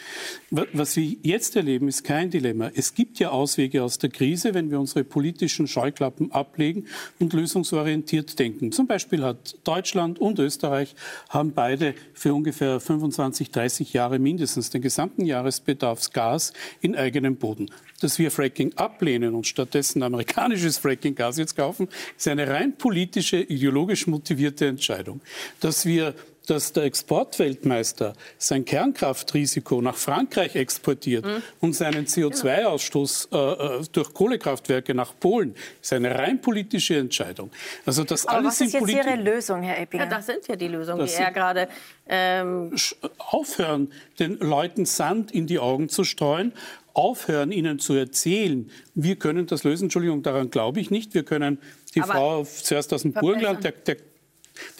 Wa- 0.50 0.66
Was 0.72 0.96
wir 0.96 1.16
jetzt 1.22 1.54
erleben, 1.54 1.86
ist 1.86 2.02
kein 2.02 2.28
Dilemma. 2.30 2.70
Es 2.74 2.94
gibt 2.94 3.20
ja 3.20 3.30
Auswege 3.30 3.82
aus 3.84 3.98
der 3.98 4.10
Krise, 4.10 4.52
wenn 4.54 4.70
wir 4.72 4.80
unsere 4.80 5.04
politischen 5.04 5.68
Scheuklappen 5.68 6.32
ablegen 6.32 6.86
und 7.20 7.32
lösungsorientiert 7.34 8.38
denken. 8.38 8.72
Zum 8.72 8.86
Beispiel 8.88 9.22
hat 9.22 9.56
Deutschland 9.62 10.18
und 10.18 10.38
Österreich 10.40 10.96
haben 11.28 11.52
beide 11.52 11.94
für 12.14 12.34
ungefähr 12.34 12.80
25, 12.80 13.50
30 13.52 13.92
Jahre 13.92 14.18
mindestens 14.18 14.70
den 14.70 14.82
gesamten 14.82 15.24
Jahresbedarfsgas 15.24 16.52
in 16.80 16.96
eigenem 16.96 17.36
Boden. 17.36 17.70
Dass 18.00 18.18
wir 18.20 18.30
Fracking 18.30 18.74
ablehnen 18.76 19.34
und 19.34 19.46
stattdessen 19.46 20.02
amerikanisches 20.04 20.78
Fracking-Gas 20.78 21.36
jetzt 21.38 21.56
kaufen, 21.56 21.88
ist 22.16 22.28
eine 22.28 22.46
rein 22.48 22.76
politische, 22.78 23.38
ideologisch 23.68 24.06
motivierte 24.06 24.66
Entscheidung. 24.66 25.20
Dass 25.60 25.84
wir 25.86 26.14
dass 26.46 26.72
der 26.72 26.84
Exportweltmeister 26.84 28.14
sein 28.38 28.64
Kernkraftrisiko 28.64 29.82
nach 29.82 29.96
Frankreich 29.96 30.56
exportiert 30.56 31.26
Mhm. 31.26 31.42
und 31.60 31.74
seinen 31.74 32.06
CO2-Ausstoß 32.06 33.28
äh, 33.32 33.80
äh, 33.82 33.84
durch 33.92 34.14
Kohlekraftwerke 34.14 34.94
nach 34.94 35.12
Polen, 35.20 35.54
ist 35.82 35.92
eine 35.92 36.18
rein 36.18 36.40
politische 36.40 36.96
Entscheidung. 36.96 37.50
Also 37.84 38.02
das 38.02 38.24
Aber 38.24 38.38
alles 38.38 38.46
was 38.46 38.52
ist 38.54 38.58
sind 38.60 38.72
jetzt 38.72 38.80
Politi- 38.80 39.06
Ihre 39.10 39.16
Lösung, 39.22 39.62
Herr 39.62 39.78
Eppinger? 39.78 40.04
ja, 40.04 40.08
das 40.08 40.24
sind 40.24 40.48
ja 40.48 40.56
die 40.56 40.68
Lösungen, 40.68 41.00
Das 41.00 41.16
die 41.16 41.22
er 41.22 41.32
gerade 41.32 41.68
ähm, 42.08 42.74
aufhören, 43.18 43.92
den 44.18 44.38
Leuten 44.38 44.86
Sand 44.86 45.30
in 45.30 45.46
die 45.46 45.58
Augen 45.58 45.90
zu 45.90 46.02
streuen, 46.04 46.54
aufhören, 46.98 47.52
ihnen 47.52 47.78
zu 47.78 47.94
erzählen, 47.94 48.68
wir 48.96 49.14
können 49.16 49.46
das 49.46 49.62
lösen. 49.62 49.84
Entschuldigung, 49.84 50.24
daran 50.24 50.50
glaube 50.50 50.80
ich 50.80 50.90
nicht. 50.90 51.14
Wir 51.14 51.22
können 51.22 51.58
die 51.94 52.02
Aber 52.02 52.12
Frau 52.12 52.44
zuerst 52.44 52.92
aus 52.92 53.02
dem 53.02 53.12
Burgenland, 53.12 53.62
der, 53.62 53.70
der, 53.70 53.98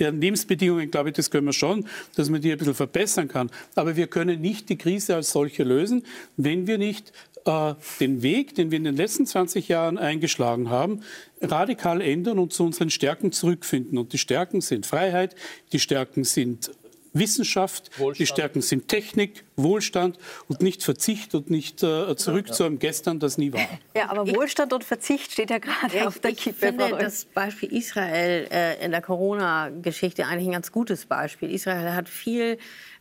deren 0.01 0.21
Lebensbedingungen, 0.21 0.91
glaube 0.91 1.11
ich, 1.11 1.15
das 1.15 1.31
können 1.31 1.47
wir 1.47 1.53
schon, 1.53 1.87
dass 2.17 2.29
man 2.29 2.41
die 2.41 2.51
ein 2.51 2.59
bisschen 2.59 2.75
verbessern 2.75 3.29
kann. 3.29 3.51
Aber 3.77 3.95
wir 3.95 4.09
können 4.09 4.41
nicht 4.41 4.69
die 4.69 4.77
Krise 4.77 5.15
als 5.15 5.31
solche 5.31 5.63
lösen, 5.63 6.03
wenn 6.37 6.67
wir 6.67 6.77
nicht 6.77 7.13
äh, 7.45 7.75
den 8.01 8.21
Weg, 8.23 8.57
den 8.57 8.73
wir 8.73 8.79
in 8.79 8.85
den 8.85 8.97
letzten 8.97 9.25
20 9.25 9.69
Jahren 9.69 9.97
eingeschlagen 9.97 10.71
haben, 10.71 11.03
radikal 11.41 12.01
ändern 12.01 12.41
und 12.41 12.53
zu 12.53 12.65
unseren 12.65 12.91
Stärken 12.91 13.31
zurückfinden. 13.31 13.97
Und 13.97 14.13
die 14.13 14.19
Stärken 14.19 14.61
sind 14.61 14.87
Freiheit, 14.87 15.37
die 15.71 15.79
Stärken 15.79 16.25
sind 16.25 16.73
Wissenschaft, 17.13 17.91
die 17.97 18.01
Wohlstand. 18.01 18.29
Stärken 18.29 18.63
sind 18.63 18.89
Technik, 18.89 19.45
Wohlstand 19.57 20.19
und 20.49 20.63
nicht 20.63 20.83
Verzicht 20.83 21.35
und 21.35 21.51
nicht 21.51 21.83
äh, 21.83 22.17
zurück 22.17 22.53
zu 22.55 22.65
einem 22.65 22.79
Gestern, 22.79 23.19
das 23.19 23.39
nie 23.39 23.53
war. 23.53 23.61
ja, 23.97 24.11
aber 24.11 24.29
Wohlstand 24.29 24.73
und 24.73 24.85
Verzicht 24.85 25.33
steht 25.33 25.51
ja 25.51 25.59
gerade 25.59 26.07
auf 26.07 26.19
der 26.19 26.31
ich 26.31 26.39
Kippe. 26.39 26.67
finde 26.67 26.85
Frau 26.85 26.95
Röll. 26.95 27.05
das 27.05 27.25
Beispiel 27.25 27.73
Israel 27.73 28.49
äh, 28.51 28.85
in 28.85 28.91
der 28.91 29.03
Corona-Geschichte 29.03 30.27
eigentlich 30.27 30.49
ein 30.49 30.53
ganz 30.53 30.73
gutes 30.73 31.07
Beispiel. 31.07 31.51
Israel 31.51 31.95
hat 31.95 32.09
viel 32.09 32.59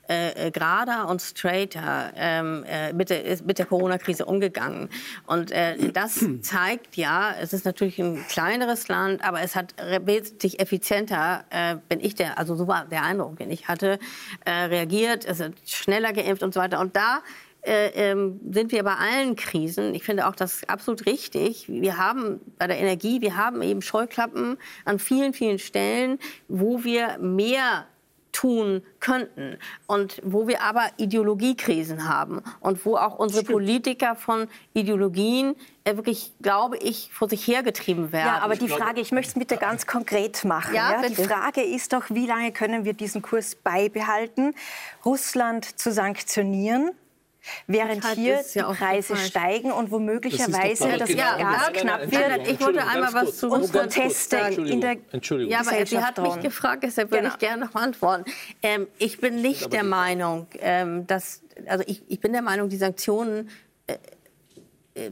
äh, 0.09 0.47
äh, 0.47 0.51
gerader 0.51 1.07
und 1.09 1.21
straighter 1.21 2.11
ähm, 2.15 2.63
äh, 2.67 2.93
mit 2.93 3.09
der, 3.09 3.23
mit 3.43 3.59
der 3.59 3.65
Corona-Krise 3.65 4.25
umgegangen. 4.25 4.89
Und 5.25 5.51
äh, 5.51 5.91
das 5.91 6.25
zeigt 6.41 6.95
ja, 6.95 7.33
es 7.41 7.51
ist 7.51 7.65
natürlich 7.65 7.99
ein 7.99 8.25
kleineres 8.29 8.87
Land, 8.87 9.23
aber 9.23 9.41
es 9.41 9.55
hat 9.55 9.75
wesentlich 10.05 10.59
effizienter, 10.59 11.43
äh, 11.49 11.75
bin 11.89 11.99
ich 11.99 12.15
der, 12.15 12.37
also 12.37 12.55
so 12.55 12.67
war 12.67 12.85
der 12.85 13.03
Eindruck, 13.03 13.37
den 13.37 13.51
ich 13.51 13.67
hatte, 13.67 13.99
äh, 14.45 14.51
reagiert, 14.51 15.25
es 15.25 15.41
hat 15.41 15.53
schneller 15.65 16.13
geimpft 16.13 16.43
und 16.43 16.53
so 16.53 16.59
weiter. 16.59 16.79
Und 16.79 16.95
da 16.95 17.21
äh, 17.67 17.87
ähm, 18.11 18.39
sind 18.49 18.71
wir 18.71 18.83
bei 18.83 18.95
allen 18.95 19.35
Krisen. 19.35 19.93
Ich 19.93 20.03
finde 20.03 20.27
auch 20.27 20.35
das 20.35 20.63
absolut 20.69 21.05
richtig. 21.05 21.67
Wir 21.67 21.97
haben 21.97 22.39
bei 22.57 22.67
der 22.67 22.77
Energie, 22.77 23.19
wir 23.19 23.35
haben 23.35 23.61
eben 23.61 23.81
Scheuklappen 23.81 24.57
an 24.85 24.99
vielen, 24.99 25.33
vielen 25.33 25.59
Stellen, 25.59 26.17
wo 26.47 26.85
wir 26.85 27.17
mehr 27.17 27.87
tun 28.37 28.83
könnten 28.99 29.57
und 29.87 30.21
wo 30.23 30.47
wir 30.47 30.61
aber 30.61 30.83
Ideologiekrisen 30.97 32.07
haben 32.07 32.43
und 32.59 32.85
wo 32.85 32.95
auch 32.95 33.17
unsere 33.17 33.43
Politiker 33.43 34.15
von 34.15 34.47
Ideologien 34.73 35.55
äh, 35.85 35.95
wirklich, 35.95 36.33
glaube 36.39 36.77
ich, 36.77 37.09
vor 37.11 37.27
sich 37.27 37.47
hergetrieben 37.47 38.11
werden. 38.11 38.27
Ja, 38.27 38.39
aber 38.41 38.55
die 38.55 38.67
Frage, 38.67 39.01
ich 39.01 39.11
möchte 39.11 39.29
es 39.29 39.39
bitte 39.39 39.57
ganz 39.57 39.87
konkret 39.87 40.45
machen. 40.45 40.75
Ja, 40.75 41.01
Ja, 41.01 41.09
die. 41.09 41.15
Frage 41.15 41.61
ist 41.63 41.93
doch, 41.93 42.03
wie 42.09 42.27
lange 42.27 42.51
können 42.51 42.85
wir 42.85 42.93
diesen 42.93 43.23
Kurs 43.23 43.55
beibehalten, 43.55 44.53
Russland 45.03 45.79
zu 45.79 45.91
sanktionieren? 45.91 46.91
Während 47.67 47.99
Ich 47.99 48.03
halte 48.03 48.21
hier 48.21 48.33
ja 48.35 48.41
die 48.53 48.63
auch 48.63 48.73
für 48.75 48.85
Preise 48.85 49.15
falsch. 49.15 49.27
steigen 49.27 49.71
und 49.71 49.91
womöglicherweise 49.91 50.87
Das 50.89 50.99
das 50.99 51.09
doch 51.09 51.15
Ja, 51.17 51.37
Gas 51.37 51.61
nein, 51.61 51.73
knapp 51.73 51.99
nein, 52.01 52.11
wird. 52.11 52.47
Ich 52.51 52.59
wollte 52.61 52.85
einmal 52.87 53.13
was 53.13 53.37
zu. 53.37 53.49
Und. 53.49 53.71
Proteste 53.71 54.37
in 54.37 54.43
Entschuldigung, 54.45 54.81
der 54.81 54.95
Entschuldigung. 55.11 55.51
Ja, 55.51 55.59
aber 55.61 55.85
sie 55.85 55.99
hat 55.99 56.17
mich 56.21 56.39
gefragt, 56.39 56.83
deshalb 56.83 57.11
würde 57.11 57.23
Genau. 57.23 57.33
ich 57.33 57.39
gerne 57.39 57.65
noch 57.65 57.75
antworten. 57.75 58.25
Ähm, 58.63 58.87
ich 58.97 59.19
bin 59.19 59.41
nicht 59.41 59.71
der 59.73 59.83
Meinung, 59.83 60.47
ähm, 60.59 61.05
dass, 61.07 61.41
also 61.67 61.83
ich, 61.87 62.01
ich 62.07 62.19
bin 62.19 62.33
der 62.33 62.41
Meinung, 62.41 62.69
die 62.69 62.77
Sanktionen 62.77 63.49
äh, 63.87 63.97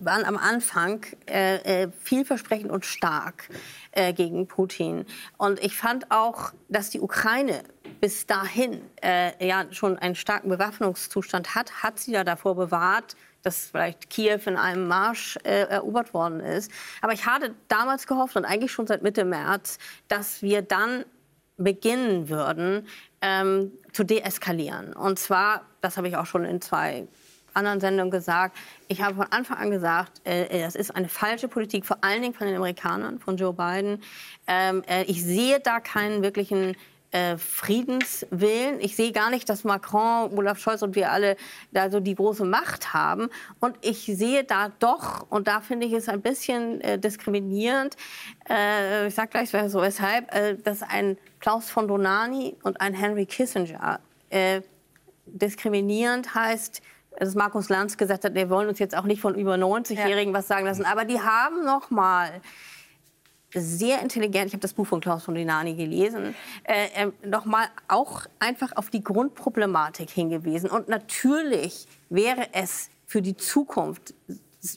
waren 0.04 0.26
am 0.26 0.38
Anfang 0.38 1.06
äh, 1.28 1.84
äh, 1.84 1.92
vielversprechend 2.02 2.72
und 2.72 2.86
stark 2.86 3.50
äh, 3.92 4.14
gegen 4.14 4.48
Putin. 4.48 5.06
Und 5.38 5.64
ich 5.64 5.76
fand 5.76 6.12
auch, 6.12 6.52
dass 6.70 6.90
die 6.90 7.00
Ukraine 7.00 7.64
bis 8.02 8.26
dahin 8.26 8.82
äh, 9.02 9.46
ja 9.46 9.66
schon 9.72 9.98
einen 9.98 10.16
starken 10.16 10.50
Bewaffnungszustand 10.50 11.56
hat, 11.56 11.84
hat 11.84 12.00
sie 12.00 12.12
ja 12.12 12.24
davor 12.24 12.56
bewahrt, 12.56 13.16
dass 13.42 13.68
vielleicht 13.68 14.10
Kiew 14.10 14.40
in 14.46 14.58
einem 14.58 14.88
Marsch 14.88 15.38
äh, 15.44 15.68
erobert 15.68 16.14
worden 16.14 16.40
ist. 16.40 16.72
Aber 17.02 17.14
ich 17.14 17.26
hatte 17.26 17.54
damals 17.68 18.08
gehofft 18.08 18.36
und 18.36 18.46
eigentlich 18.46 18.72
schon 18.72 18.88
seit 18.88 19.04
Mitte 19.04 19.24
März, 19.24 19.78
dass 20.08 20.42
wir 20.42 20.62
dann 20.62 21.06
beginnen 21.58 22.28
würden, 22.28 22.88
ähm, 23.22 23.72
zu 23.94 24.04
deeskalieren. 24.04 24.94
Und 24.94 25.20
zwar, 25.20 25.62
das 25.82 25.98
habe 25.98 26.08
ich 26.08 26.18
auch 26.18 26.26
schon 26.26 26.44
in 26.44 26.60
zwei 26.60 27.08
anderen 27.56 27.80
Sendungen 27.80 28.12
gesagt, 28.12 28.58
ich 28.88 29.02
habe 29.02 29.16
von 29.16 29.28
Anfang 29.32 29.58
an 29.58 29.72
gesagt, 29.72 30.22
äh, 30.26 30.62
das 30.62 30.76
ist 30.76 30.96
eine 30.96 31.10
falsche 31.10 31.48
Politik, 31.48 31.86
vor 31.86 31.98
allen 32.02 32.22
Dingen 32.22 32.34
von 32.34 32.48
den 32.48 32.56
Amerikanern, 32.56 33.20
von 33.20 33.38
Joe 33.38 33.54
Biden. 33.54 34.02
Ähm, 34.48 34.84
äh, 34.88 35.04
ich 35.04 35.24
sehe 35.24 35.60
da 35.60 35.80
keinen 35.80 36.24
wirklichen 36.24 36.76
äh, 37.16 37.38
Friedenswillen. 37.38 38.82
Ich 38.82 38.98
sehe 38.98 39.14
gar 39.14 39.30
nicht, 39.30 39.48
dass 39.48 39.64
Macron, 39.64 40.38
Olaf 40.38 40.60
Scholz 40.60 40.82
und 40.82 40.96
wir 40.96 41.12
alle 41.12 41.38
da 41.72 41.90
so 41.90 42.02
die 42.02 42.14
große 42.14 42.44
Macht 42.44 42.94
haben. 42.94 43.30
Und 43.62 43.78
ich 43.82 44.06
sehe 44.06 44.44
da 44.44 44.70
doch, 44.80 45.26
und 45.30 45.48
da 45.48 45.62
finde 45.62 45.88
ich 45.88 45.94
es 45.94 46.10
ein 46.10 46.22
bisschen 46.22 46.82
äh, 46.82 47.00
diskriminierend, 47.00 47.96
äh, 48.50 49.08
ich 49.08 49.16
sage 49.16 49.30
gleich 49.30 49.50
so 49.50 49.82
weshalb, 49.82 50.34
äh, 50.36 50.56
dass 50.56 50.82
ein 50.82 51.18
Klaus 51.40 51.70
von 51.70 51.88
Donani 51.88 52.58
und 52.64 52.82
ein 52.82 52.94
Henry 52.94 53.26
Kissinger 53.26 54.02
äh, 54.30 54.62
diskriminierend 55.26 56.36
heißt, 56.36 56.82
dass 57.20 57.36
Markus 57.36 57.70
Lanz 57.70 57.98
gesagt 57.98 58.26
hat, 58.26 58.34
wir 58.34 58.50
wollen 58.50 58.68
uns 58.68 58.80
jetzt 58.80 58.96
auch 58.98 59.04
nicht 59.04 59.22
von 59.22 59.36
über 59.36 59.56
90-Jährigen 59.56 60.34
was 60.34 60.48
sagen 60.48 60.66
lassen. 60.66 60.86
Aber 60.86 61.06
die 61.06 61.20
haben 61.22 61.64
noch 61.64 61.90
mal 61.92 62.42
sehr 63.54 64.02
intelligent, 64.02 64.48
ich 64.48 64.54
habe 64.54 64.62
das 64.62 64.74
Buch 64.74 64.86
von 64.86 65.00
Klaus 65.00 65.24
von 65.24 65.34
Dinani 65.36 65.76
gelesen, 65.76 66.36
äh, 66.64 67.06
äh, 67.06 67.12
nochmal 67.28 67.68
auch 67.88 68.24
einfach 68.40 68.74
auf 68.76 68.90
die 68.90 69.04
Grundproblematik 69.04 70.10
hingewiesen. 70.10 70.70
Und 70.70 70.90
natürlich 70.90 71.88
wäre 72.10 72.48
es 72.52 72.90
für 73.06 73.22
die 73.22 73.38
Zukunft, 73.38 74.14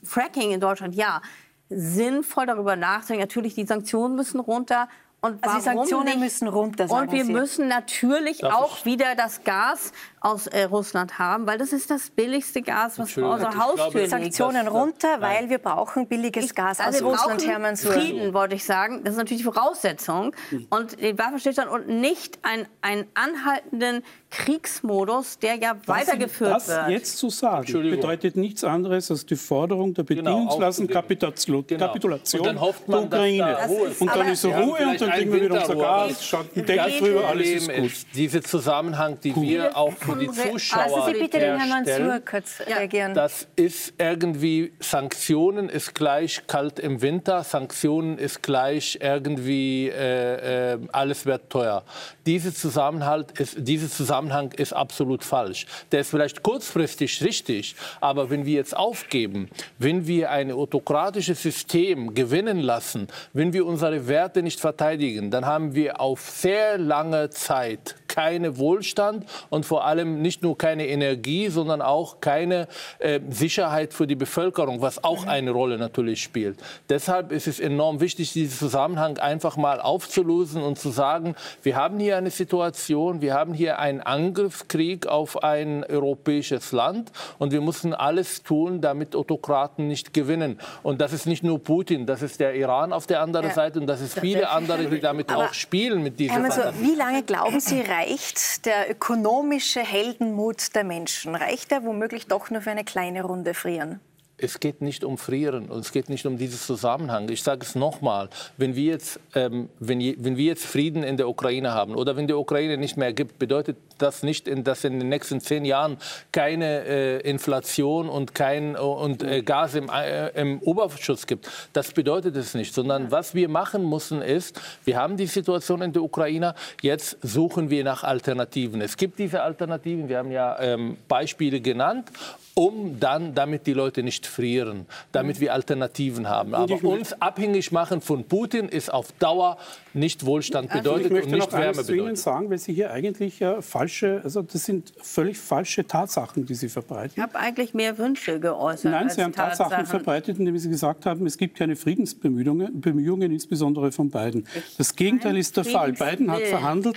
Fracking 0.05 0.53
in 0.53 0.61
Deutschland, 0.61 0.95
ja, 0.95 1.23
sinnvoll 1.71 2.47
darüber 2.47 2.77
nachzudenken. 2.77 3.23
Natürlich, 3.23 3.55
die 3.55 3.65
Sanktionen 3.67 4.15
müssen 4.17 4.39
runter 4.39 4.89
Und 5.21 5.43
also 5.45 5.57
die 5.59 5.65
Sanktionen 5.65 6.05
nicht? 6.05 6.21
müssen 6.21 6.49
runter, 6.49 6.91
Und 6.91 7.11
wir 7.11 7.25
Sie. 7.25 7.33
müssen 7.33 7.69
natürlich 7.69 8.39
Darf 8.39 8.55
auch 8.55 8.79
ich? 8.79 8.85
wieder 8.85 9.15
das 9.17 9.43
Gas 9.45 9.93
aus 10.21 10.47
äh, 10.49 10.65
Russland 10.65 11.19
haben, 11.19 11.47
weil 11.47 11.59
das 11.59 11.73
ist 11.73 11.91
das 11.91 12.11
billigste 12.11 12.63
Gas, 12.63 12.99
was 12.99 13.07
Entschuldigung, 13.09 13.35
unserer 13.47 13.51
ich 13.51 13.75
glaube. 13.93 14.09
Sanktionen 14.09 14.65
das- 14.67 14.75
runter, 14.75 15.21
weil 15.21 15.49
wir 15.51 15.59
brauchen 15.59 16.07
billiges 16.07 16.55
Gas 16.55 16.81
Also 16.81 16.99
aus 16.99 17.03
wir 17.05 17.09
Russland, 17.11 17.47
Hermann. 17.47 17.77
Frieden, 17.77 18.35
wollte 18.35 18.55
ich 18.55 18.65
sagen. 18.65 19.03
Das 19.05 19.13
ist 19.13 19.19
natürlich 19.19 19.43
die 19.45 19.53
Voraussetzung. 19.53 20.35
Und 20.71 21.01
den 21.01 21.19
Waffenstillstand 21.19 21.71
und 21.71 21.89
nicht 21.89 22.39
ein, 22.43 22.67
einen 22.83 23.07
anhaltenden 23.15 24.03
Kriegsmodus, 24.31 25.39
der 25.39 25.55
ja 25.57 25.77
weitergeführt 25.87 26.53
das 26.53 26.69
wird. 26.69 26.89
jetzt 26.91 27.17
zu 27.19 27.31
sagen, 27.31 27.67
bedeutet 27.73 28.37
nichts 28.37 28.65
anderes 28.65 29.11
als 29.11 29.25
die 29.27 29.37
Forderung 29.37 29.95
der 29.95 30.03
bedingungslosen 30.03 30.65
aufzugeben. 30.87 30.93
Kapitulation, 30.95 31.65
Genau. 31.67 31.87
Kapitulation 31.87 32.41
Und 32.41 32.47
dann 32.47 32.61
hofft 32.61 32.89
man, 32.89 33.09
der 33.11 33.19
Ukraine. 33.21 33.39
da 33.59 33.67
und 34.01 34.07
dann 34.17 34.29
ist 34.29 34.45
Wir 34.45 34.57
Ruhe 34.57 34.79
und 34.87 35.01
dann 35.01 35.11
kriegen 35.11 35.33
wir 35.33 35.43
wieder 35.43 35.61
unser. 35.61 35.77
Gas, 35.77 36.25
schaut 36.27 36.47
ein 36.57 36.67
Deckel 36.67 36.77
Das 36.77 36.99
drüber, 36.99 37.27
alles 37.29 37.49
ist 37.49 37.69
gut. 37.75 37.91
dieser 38.15 38.43
Zusammenhang, 38.43 39.19
die 39.21 39.35
wir 39.37 39.77
auch 39.77 39.93
für 40.13 40.19
die 40.19 40.27
Lassen 40.27 40.51
Zuschauer 40.53 41.07
Sie 41.07 41.13
bitte 41.19 41.39
den 41.39 41.57
Herrn 41.59 41.69
Mansour 41.69 41.95
herstellen, 41.95 42.23
kurz 42.29 42.59
Ja. 42.69 42.77
reagieren. 42.79 43.15
das 43.15 43.47
ist 43.57 43.95
irgendwie, 43.99 44.73
Sanktionen 44.81 45.69
ist 45.69 45.95
gleich 45.95 46.47
kalt 46.47 46.79
im 46.79 47.01
Winter, 47.03 47.45
Sanktionen 47.45 48.19
ist 48.19 48.43
gleich 48.43 48.99
irgendwie, 49.01 49.89
äh, 49.89 50.75
äh, 50.75 50.79
alles 50.93 51.27
wird 51.27 51.51
teuer. 51.51 51.85
Dieser 52.27 52.55
Zusammenhang, 52.55 53.25
ist, 53.39 53.57
dieser 53.59 53.89
Zusammenhang 53.89 54.53
ist 54.53 54.73
absolut 54.73 55.25
falsch. 55.25 55.67
Der 55.93 56.01
ist 56.01 56.11
vielleicht 56.11 56.43
kurzfristig 56.43 57.23
richtig, 57.23 57.75
aber 58.01 58.31
wenn 58.31 58.45
wir 58.45 58.55
jetzt 58.55 58.77
aufgeben, 58.77 59.49
wenn 59.79 60.07
wir 60.07 60.31
ein 60.31 60.53
autokratisches 60.53 61.43
System 61.43 62.15
gewinnen 62.15 62.61
lassen, 62.61 63.09
wenn 63.33 63.53
wir 63.53 63.67
unsere 63.67 64.09
Werte 64.09 64.43
nicht 64.43 64.61
verteidigen, 64.61 65.31
dann 65.31 65.47
haben 65.47 65.75
wir 65.75 66.01
auf 66.01 66.21
sehr 66.31 66.79
lange 66.79 67.31
Zeit 67.31 67.97
keine 68.09 68.59
Wohlstand 68.59 69.25
und 69.51 69.65
vor 69.67 69.85
allem 69.85 70.21
nicht 70.23 70.43
nur 70.43 70.57
keine 70.59 70.87
Energie, 70.89 71.49
sondern 71.49 71.83
auch 71.83 72.21
keine 72.21 72.67
äh, 72.99 73.21
Sicherheit 73.29 73.93
für 73.93 74.07
die 74.07 74.17
Bevölkerung, 74.17 74.81
was 74.81 75.05
auch 75.05 75.27
eine 75.27 75.51
Rolle 75.51 75.79
natürlich 75.79 76.23
spielt. 76.23 76.59
Deshalb 76.89 77.31
ist 77.33 77.47
es 77.47 77.61
enorm 77.61 78.01
wichtig, 78.01 78.33
diesen 78.33 78.59
Zusammenhang 78.59 79.19
einfach 79.19 79.57
mal 79.57 79.81
aufzulösen 79.81 80.63
und 80.63 80.79
zu 80.79 80.91
sagen, 80.91 81.35
wir 81.63 81.77
haben 81.77 81.99
hier 82.01 82.17
eine 82.17 82.31
Situation, 82.31 83.21
wir 83.21 83.35
haben 83.35 83.55
hier 83.55 83.79
einen 83.79 84.01
Angriffskrieg 84.01 85.07
auf 85.07 85.43
ein 85.43 85.85
europäisches 85.85 86.73
Land 86.73 87.13
und 87.39 87.53
wir 87.53 87.61
müssen 87.61 87.95
alles 87.95 88.43
tun, 88.43 88.81
damit 88.81 89.15
Autokraten 89.15 89.89
nicht 89.89 90.15
gewinnen. 90.15 90.59
Und 90.83 91.01
das 91.01 91.13
ist 91.13 91.27
nicht 91.27 91.43
nur 91.45 91.63
Putin, 91.63 92.07
das 92.07 92.23
ist 92.23 92.41
der 92.41 92.55
Iran 92.55 92.93
auf 92.93 93.07
der 93.07 93.21
anderen 93.21 93.49
Ja. 93.49 93.55
Seite 93.55 93.81
und 93.81 93.87
das 93.87 94.01
ist 94.01 94.19
viele 94.19 94.49
andere, 94.51 94.87
die 94.87 95.01
damit 95.01 95.33
auch 95.33 95.53
spielen 95.53 96.03
mit 96.03 96.19
dieser 96.19 96.39
Mansour, 96.39 96.65
Fantasie. 96.65 96.85
wie 96.87 96.95
lange 96.95 97.23
glauben 97.23 97.61
Sie, 97.61 97.81
reicht 97.99 98.65
der 98.67 98.91
ökonomische 98.91 99.81
Heldenmut 99.81 100.75
der 100.75 100.85
Menschen? 100.85 101.35
Reicht 101.35 101.73
er 101.73 101.85
womöglich 101.85 102.27
doch 102.27 102.51
nur 102.51 102.61
für 102.61 102.71
eine 102.71 102.85
kleine 102.85 103.23
Runde 103.25 103.55
frieren? 103.55 104.01
Es 104.41 104.61
geht 104.61 104.83
nicht 104.83 105.03
um 105.03 105.19
Frieren 105.19 105.69
und 105.69 105.81
es 105.81 105.91
geht 105.91 106.09
nicht 106.09 106.25
um 106.25 106.39
diesen 106.39 106.61
Zusammenhang. 106.61 107.29
Ich 107.29 107.43
sage 107.43 107.63
es 107.63 107.75
nochmal, 107.75 108.29
wenn, 108.57 108.77
wir 108.77 108.85
jetzt, 108.85 109.19
ähm, 109.35 109.69
wenn, 109.81 109.99
wenn 109.99 110.37
wir 110.37 110.45
jetzt 110.45 110.65
Frieden 110.65 111.03
in 111.03 111.17
der 111.17 111.29
Ukraine 111.29 111.73
haben 111.75 111.97
oder 111.97 112.17
wenn 112.17 112.29
die 112.29 112.35
Ukraine 112.35 112.77
nicht 112.77 112.97
mehr 112.97 113.13
gibt, 113.13 113.41
bedeutet 113.41 113.77
das 113.99 114.23
nicht, 114.23 114.49
in, 114.49 114.65
dass 114.65 114.85
in 114.85 114.99
den 114.99 115.09
nächsten 115.09 115.41
zehn 115.41 115.65
Jahren 115.65 115.99
keine 116.33 116.85
äh, 116.87 117.21
Inflation 117.21 118.09
und 118.09 118.35
kein 118.35 118.77
und, 118.77 119.23
äh, 119.23 119.43
Gas 119.43 119.75
im, 119.75 119.89
äh, 119.89 120.29
im 120.41 120.61
Oberschuss 120.61 121.27
gibt. 121.27 121.49
Das 121.73 121.93
bedeutet 121.93 122.37
es 122.37 122.55
nicht, 122.55 122.75
sondern 122.75 123.11
was 123.11 123.35
wir 123.35 123.49
machen 123.49 123.89
müssen 123.89 124.23
ist, 124.23 124.61
wir 124.85 124.97
haben 124.97 125.17
die 125.17 125.27
Situation 125.27 125.83
in 125.83 125.93
der 125.93 126.03
Ukraine, 126.03 126.55
jetzt 126.83 127.19
suchen 127.23 127.71
wir 127.71 127.85
nach 127.85 128.05
Alternativen. 128.05 128.81
Es 128.81 128.97
gibt 128.97 129.19
diese 129.19 129.43
Alternativen, 129.43 130.09
wir 130.09 130.19
haben 130.19 130.31
ja 130.31 130.59
ähm, 130.61 130.97
Beispiele 131.09 131.61
genannt 131.61 132.11
um 132.59 132.99
dann, 132.99 133.37
damit 133.37 133.69
die 133.69 133.73
Leute 133.73 134.03
nicht 134.03 134.27
frieren, 134.27 134.87
damit 135.13 135.39
wir 135.39 135.55
Alternativen 135.55 136.29
haben. 136.29 136.57
Aber 136.57 136.83
uns 136.83 137.13
abhängig 137.23 137.71
machen 137.71 138.01
von 138.01 138.25
Putin 138.25 138.69
ist 138.69 138.93
auf 138.93 139.13
Dauer 139.21 139.59
nicht 139.99 140.25
Wohlstand 140.27 140.69
Ich 140.69 140.73
bedeutet 140.77 141.07
und 141.07 141.13
möchte 141.13 141.31
nicht 141.31 141.53
noch 141.53 141.59
Wärme 141.59 141.83
zu 141.85 141.93
Ihnen 141.93 141.99
bedeutet. 142.05 142.19
sagen, 142.19 142.51
weil 142.51 142.59
Sie 142.59 142.73
hier 142.73 142.91
eigentlich 142.93 143.41
äh, 143.43 143.61
falsche, 143.63 144.21
also 144.25 144.43
das 144.43 144.65
sind 144.65 144.93
völlig 145.03 145.39
falsche 145.39 145.87
Tatsachen, 145.87 146.47
die 146.47 146.55
Sie 146.55 146.67
Ich 146.67 146.73
verbreiten. 146.73 147.23
habe 147.23 147.37
eigentlich 147.37 147.75
mehr 147.75 147.99
Wünsche 147.99 148.41
geäußert. 148.41 148.93
Nein, 148.93 149.05
als 149.05 149.15
Sie 149.17 149.23
haben 149.23 149.33
Tatsachen 149.33 149.87
verbreitet, 149.87 150.39
indem 150.39 150.57
Sie 150.59 150.69
gesagt 150.69 151.07
haben, 151.07 151.27
es 151.27 151.37
gibt 151.39 151.57
keine 151.59 151.77
Friedensbemühungen, 151.77 152.81
Bemühungen, 152.81 153.31
insbesondere 153.33 153.93
von 153.93 154.11
Biden. 154.11 154.47
Das 154.79 154.95
Gegenteil 154.97 155.37
ist 155.37 155.57
der 155.57 155.65
Fall. 155.65 155.93
Biden 155.93 156.31
hat 156.31 156.43
verhandelt. 156.43 156.97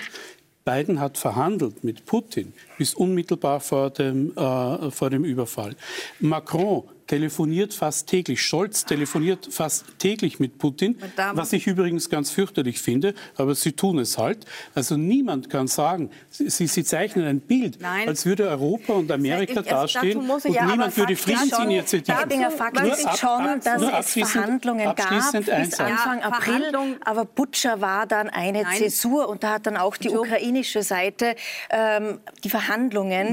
Biden 0.63 0.99
hat 0.99 1.17
verhandelt 1.17 1.83
mit 1.83 2.05
Putin 2.05 2.53
bis 2.81 2.95
unmittelbar 2.95 3.59
vor 3.59 3.91
dem, 3.91 4.35
äh, 4.35 4.89
vor 4.89 5.11
dem 5.11 5.23
Überfall. 5.23 5.75
Macron 6.19 6.81
telefoniert 7.05 7.73
fast 7.73 8.07
täglich. 8.07 8.41
Scholz 8.41 8.85
telefoniert 8.85 9.49
fast 9.51 9.83
täglich 9.99 10.39
mit 10.39 10.57
Putin, 10.57 10.97
was 11.33 11.51
ich 11.51 11.67
übrigens 11.67 12.09
ganz 12.09 12.31
fürchterlich 12.31 12.79
finde, 12.79 13.13
aber 13.35 13.53
sie 13.53 13.73
tun 13.73 13.99
es 13.99 14.17
halt. 14.17 14.45
Also 14.75 14.95
niemand 14.95 15.49
kann 15.49 15.67
sagen, 15.67 16.09
sie, 16.29 16.67
sie 16.67 16.83
zeichnen 16.85 17.25
ein 17.25 17.41
Bild, 17.41 17.81
Nein. 17.81 18.07
als 18.07 18.25
würde 18.25 18.47
Europa 18.47 18.93
und 18.93 19.11
Amerika 19.11 19.51
Ich- 19.59 19.59
es- 19.59 19.65
dastehen 19.67 20.19
dazu 20.19 20.25
muss 20.25 20.45
ich 20.45 20.51
und 20.51 20.55
ja 20.55 20.65
niemand 20.67 20.95
würde 20.95 21.15
Friedensinitiativen. 21.17 22.15
Herbinger, 22.17 22.49
Fakt 22.51 22.79
Nur 22.81 22.93
ist 22.93 23.05
ab- 23.05 23.17
schon, 23.17 23.59
dass 23.61 24.15
es 24.15 24.31
Verhandlungen 24.31 24.85
gab 24.95 25.09
bis. 25.09 25.79
Anfang 25.79 26.19
Ja, 26.19 26.25
April. 26.29 26.71
Aber 27.03 27.25
Butcher 27.25 27.81
war 27.81 28.07
dann 28.07 28.29
eine 28.29 28.61
Nein. 28.63 28.77
Zäsur 28.77 29.27
und 29.27 29.43
da 29.43 29.55
hat 29.55 29.65
dann 29.67 29.75
auch 29.75 29.97
die 29.97 30.07
So. 30.09 30.21
ukrainische 30.21 30.81
Seite 30.81 31.35
ähm, 31.69 32.19
die 32.45 32.49
Verhandlungen, 32.49 32.61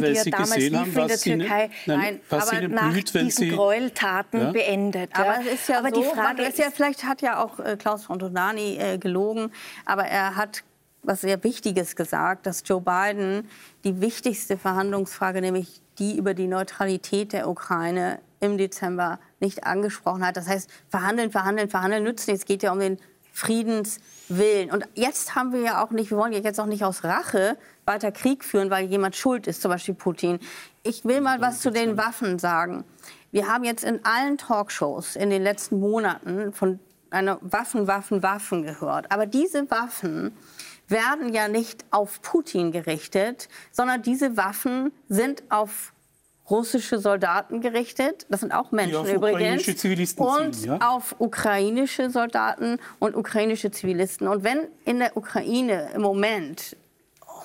Weil 0.03 0.11
die 0.11 0.17
ja 0.17 0.23
Sie 0.25 0.31
damals 0.31 0.57
liefen 0.57 0.79
haben, 0.79 0.89
in 0.89 0.95
der 0.95 1.09
was 1.11 1.27
Ihnen- 1.27 1.41
Türkei, 1.41 1.71
nein, 1.87 2.21
was 2.29 2.49
aber 2.49 2.63
Ihnen 2.63 2.75
nach 2.75 2.91
blüht, 2.91 3.15
wenn 3.15 3.25
diesen 3.27 3.45
Sie- 3.45 3.51
Gräueltaten 3.51 4.41
Ja? 4.41 4.51
beendet. 4.53 5.11
Aber 5.15 5.35
ja. 5.35 5.41
es 5.41 5.55
ist 5.55 5.69
ja 5.69 5.79
aber 5.79 5.91
so, 5.95 6.01
die 6.03 6.07
Frage 6.09 6.43
ist 6.43 6.59
ja, 6.59 6.67
vielleicht 6.75 7.05
hat 7.05 7.23
ja 7.23 7.43
auch 7.43 7.59
äh, 7.61 7.77
Klaus 7.77 8.05
von 8.05 8.19
Donani 8.19 8.77
äh, 8.79 8.99
gelogen, 8.99 9.51
aber 9.85 10.05
er 10.05 10.37
hat 10.37 10.63
was 11.03 11.21
sehr 11.23 11.43
Wichtiges 11.45 11.97
gesagt, 11.97 12.47
dass 12.47 12.63
Joe 12.67 12.81
Biden 12.81 13.49
die 13.85 14.01
wichtigste 14.01 14.59
Verhandlungsfrage, 14.59 15.41
nämlich 15.41 15.81
die 15.99 16.17
über 16.19 16.35
die 16.35 16.49
Neutralität 16.49 17.33
der 17.33 17.49
Ukraine 17.49 18.19
im 18.41 18.59
Dezember 18.59 19.19
nicht 19.41 19.65
angesprochen 19.65 20.27
hat. 20.27 20.37
Das 20.37 20.49
heißt, 20.49 20.69
verhandeln, 20.91 21.31
verhandeln, 21.31 21.71
verhandeln 21.71 22.05
nützt 22.05 22.29
nichts. 22.29 22.43
Es 22.43 22.47
geht 22.47 22.63
ja 22.63 22.73
um 22.73 22.81
den 22.81 22.99
Friedenswillen. 23.39 24.71
Und 24.71 24.85
jetzt 24.95 25.37
haben 25.37 25.53
wir 25.53 25.61
ja 25.61 25.85
auch 25.85 25.91
nicht, 25.91 26.11
wir 26.11 26.19
wollen 26.19 26.33
ja 26.33 26.41
jetzt 26.41 26.59
auch 26.59 26.67
nicht 26.67 26.83
aus 26.83 27.05
Rache 27.05 27.57
weiter 27.85 28.11
Krieg 28.11 28.45
führen, 28.45 28.69
weil 28.69 28.87
jemand 28.87 29.15
schuld 29.15 29.47
ist, 29.47 29.63
zum 29.63 29.71
Beispiel 29.71 29.95
Putin. 29.95 30.41
Ich 30.83 31.05
will 31.05 31.21
mal 31.21 31.41
was 31.41 31.61
zu 31.61 31.71
den 31.71 31.97
Waffen 31.97 32.41
sagen. 32.41 32.85
Wir 33.31 33.47
haben 33.47 33.63
jetzt 33.63 33.85
in 33.85 34.05
allen 34.05 34.39
Talkshows 34.39 35.15
in 35.15 35.31
den 35.31 35.45
letzten 35.45 35.79
Monaten 35.79 36.53
von 36.53 36.81
einer 37.11 37.39
Waffen, 37.41 37.87
Waffen, 37.87 38.25
Waffen 38.25 38.65
gehört. 38.65 39.13
Aber 39.13 39.27
diese 39.27 39.71
Waffen 39.71 40.37
werden 40.89 41.33
ja 41.33 41.47
nicht 41.47 41.85
auf 41.93 42.21
Putin 42.23 42.73
gerichtet, 42.73 43.49
sondern 43.71 44.03
diese 44.03 44.37
Waffen 44.37 44.91
sind 45.09 45.45
auf 45.49 45.93
russische 46.51 46.99
Soldaten 46.99 47.61
gerichtet. 47.61 48.27
Das 48.29 48.41
sind 48.41 48.53
auch 48.53 48.73
Menschen 48.73 48.97
auf 48.97 49.13
übrigens. 49.13 49.65
Zivilisten 49.77 50.25
und 50.25 50.55
zielen, 50.55 50.79
ja? 50.81 50.89
auf 50.89 51.17
ukrainische 51.19 52.11
Soldaten 52.11 52.79
und 52.99 53.17
ukrainische 53.17 53.71
Zivilisten. 53.71 54.29
Und 54.29 54.45
wenn 54.45 54.69
in 54.85 54.99
der 54.99 55.17
Ukraine 55.17 55.91
im 55.95 56.03
Moment 56.03 56.77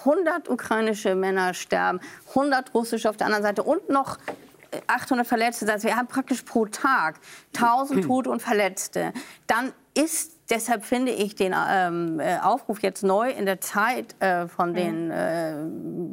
100 0.06 0.50
ukrainische 0.50 1.16
Männer 1.16 1.54
sterben, 1.54 2.00
100 2.30 2.74
russische 2.74 3.10
auf 3.10 3.18
der 3.18 3.28
anderen 3.28 3.44
Seite 3.44 3.64
und 3.64 3.90
noch 3.90 4.18
800 4.88 5.26
Verletzte, 5.28 5.72
also 5.72 5.88
wir 5.88 5.96
haben 5.96 6.08
praktisch 6.08 6.42
pro 6.42 6.66
Tag 6.66 7.20
1000 7.56 8.04
Tote 8.08 8.30
und 8.30 8.42
Verletzte, 8.42 9.14
dann 9.48 9.72
ist 9.94 10.33
Deshalb 10.50 10.84
finde 10.84 11.12
ich 11.14 11.36
den 11.36 11.56
ähm, 11.56 12.20
äh, 12.20 12.38
Aufruf 12.38 12.82
jetzt 12.82 13.02
neu 13.04 13.30
in 13.32 13.46
der 13.46 13.62
Zeit 13.62 14.14
äh, 14.20 14.48
von 14.48 14.74
den 14.74 15.10
äh, 15.10 15.56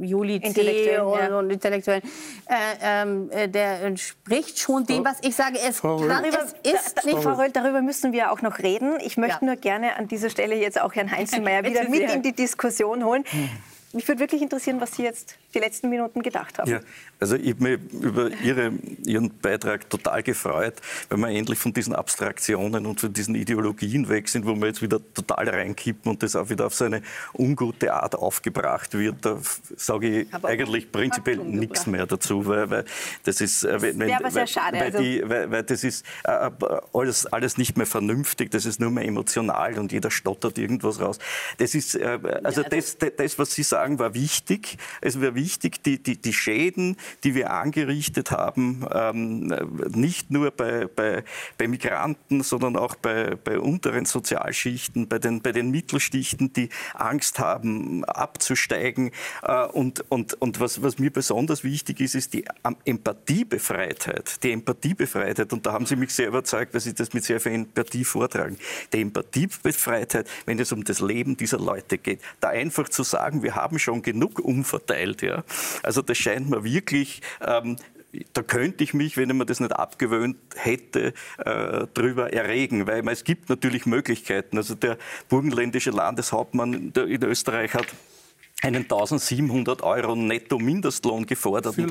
Juli. 0.04 0.36
Intellektuellen, 0.36 1.02
und, 1.02 1.18
ja. 1.18 1.38
und 1.38 1.50
Intellektuellen, 1.50 2.02
äh, 2.46 2.54
ähm, 2.82 3.30
äh, 3.30 3.48
der 3.48 3.82
entspricht 3.82 4.58
schon 4.58 4.86
dem, 4.86 5.04
was 5.04 5.18
ich 5.22 5.34
sage. 5.34 5.58
Es, 5.58 5.78
Frau 5.78 6.06
Darüber, 6.06 6.38
es 6.62 6.72
ist 6.72 6.98
da, 6.98 7.06
nicht 7.06 7.22
Frau 7.22 7.34
Röll, 7.34 7.50
darüber 7.50 7.82
müssen 7.82 8.12
wir 8.12 8.30
auch 8.30 8.40
noch 8.40 8.60
reden. 8.60 8.98
Ich 9.04 9.16
möchte 9.16 9.38
Ja. 9.40 9.46
nur 9.46 9.56
gerne 9.56 9.96
an 9.96 10.06
dieser 10.06 10.30
Stelle 10.30 10.54
jetzt 10.54 10.80
auch 10.80 10.94
Herrn 10.94 11.10
Heinzelmeier 11.10 11.64
wieder 11.64 11.88
mit 11.88 12.10
in 12.10 12.22
die 12.22 12.32
Diskussion 12.32 13.04
holen. 13.04 13.24
Mich 13.92 14.06
würde 14.06 14.20
wirklich 14.20 14.42
interessieren, 14.42 14.80
was 14.80 14.94
Sie 14.94 15.02
jetzt 15.02 15.36
die 15.54 15.58
letzten 15.58 15.88
Minuten 15.88 16.22
gedacht 16.22 16.58
haben. 16.58 16.70
Ja, 16.70 16.80
also 17.18 17.36
ich 17.36 17.50
habe 17.50 17.62
mich 17.62 17.80
über 17.92 18.30
Ihre, 18.42 18.72
Ihren 19.04 19.30
Beitrag 19.38 19.88
total 19.90 20.22
gefreut, 20.22 20.74
weil 21.08 21.18
wir 21.18 21.28
endlich 21.28 21.58
von 21.58 21.72
diesen 21.72 21.94
Abstraktionen 21.94 22.86
und 22.86 23.00
von 23.00 23.12
diesen 23.12 23.34
Ideologien 23.34 24.08
weg 24.08 24.28
sind, 24.28 24.46
wo 24.46 24.54
wir 24.54 24.68
jetzt 24.68 24.82
wieder 24.82 25.00
total 25.14 25.48
reinkippen 25.48 26.12
und 26.12 26.22
das 26.22 26.36
auch 26.36 26.48
wieder 26.48 26.66
auf 26.66 26.74
so 26.74 26.84
eine 26.84 27.02
ungute 27.36 27.92
Art 27.92 28.14
aufgebracht 28.14 28.94
wird. 28.94 29.16
Da 29.22 29.38
sage 29.76 30.20
ich 30.20 30.34
aber 30.34 30.48
eigentlich 30.48 30.90
prinzipiell 30.90 31.38
nichts 31.38 31.86
mehr 31.86 32.06
dazu, 32.06 32.46
weil, 32.46 32.70
weil 32.70 32.84
das 33.24 33.40
ist... 33.40 33.64
Äh, 33.64 33.72
das 33.72 33.98
wäre 33.98 34.16
aber 34.16 34.30
sehr 34.30 34.46
schade. 34.46 34.78
Weil, 34.78 34.86
also. 34.86 34.98
die, 34.98 35.28
weil, 35.28 35.62
das 35.62 35.84
ist 35.84 36.04
äh, 36.24 36.50
alles, 36.92 37.26
alles 37.26 37.58
nicht 37.58 37.76
mehr 37.76 37.86
vernünftig, 37.86 38.50
das 38.50 38.66
ist 38.66 38.80
nur 38.80 38.90
mehr 38.90 39.04
emotional 39.04 39.78
und 39.78 39.92
jeder 39.92 40.10
stottert 40.10 40.58
irgendwas 40.58 41.00
raus. 41.00 41.18
Das 41.58 41.74
ist, 41.74 41.94
äh, 41.94 42.04
also, 42.04 42.28
ja, 42.28 42.40
also 42.44 42.62
das, 42.62 42.96
das, 43.16 43.38
was 43.38 43.54
Sie 43.54 43.62
sagen, 43.62 43.98
war 43.98 44.14
wichtig. 44.14 44.78
Es 45.00 45.20
wäre 45.20 45.34
wichtig, 45.40 45.82
die, 45.82 46.02
die, 46.02 46.16
die 46.16 46.32
Schäden, 46.32 46.96
die 47.24 47.34
wir 47.34 47.52
angerichtet 47.52 48.30
haben, 48.30 48.84
ähm, 48.92 49.46
nicht 49.94 50.30
nur 50.30 50.50
bei, 50.50 50.86
bei, 50.86 51.24
bei 51.58 51.68
Migranten, 51.68 52.42
sondern 52.42 52.76
auch 52.76 52.94
bei, 52.96 53.36
bei 53.36 53.58
unteren 53.58 54.04
Sozialschichten, 54.04 55.08
bei 55.08 55.18
den, 55.18 55.40
bei 55.40 55.52
den 55.52 55.70
Mittelschichten, 55.70 56.52
die 56.52 56.68
Angst 56.94 57.38
haben, 57.38 58.04
abzusteigen. 58.04 59.10
Äh, 59.42 59.66
und 59.66 60.04
und, 60.08 60.34
und 60.40 60.60
was, 60.60 60.82
was 60.82 60.98
mir 60.98 61.10
besonders 61.10 61.64
wichtig 61.64 62.00
ist, 62.00 62.14
ist 62.14 62.34
die 62.34 62.44
Empathiebefreitheit. 62.84 64.42
Die 64.42 64.52
Empathiebefreitheit. 64.52 65.52
Und 65.52 65.66
da 65.66 65.72
haben 65.72 65.86
Sie 65.86 65.96
mich 65.96 66.12
sehr 66.12 66.28
überzeugt, 66.28 66.74
dass 66.74 66.84
Sie 66.84 66.94
das 66.94 67.12
mit 67.12 67.24
sehr 67.24 67.40
viel 67.40 67.52
Empathie 67.52 68.04
vortragen. 68.04 68.58
Die 68.92 69.00
Empathiebefreitheit, 69.00 70.28
wenn 70.46 70.58
es 70.58 70.72
um 70.72 70.84
das 70.84 71.00
Leben 71.00 71.36
dieser 71.36 71.58
Leute 71.58 71.98
geht. 71.98 72.20
Da 72.40 72.48
einfach 72.48 72.88
zu 72.88 73.02
sagen, 73.02 73.42
wir 73.42 73.54
haben 73.54 73.78
schon 73.78 74.02
genug 74.02 74.40
umverteilt. 74.40 75.22
Ja. 75.22 75.29
Also 75.82 76.02
das 76.02 76.18
scheint 76.18 76.50
mir 76.50 76.64
wirklich 76.64 77.22
ähm, 77.40 77.76
da 78.32 78.42
könnte 78.42 78.82
ich 78.84 78.94
mich, 78.94 79.16
wenn 79.16 79.30
ich 79.30 79.36
mir 79.36 79.46
das 79.46 79.60
nicht 79.60 79.72
abgewöhnt 79.72 80.36
hätte, 80.56 81.14
äh, 81.38 81.86
drüber 81.94 82.32
erregen, 82.32 82.86
weil 82.86 83.06
es 83.08 83.24
gibt 83.24 83.48
natürlich 83.48 83.86
Möglichkeiten. 83.86 84.56
Also 84.56 84.74
der 84.74 84.98
burgenländische 85.28 85.90
Landeshauptmann 85.90 86.92
in 86.92 87.24
Österreich 87.24 87.74
hat 87.74 87.86
einen 88.62 88.82
1700 88.82 89.82
Euro 89.82 90.14
netto 90.14 90.58
Mindestlohn 90.58 91.26
gefordert. 91.26 91.74
Für 91.74 91.82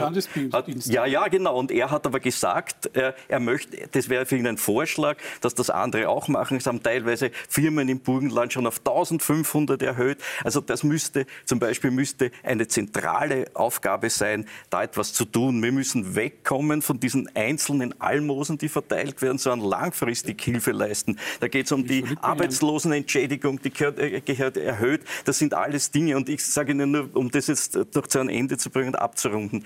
Landesdienste. 0.49 0.91
Ja, 0.91 1.05
ja, 1.05 1.27
genau. 1.27 1.57
Und 1.57 1.71
er 1.71 1.91
hat 1.91 2.05
aber 2.05 2.19
gesagt, 2.19 2.89
er, 2.93 3.15
er 3.27 3.39
möchte, 3.39 3.87
das 3.91 4.09
wäre 4.09 4.25
für 4.25 4.37
ihn 4.37 4.47
ein 4.47 4.57
Vorschlag, 4.57 5.17
dass 5.41 5.55
das 5.55 5.69
andere 5.69 6.09
auch 6.09 6.27
machen. 6.27 6.57
Es 6.57 6.67
haben 6.67 6.83
teilweise 6.83 7.31
Firmen 7.47 7.89
im 7.89 7.99
Burgenland 7.99 8.53
schon 8.53 8.67
auf 8.67 8.79
1500 8.79 9.81
erhöht. 9.81 10.19
Also 10.43 10.61
das 10.61 10.83
müsste, 10.83 11.25
zum 11.45 11.59
Beispiel 11.59 11.91
müsste 11.91 12.31
eine 12.43 12.67
zentrale 12.67 13.45
Aufgabe 13.53 14.09
sein, 14.09 14.45
da 14.69 14.83
etwas 14.83 15.13
zu 15.13 15.25
tun. 15.25 15.61
Wir 15.63 15.71
müssen 15.71 16.15
wegkommen 16.15 16.81
von 16.81 16.99
diesen 16.99 17.33
einzelnen 17.35 17.99
Almosen, 17.99 18.57
die 18.57 18.69
verteilt 18.69 19.21
werden, 19.21 19.37
sondern 19.37 19.67
langfristig 19.67 20.41
Hilfe 20.41 20.71
leisten. 20.71 21.17
Da 21.39 21.47
geht 21.47 21.65
es 21.65 21.71
um 21.71 21.85
die 21.85 22.03
Arbeitslosenentschädigung, 22.21 23.61
die 23.61 23.71
gehört, 23.71 23.99
äh, 23.99 24.21
gehört 24.21 24.57
erhöht. 24.57 25.01
Das 25.25 25.39
sind 25.39 25.53
alles 25.53 25.91
Dinge. 25.91 26.15
Und 26.15 26.29
ich 26.29 26.45
sage 26.59 26.73
Ihnen 26.73 26.91
nur, 26.91 27.09
um 27.15 27.31
das 27.31 27.47
jetzt 27.47 27.79
doch 27.93 28.05
zu 28.07 28.19
einem 28.19 28.27
Ende 28.27 28.57
zu 28.57 28.69
bringen 28.69 28.89
und 28.89 28.95
abzurunden. 28.95 29.65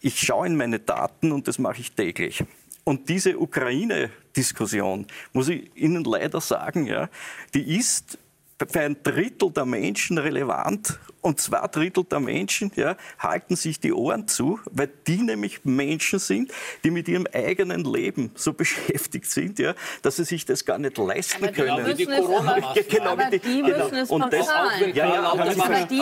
Ich 0.00 0.18
schaue 0.18 0.48
in 0.48 0.56
meine 0.56 0.80
Daten 0.80 1.30
und 1.30 1.46
das 1.46 1.60
mache 1.60 1.80
ich 1.80 1.92
täglich. 1.92 2.42
Und 2.82 3.08
diese 3.08 3.38
Ukraine-Diskussion, 3.38 5.06
muss 5.32 5.48
ich 5.48 5.70
Ihnen 5.76 6.02
leider 6.02 6.40
sagen, 6.40 6.86
ja, 6.86 7.08
die 7.54 7.76
ist 7.76 8.18
für 8.58 8.80
ein 8.80 8.96
Drittel 9.04 9.52
der 9.52 9.64
Menschen 9.64 10.18
relevant 10.18 10.98
und 11.22 11.40
zwei 11.40 11.66
Drittel 11.68 12.04
der 12.04 12.20
Menschen 12.20 12.70
ja, 12.74 12.96
halten 13.18 13.56
sich 13.56 13.80
die 13.80 13.92
Ohren 13.92 14.28
zu, 14.28 14.60
weil 14.70 14.90
die 15.06 15.22
nämlich 15.22 15.64
Menschen 15.64 16.18
sind, 16.18 16.52
die 16.84 16.90
mit 16.90 17.08
ihrem 17.08 17.26
eigenen 17.32 17.84
Leben 17.84 18.32
so 18.34 18.52
beschäftigt 18.62 19.30
sind, 19.30 19.58
ja, 19.58 19.74
dass 20.02 20.16
sie 20.16 20.24
sich 20.24 20.44
das 20.44 20.64
gar 20.64 20.78
nicht 20.78 20.98
leisten 20.98 21.44
aber 21.44 21.52
können. 21.52 21.76
Genau 21.76 21.88
wie 21.88 21.94
die 21.94 22.06
corona 22.06 22.74
genau, 22.88 23.10
aber 23.12 23.24
die, 23.30 23.38
die 23.38 23.62
müssen 23.62 23.90
genau. 23.90 24.02
es 24.02 24.10
und 24.10 24.32
das, 24.32 24.46
ja, 24.94 25.06
ja, 25.06 25.22
aber, 25.22 25.44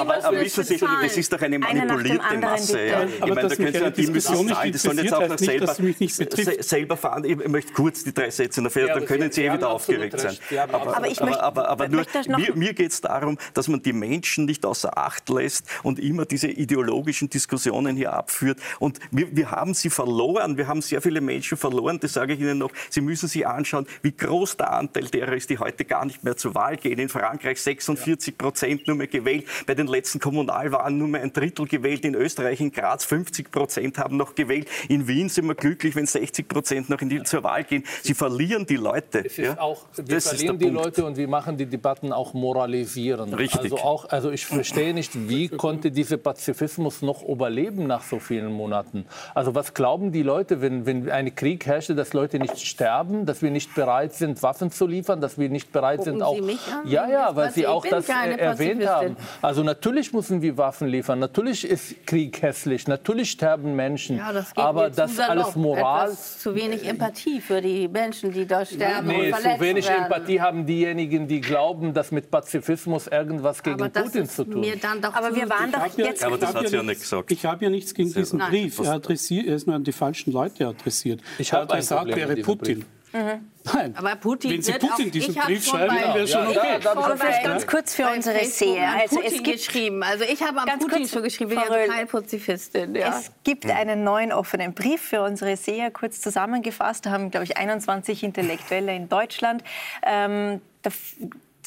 aber, 0.00 0.24
aber 0.24 0.40
wissen 0.40 0.64
Sie, 0.64 0.78
das 0.78 1.16
ist 1.16 1.32
doch 1.32 1.42
eine 1.42 1.58
manipulierte 1.58 2.38
Masse. 2.38 2.86
Ja. 2.86 3.04
Ich 3.04 3.20
meine, 3.20 3.48
da 3.48 3.54
können 3.54 3.94
Sie 3.94 4.02
die 4.02 4.10
müssen 4.10 4.48
zahlen, 4.48 4.72
die 4.72 4.78
sollen 4.78 4.98
jetzt 4.98 5.14
auch 5.14 5.28
noch 5.28 5.38
selber, 5.38 6.62
selber 6.62 6.96
fahren. 6.96 7.24
Ich 7.24 7.36
möchte 7.48 7.72
kurz 7.74 8.04
die 8.04 8.14
drei 8.14 8.30
Sätze 8.30 8.62
noch 8.62 8.72
dann 8.72 9.04
können 9.04 9.30
Sie 9.30 9.44
eh 9.44 9.52
wieder 9.52 9.70
aufgeregt 9.70 10.18
sein. 10.18 10.36
Aber 10.66 11.88
nur, 11.88 12.06
mir 12.54 12.72
geht 12.72 12.92
es 12.92 13.00
darum, 13.02 13.36
dass 13.52 13.68
man 13.68 13.82
die 13.82 13.92
Menschen 13.92 14.46
nicht 14.46 14.64
außer 14.64 14.96
Acht 14.96 15.09
Acht 15.10 15.28
lässt 15.28 15.66
und 15.82 15.98
immer 15.98 16.24
diese 16.24 16.46
ideologischen 16.46 17.28
Diskussionen 17.28 17.96
hier 17.96 18.12
abführt. 18.12 18.58
Und 18.78 19.00
wir, 19.10 19.34
wir 19.34 19.50
haben 19.50 19.74
sie 19.74 19.90
verloren. 19.90 20.56
Wir 20.56 20.68
haben 20.68 20.82
sehr 20.82 21.02
viele 21.02 21.20
Menschen 21.20 21.58
verloren. 21.58 21.98
Das 22.00 22.12
sage 22.12 22.34
ich 22.34 22.40
Ihnen 22.40 22.58
noch. 22.58 22.70
Sie 22.90 23.00
müssen 23.00 23.28
sich 23.28 23.44
anschauen, 23.44 23.86
wie 24.02 24.12
groß 24.12 24.56
der 24.56 24.72
Anteil 24.72 25.06
derer 25.06 25.34
ist, 25.34 25.50
die 25.50 25.58
heute 25.58 25.84
gar 25.84 26.04
nicht 26.04 26.22
mehr 26.22 26.36
zur 26.36 26.54
Wahl 26.54 26.76
gehen. 26.76 27.00
In 27.00 27.08
Frankreich 27.08 27.60
46 27.60 28.38
Prozent 28.38 28.86
nur 28.86 28.96
mehr 28.96 29.08
gewählt. 29.08 29.46
Bei 29.66 29.74
den 29.74 29.88
letzten 29.88 30.20
Kommunalwahlen 30.20 30.96
nur 30.96 31.08
mehr 31.08 31.22
ein 31.22 31.32
Drittel 31.32 31.66
gewählt. 31.66 32.04
In 32.04 32.14
Österreich, 32.14 32.60
in 32.60 32.70
Graz 32.70 33.04
50 33.04 33.50
Prozent 33.50 33.98
haben 33.98 34.16
noch 34.16 34.36
gewählt. 34.36 34.68
In 34.88 35.08
Wien 35.08 35.28
sind 35.28 35.46
wir 35.46 35.56
glücklich, 35.56 35.96
wenn 35.96 36.06
60 36.06 36.46
Prozent 36.46 36.88
noch 36.88 37.00
in 37.00 37.08
die, 37.08 37.22
zur 37.24 37.42
Wahl 37.42 37.64
gehen. 37.64 37.82
Sie 38.02 38.14
verlieren 38.14 38.64
die 38.64 38.76
Leute. 38.76 39.24
Ja? 39.36 39.58
auch, 39.58 39.86
wir 39.96 40.04
das 40.04 40.28
verlieren 40.28 40.58
die 40.58 40.66
Punkt. 40.66 40.84
Leute 40.84 41.04
und 41.04 41.16
wir 41.16 41.26
machen 41.26 41.56
die 41.56 41.66
Debatten 41.66 42.12
auch 42.12 42.32
moralisieren. 42.32 43.34
Richtig. 43.34 43.72
Also, 43.72 43.78
auch, 43.78 44.08
also 44.08 44.30
ich 44.30 44.46
verstehe 44.46 44.94
nicht, 44.94 44.99
nicht, 45.00 45.28
wie 45.30 45.48
konnte 45.48 45.90
dieser 45.90 46.18
Pazifismus 46.18 47.00
noch 47.00 47.26
überleben 47.26 47.86
nach 47.86 48.02
so 48.02 48.18
vielen 48.18 48.52
Monaten? 48.52 49.06
Also 49.34 49.54
was 49.54 49.72
glauben 49.72 50.12
die 50.12 50.22
Leute, 50.22 50.60
wenn, 50.60 50.84
wenn 50.84 51.10
ein 51.10 51.34
Krieg 51.34 51.64
herrscht, 51.64 51.90
dass 51.96 52.12
Leute 52.12 52.38
nicht 52.38 52.60
sterben, 52.60 53.24
dass 53.24 53.40
wir 53.40 53.50
nicht 53.50 53.74
bereit 53.74 54.12
sind, 54.12 54.42
Waffen 54.42 54.70
zu 54.70 54.86
liefern, 54.86 55.22
dass 55.22 55.38
wir 55.38 55.48
nicht 55.48 55.72
bereit 55.72 56.00
Gucken 56.00 56.12
sind, 56.14 56.22
auch... 56.22 56.34
Sie 56.34 56.42
mich 56.42 56.60
an? 56.70 56.86
Ja, 56.86 57.08
ja, 57.08 57.34
weil 57.34 57.50
Sie 57.50 57.66
auch 57.66 57.86
das 57.86 58.08
äh, 58.08 58.36
erwähnt 58.36 58.86
haben. 58.86 59.16
Also 59.40 59.62
natürlich 59.62 60.12
müssen 60.12 60.42
wir 60.42 60.58
Waffen 60.58 60.88
liefern, 60.88 61.18
natürlich 61.18 61.66
ist 61.66 62.06
Krieg 62.06 62.42
hässlich, 62.42 62.86
natürlich 62.86 63.30
sterben 63.30 63.74
Menschen, 63.74 64.18
ja, 64.18 64.32
das 64.32 64.54
aber 64.54 64.90
das 64.90 65.18
alles 65.18 65.56
Moral... 65.56 66.12
zu 66.12 66.54
wenig 66.54 66.86
Empathie 66.86 67.40
für 67.40 67.62
die 67.62 67.88
Menschen, 67.88 68.32
die 68.32 68.46
da 68.46 68.66
sterben 68.66 69.08
nee, 69.08 69.26
und 69.26 69.34
verletzt 69.34 69.58
zu 69.58 69.64
wenig 69.64 69.88
werden. 69.88 70.04
Empathie 70.04 70.40
haben 70.42 70.66
diejenigen, 70.66 71.26
die 71.26 71.40
glauben, 71.40 71.94
dass 71.94 72.12
mit 72.12 72.30
Pazifismus 72.30 73.06
irgendwas 73.06 73.62
gegen 73.62 73.90
Putin 73.90 74.26
zu 74.26 74.44
tun. 74.44 74.60
Mir 74.60 74.78
dann 74.90 75.02
doch 75.02 75.14
aber 75.14 75.34
wir 75.34 75.48
waren 75.48 75.72
doch 75.72 75.86
jetzt. 75.96 76.20
Ja, 76.20 76.26
aber 76.26 76.38
das 76.38 76.54
hat 76.54 76.68
sie 76.68 76.76
ja 76.76 76.82
nicht 76.82 77.00
gesagt. 77.00 77.30
Ich 77.30 77.44
habe 77.44 77.64
ja 77.64 77.70
nichts 77.70 77.94
gegen 77.94 78.12
diesen 78.12 78.38
Nein. 78.38 78.50
Brief. 78.50 78.78
Er, 78.78 78.92
adressiert, 78.92 79.46
er 79.46 79.56
ist 79.56 79.66
nur 79.66 79.76
an 79.76 79.84
die 79.84 79.92
falschen 79.92 80.32
Leute 80.32 80.66
adressiert. 80.66 81.20
Ich 81.38 81.52
habe 81.52 81.72
ein 81.72 81.86
Problem 81.86 82.16
wäre 82.16 82.36
Putin. 82.36 82.84
Mhm. 83.12 83.50
Nein. 83.64 83.94
Aber 83.96 84.14
Putin 84.16 84.52
Wenn 84.52 84.62
Sie 84.62 84.72
Putin 84.72 85.08
auch, 85.08 85.10
diesen 85.10 85.34
Brief 85.34 85.66
schreiben, 85.66 85.96
dann 86.00 86.14
wäre 86.14 86.28
schon 86.28 86.46
okay. 86.46 86.78
Ja, 86.82 86.90
aber 86.92 87.16
vielleicht 87.16 87.44
ganz 87.44 87.66
kurz 87.66 87.94
für 87.94 88.06
unsere 88.08 88.44
Seher. 88.44 88.92
Also 88.92 89.20
es 89.20 89.42
gibt 89.42 89.58
geschrieben. 89.58 90.02
Also 90.02 90.24
ich 90.24 90.40
habe 90.42 90.60
am 90.60 90.78
Putin 90.78 91.08
schon 91.08 91.22
geschrieben, 91.22 91.50
ich 91.52 91.58
bin 91.58 91.90
keine 91.90 92.06
Pazifistin. 92.06 92.94
Ja. 92.94 93.18
Es 93.18 93.32
gibt 93.42 93.66
einen 93.66 94.04
neuen 94.04 94.32
offenen 94.32 94.74
Brief 94.74 95.00
für 95.00 95.22
unsere 95.22 95.56
Seher, 95.56 95.90
kurz 95.90 96.20
zusammengefasst. 96.20 97.06
Da 97.06 97.10
haben, 97.10 97.30
glaube 97.30 97.44
ich, 97.44 97.56
21 97.56 98.22
Intellektuelle 98.22 98.94
in 98.94 99.08
Deutschland. 99.08 99.64
Ähm, 100.04 100.60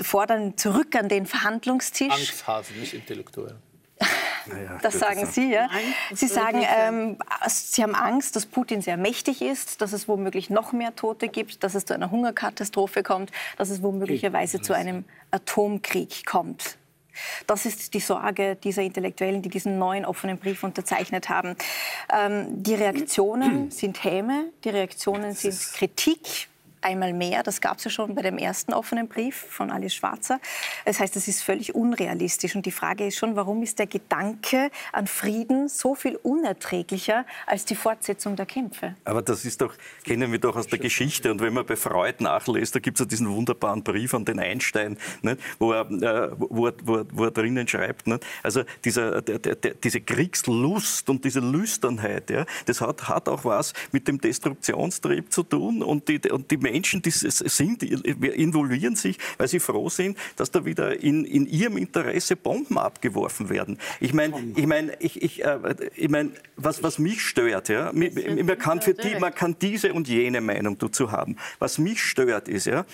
fordern 0.01 0.57
zurück 0.57 0.95
an 0.95 1.09
den 1.09 1.25
Verhandlungstisch. 1.25 2.11
Angsthasen, 2.11 2.79
nicht 2.79 2.93
intellektuell. 2.93 3.55
Naja, 4.45 4.77
das 4.81 4.99
sagen 4.99 5.25
Sie, 5.25 5.53
ja? 5.53 5.67
Nein, 5.67 5.93
Sie 6.13 6.27
sagen, 6.27 6.65
ähm, 6.77 7.17
Sie 7.47 7.81
haben 7.81 7.95
Angst, 7.95 8.35
dass 8.35 8.45
Putin 8.45 8.81
sehr 8.81 8.97
mächtig 8.97 9.41
ist, 9.41 9.81
dass 9.81 9.93
es 9.93 10.07
womöglich 10.07 10.49
noch 10.49 10.73
mehr 10.73 10.95
Tote 10.95 11.29
gibt, 11.29 11.63
dass 11.63 11.75
es 11.75 11.85
zu 11.85 11.93
einer 11.93 12.11
Hungerkatastrophe 12.11 13.03
kommt, 13.03 13.31
dass 13.57 13.69
es 13.69 13.81
womöglicherweise 13.81 14.61
zu 14.61 14.73
einem 14.73 15.05
Atomkrieg 15.31 16.25
kommt. 16.25 16.77
Das 17.47 17.65
ist 17.65 17.93
die 17.93 17.99
Sorge 17.99 18.55
dieser 18.55 18.81
Intellektuellen, 18.81 19.41
die 19.41 19.49
diesen 19.49 19.77
neuen 19.77 20.03
offenen 20.03 20.37
Brief 20.37 20.63
unterzeichnet 20.63 21.29
haben. 21.29 21.55
Ähm, 22.11 22.63
die 22.63 22.75
Reaktionen 22.75 23.71
sind 23.71 24.03
Häme, 24.03 24.45
die 24.63 24.69
Reaktionen 24.69 25.33
sind 25.33 25.57
Kritik 25.73 26.49
einmal 26.83 27.13
mehr. 27.13 27.43
Das 27.43 27.61
gab 27.61 27.77
es 27.77 27.85
ja 27.85 27.91
schon 27.91 28.15
bei 28.15 28.21
dem 28.21 28.37
ersten 28.37 28.73
offenen 28.73 29.07
Brief 29.07 29.35
von 29.49 29.71
Alice 29.71 29.95
Schwarzer. 29.95 30.39
Das 30.85 30.99
heißt, 30.99 31.15
es 31.15 31.27
ist 31.27 31.43
völlig 31.43 31.75
unrealistisch. 31.75 32.55
Und 32.55 32.65
die 32.65 32.71
Frage 32.71 33.07
ist 33.07 33.17
schon, 33.17 33.35
warum 33.35 33.63
ist 33.63 33.79
der 33.79 33.87
Gedanke 33.87 34.69
an 34.91 35.07
Frieden 35.07 35.69
so 35.69 35.95
viel 35.95 36.15
unerträglicher 36.17 37.25
als 37.45 37.65
die 37.65 37.75
Fortsetzung 37.75 38.35
der 38.35 38.45
Kämpfe? 38.45 38.95
Aber 39.05 39.21
das 39.21 39.45
ist 39.45 39.61
doch, 39.61 39.75
kennen 40.03 40.31
wir 40.31 40.39
doch 40.39 40.55
aus 40.55 40.67
der 40.67 40.79
Geschichte. 40.79 41.31
Und 41.31 41.41
wenn 41.41 41.53
man 41.53 41.65
bei 41.65 41.75
Freud 41.75 42.15
nachlässt, 42.19 42.75
da 42.75 42.79
gibt 42.79 42.97
es 42.97 42.99
ja 42.99 43.05
diesen 43.05 43.29
wunderbaren 43.29 43.83
Brief 43.83 44.13
an 44.13 44.25
den 44.25 44.39
Einstein, 44.39 44.97
nicht? 45.21 45.39
Wo, 45.59 45.71
er, 45.71 45.89
äh, 45.89 46.31
wo, 46.37 46.67
er, 46.67 46.73
wo, 46.83 46.95
er, 46.97 47.05
wo 47.11 47.23
er 47.25 47.31
drinnen 47.31 47.67
schreibt. 47.67 48.07
Nicht? 48.07 48.25
Also 48.41 48.63
dieser, 48.83 49.21
der, 49.21 49.39
der, 49.39 49.73
diese 49.75 50.01
Kriegslust 50.01 51.09
und 51.09 51.23
diese 51.25 51.39
Lüsternheit, 51.39 52.29
ja, 52.29 52.45
das 52.65 52.81
hat, 52.81 53.07
hat 53.07 53.29
auch 53.29 53.45
was 53.45 53.73
mit 53.91 54.07
dem 54.07 54.19
Destruktionstrieb 54.19 55.31
zu 55.31 55.43
tun. 55.43 55.83
Und 55.83 56.07
die, 56.07 56.19
und 56.29 56.49
die 56.51 56.57
Menschen, 56.73 57.03
die 57.03 57.11
sind, 57.11 57.83
involvieren 57.83 58.95
sich, 58.95 59.17
weil 59.37 59.47
sie 59.47 59.59
froh 59.59 59.89
sind, 59.89 60.17
dass 60.37 60.49
da 60.49 60.65
wieder 60.65 61.01
in, 61.03 61.23
in 61.23 61.45
ihrem 61.45 61.77
Interesse 61.77 62.35
Bomben 62.35 62.79
abgeworfen 62.79 63.49
werden. 63.49 63.77
Ich 63.99 64.13
meine, 64.13 64.33
ich 64.55 64.65
meine, 64.65 64.97
ich, 64.99 65.21
ich, 65.21 65.45
äh, 65.45 65.59
ich 65.95 66.09
mein, 66.09 66.31
was, 66.55 66.81
was 66.81 66.97
mich 66.97 67.21
stört, 67.21 67.69
ja, 67.69 67.91
man 67.93 68.57
kann, 68.57 68.81
für 68.81 68.95
die, 68.95 69.15
man 69.19 69.35
kann 69.35 69.55
diese 69.61 69.93
und 69.93 70.07
jene 70.07 70.41
Meinung 70.41 70.79
dazu 70.79 71.11
haben. 71.11 71.37
Was 71.59 71.77
mich 71.77 72.01
stört, 72.01 72.47
ist, 72.47 72.65
ja, 72.65 72.85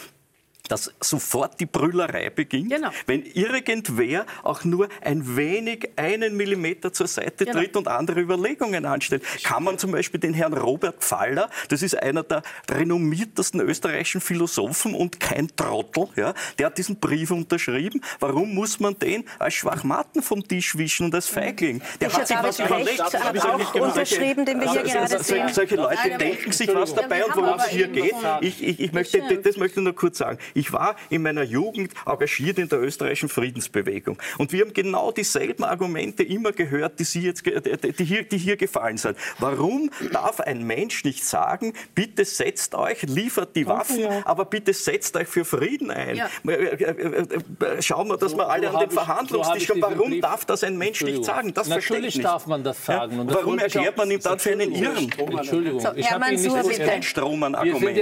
dass 0.70 0.92
sofort 1.02 1.60
die 1.60 1.66
Brüllerei 1.66 2.30
beginnt, 2.30 2.70
genau. 2.70 2.90
wenn 3.08 3.26
irgendwer 3.26 4.26
auch 4.44 4.64
nur 4.64 4.88
ein 5.02 5.36
wenig 5.36 5.90
einen 5.96 6.38
Millimeter 6.38 6.94
zur 6.94 7.08
Seite 7.08 7.46
genau. 7.46 7.60
tritt 7.60 7.76
und 7.76 7.88
andere 7.88 8.22
Überlegungen 8.22 8.86
anstellt. 8.86 9.24
Kann 9.44 9.64
man 9.64 9.78
zum 9.78 9.92
Beispiel 9.92 10.20
den 10.20 10.34
Herrn 10.34 10.54
Robert 10.54 11.04
Pfaller, 11.04 11.50
das 11.68 11.82
ist 11.82 12.02
einer 12.02 12.24
der 12.24 12.44
renommiertesten 12.70 13.60
österreichischen 13.62 14.22
Philosophen 14.22 14.94
und 14.94 15.20
kein 15.20 15.48
Trottel, 15.56 16.08
ja, 16.16 16.34
der 16.58 16.68
hat 16.68 16.78
diesen 16.78 17.00
Brief 17.00 17.32
unterschrieben. 17.32 18.02
Warum 18.20 18.54
muss 18.54 18.80
man 18.80 18.98
den 18.98 19.26
als 19.40 19.56
Schwachmaten 19.56 20.22
vom 20.22 20.48
Tisch 20.48 20.78
wischen 20.78 21.08
und 21.08 21.16
als 21.16 21.28
Feigling? 21.28 21.82
Der 22.00 22.10
ich 22.10 22.14
hat 22.14 22.28
sich 22.28 22.38
was 22.42 22.60
überlegt. 22.60 23.02
Hat 23.02 23.46
auch 23.46 23.74
unterschrieben, 23.76 24.46
den 24.46 24.62
wir 24.62 24.72
hier 24.72 24.84
gerade 24.84 25.24
sehen. 25.24 25.50
Solche 25.52 25.76
Leute 25.76 26.18
denken 26.18 26.52
sich 26.52 26.74
was 26.74 26.94
dabei 26.94 27.26
und 27.26 27.36
worum 27.36 27.60
es 27.60 27.68
hier 27.68 27.88
geht. 27.88 28.14
Ich, 28.42 28.64
ich, 28.64 28.80
ich 28.80 28.94
möchte, 28.94 29.20
das 29.20 29.58
möchte 29.58 29.80
ich 29.80 29.84
nur 29.84 29.96
kurz 29.96 30.20
sagen. 30.20 30.38
Ich 30.60 30.74
war 30.74 30.98
in 31.10 31.22
meiner 31.22 31.44
Jugend 31.44 31.94
engagiert 32.06 32.60
in 32.60 32.68
der 32.68 32.82
österreichischen 32.82 33.30
Friedensbewegung. 33.30 34.18
Und 34.38 34.52
wir 34.52 34.66
haben 34.66 34.74
genau 34.74 35.12
dieselben 35.12 35.64
Argumente 35.64 36.22
immer 36.24 36.52
gehört, 36.52 37.00
die, 37.00 37.06
Sie 37.06 37.22
jetzt, 37.22 37.46
die, 37.46 38.04
hier, 38.04 38.24
die 38.24 38.38
hier 38.38 38.58
gefallen 38.58 38.98
sind. 38.98 39.18
Warum 39.40 39.90
darf 40.12 40.42
ein 40.42 40.64
Mensch 40.64 41.06
nicht 41.06 41.24
sagen, 41.24 41.74
bitte 41.96 42.26
setzt 42.26 42.76
euch, 42.76 43.04
liefert 43.04 43.56
die 43.56 43.68
Waffen, 43.68 44.06
aber 44.26 44.44
bitte 44.44 44.74
setzt 44.74 45.16
euch 45.16 45.30
für 45.30 45.46
Frieden 45.46 45.92
ein? 45.92 46.18
Ja. 46.18 46.30
Äh, 46.46 46.52
äh, 46.52 46.86
äh, 46.90 47.82
schauen 47.82 48.10
wir, 48.10 48.18
dass 48.18 48.36
wir 48.36 48.50
alle 48.50 48.70
so 48.70 48.78
an 48.78 48.80
den 48.82 48.92
Verhandlungstisch 48.92 49.68
kommen. 49.68 49.82
Warum 49.82 50.20
darf 50.20 50.44
das 50.44 50.66
ein 50.66 50.78
Mensch 50.78 51.02
nicht 51.02 51.24
sagen? 51.24 51.54
Das 51.54 51.70
Natürlich 51.70 52.20
darf 52.20 52.48
man 52.48 52.66
das 52.66 52.84
sagen. 52.84 53.18
Ja? 53.18 53.24
Das 53.24 53.36
Warum 53.36 53.60
erklärt 53.60 53.96
man 53.96 54.12
ihm 54.12 54.20
dann 54.20 54.40
für 54.40 54.52
einen 54.52 54.74
Irren? 54.74 55.10
Entschuldigung, 55.18 55.80
so, 55.80 55.90
ich 55.96 56.12
habe 56.12 56.26
Ihnen 56.34 56.68
nicht 56.68 56.84
kein 56.84 57.02
Strohmann-Argument. 57.02 57.98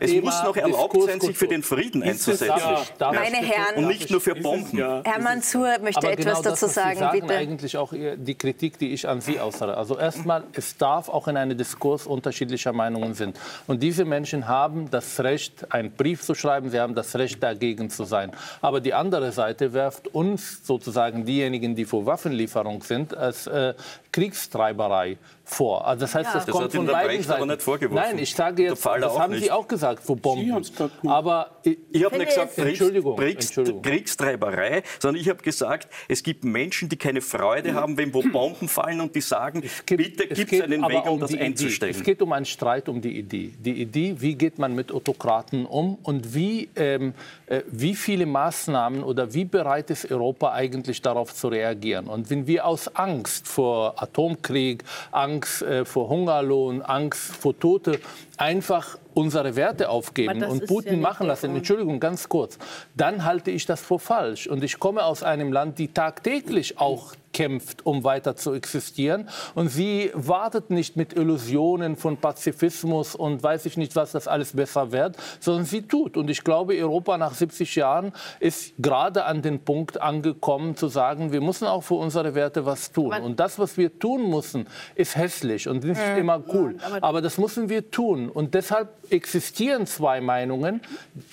Es 0.00 0.12
muss 0.20 0.42
noch 0.42 0.56
erlaubt 0.56 1.02
sein, 1.04 1.18
sich 1.18 1.38
für 1.38 1.48
den 1.48 1.62
Frieden 1.62 2.01
einzusetzen 2.02 2.32
einzusetzen. 2.50 2.94
Ja, 3.00 3.12
Meine 3.12 3.36
Herren. 3.36 3.76
Und 3.76 3.86
nicht 3.88 4.10
nur 4.10 4.20
für 4.20 4.34
Bomben. 4.34 4.78
Ja. 4.78 5.02
Herr 5.04 5.20
Mansur 5.20 5.78
möchte 5.82 5.98
Aber 5.98 6.12
etwas 6.12 6.24
genau 6.24 6.42
dazu 6.42 6.66
das, 6.66 6.74
sagen, 6.74 6.98
sagen, 6.98 7.20
bitte. 7.20 7.34
eigentlich 7.34 7.76
auch 7.76 7.92
die 7.92 8.34
Kritik, 8.34 8.78
die 8.78 8.92
ich 8.92 9.08
an 9.08 9.20
Sie 9.20 9.40
äußere. 9.40 9.76
Also 9.76 9.98
erstmal, 9.98 10.44
es 10.52 10.76
darf 10.76 11.08
auch 11.08 11.28
in 11.28 11.36
einem 11.36 11.56
Diskurs 11.56 12.06
unterschiedlicher 12.06 12.72
Meinungen 12.72 13.14
sind. 13.14 13.38
Und 13.66 13.82
diese 13.82 14.04
Menschen 14.04 14.48
haben 14.48 14.90
das 14.90 15.20
Recht, 15.20 15.72
einen 15.72 15.92
Brief 15.92 16.22
zu 16.22 16.34
schreiben, 16.34 16.70
sie 16.70 16.80
haben 16.80 16.94
das 16.94 17.14
Recht, 17.16 17.42
dagegen 17.42 17.90
zu 17.90 18.04
sein. 18.04 18.32
Aber 18.60 18.80
die 18.80 18.94
andere 18.94 19.32
Seite 19.32 19.72
wirft 19.72 20.08
uns 20.08 20.66
sozusagen 20.66 21.24
diejenigen, 21.24 21.74
die 21.74 21.84
vor 21.84 22.06
Waffenlieferung 22.06 22.82
sind, 22.82 23.16
als 23.16 23.46
äh, 23.46 23.74
Kriegstreiberei 24.12 25.16
vor. 25.44 25.86
Also 25.86 26.02
das 26.02 26.14
heißt, 26.14 26.28
ja. 26.28 26.34
das, 26.34 26.46
das 26.46 26.54
kommt 26.54 26.72
von 26.72 26.86
beiden 26.86 27.22
Seiten. 27.22 27.48
nicht 27.48 27.62
vorgeworfen. 27.62 28.10
Nein, 28.10 28.18
ich 28.18 28.34
sage 28.34 28.62
jetzt, 28.62 28.84
das 28.84 29.18
haben 29.18 29.32
nicht. 29.32 29.44
Sie 29.44 29.50
auch 29.50 29.66
gesagt, 29.66 30.02
vor 30.02 30.16
Bomben. 30.16 30.64
Aber 31.06 31.50
ich, 31.62 31.78
ich 31.90 32.04
habe 32.04 32.18
nicht 32.18 32.28
gesagt 32.28 32.58
Entschuldigung, 32.58 33.20
Entschuldigung. 33.20 33.82
Kriegstreiberei, 33.82 34.82
sondern 34.98 35.20
ich 35.20 35.28
habe 35.28 35.42
gesagt, 35.42 35.88
es 36.08 36.22
gibt 36.22 36.44
Menschen, 36.44 36.88
die 36.88 36.96
keine 36.96 37.20
Freude 37.20 37.74
haben, 37.74 37.96
wenn 37.96 38.12
wo 38.14 38.22
Bomben 38.22 38.68
fallen 38.68 39.00
und 39.00 39.14
die 39.14 39.20
sagen, 39.20 39.62
gibt, 39.86 40.16
bitte 40.16 40.28
gibt 40.28 40.52
es 40.52 40.60
einen 40.60 40.82
Weg, 40.88 41.06
um, 41.06 41.14
um 41.14 41.20
das 41.20 41.34
einzustellen. 41.34 41.94
Es 41.94 42.02
geht 42.02 42.22
um 42.22 42.32
einen 42.32 42.46
Streit 42.46 42.88
um 42.88 43.00
die 43.00 43.18
Idee. 43.18 43.52
Die 43.58 43.80
Idee, 43.82 44.16
wie 44.18 44.34
geht 44.34 44.58
man 44.58 44.74
mit 44.74 44.92
Autokraten 44.92 45.66
um 45.66 45.96
und 46.02 46.34
wie, 46.34 46.68
ähm, 46.76 47.14
äh, 47.46 47.62
wie 47.68 47.94
viele 47.94 48.26
Maßnahmen 48.26 49.02
oder 49.02 49.32
wie 49.34 49.44
bereit 49.44 49.90
ist 49.90 50.10
Europa 50.10 50.52
eigentlich 50.52 51.02
darauf 51.02 51.34
zu 51.34 51.48
reagieren. 51.48 52.06
Und 52.06 52.30
wenn 52.30 52.46
wir 52.46 52.66
aus 52.66 52.94
Angst 52.94 53.48
vor 53.48 54.01
Atomkrieg, 54.02 54.84
Angst 55.10 55.62
äh, 55.62 55.84
vor 55.84 56.08
Hungerlohn, 56.08 56.82
Angst 56.82 57.36
vor 57.36 57.58
Tote 57.58 58.00
einfach 58.36 58.98
unsere 59.14 59.56
Werte 59.56 59.88
aufgeben. 59.88 60.44
Und 60.44 60.66
Putin 60.66 60.94
ja 60.94 61.00
machen 61.00 61.26
lassen, 61.26 61.54
Entschuldigung, 61.54 62.00
ganz 62.00 62.28
kurz, 62.28 62.58
dann 62.96 63.24
halte 63.24 63.50
ich 63.50 63.66
das 63.66 63.80
für 63.80 63.98
falsch. 63.98 64.46
Und 64.46 64.64
ich 64.64 64.78
komme 64.78 65.04
aus 65.04 65.22
einem 65.22 65.52
Land, 65.52 65.78
die 65.78 65.88
tagtäglich 65.88 66.78
auch 66.78 67.14
kämpft, 67.32 67.86
um 67.86 68.04
weiter 68.04 68.36
zu 68.36 68.52
existieren. 68.52 69.28
Und 69.54 69.68
sie 69.68 70.10
wartet 70.14 70.70
nicht 70.70 70.96
mit 70.96 71.12
Illusionen 71.14 71.96
von 71.96 72.16
Pazifismus 72.16 73.14
und 73.14 73.42
weiß 73.42 73.66
ich 73.66 73.76
nicht, 73.76 73.96
was 73.96 74.12
das 74.12 74.28
alles 74.28 74.54
besser 74.54 74.92
wird, 74.92 75.16
sondern 75.40 75.64
sie 75.64 75.82
tut. 75.82 76.16
Und 76.16 76.30
ich 76.30 76.44
glaube, 76.44 76.74
Europa 76.76 77.18
nach 77.18 77.34
70 77.34 77.74
Jahren 77.76 78.12
ist 78.40 78.74
gerade 78.78 79.24
an 79.24 79.42
den 79.42 79.64
Punkt 79.64 80.00
angekommen, 80.00 80.76
zu 80.76 80.88
sagen, 80.88 81.32
wir 81.32 81.40
müssen 81.40 81.66
auch 81.66 81.82
für 81.82 81.94
unsere 81.94 82.34
Werte 82.34 82.66
was 82.66 82.92
tun. 82.92 83.12
Und 83.14 83.40
das, 83.40 83.58
was 83.58 83.76
wir 83.76 83.98
tun 83.98 84.30
müssen, 84.30 84.66
ist 84.94 85.16
hässlich 85.16 85.68
und 85.68 85.84
nicht 85.84 86.00
mhm. 86.00 86.18
immer 86.18 86.42
cool. 86.52 86.76
Aber 87.00 87.22
das 87.22 87.38
müssen 87.38 87.68
wir 87.68 87.90
tun. 87.90 88.28
Und 88.28 88.54
deshalb 88.54 88.90
existieren 89.10 89.86
zwei 89.86 90.20
Meinungen. 90.20 90.80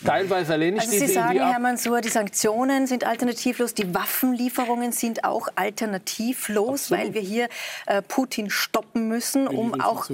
Teilweise 0.06 0.56
lehne 0.56 0.78
ich 0.78 0.84
also 0.84 0.91
diese 0.91 1.08
Sie 1.08 1.14
sagen, 1.14 1.32
Idee 1.32 1.39
ab. 1.41 1.54
Herr 1.54 1.60
Mansour, 1.60 2.02
die 2.02 2.10
Sanktionen 2.10 2.88
sind 2.88 3.06
alternativlos, 3.06 3.74
die 3.74 3.93
Waffenlieferungen 3.93 4.91
sind 4.91 5.24
auch 5.24 5.47
alternativlos, 5.56 5.89
Absolut. 5.96 7.04
weil 7.04 7.14
wir 7.14 7.22
hier 7.22 7.50
äh, 7.86 8.02
Putin 8.02 8.50
stoppen 8.50 9.08
müssen, 9.08 9.48
um 9.48 9.80
auch 9.80 10.10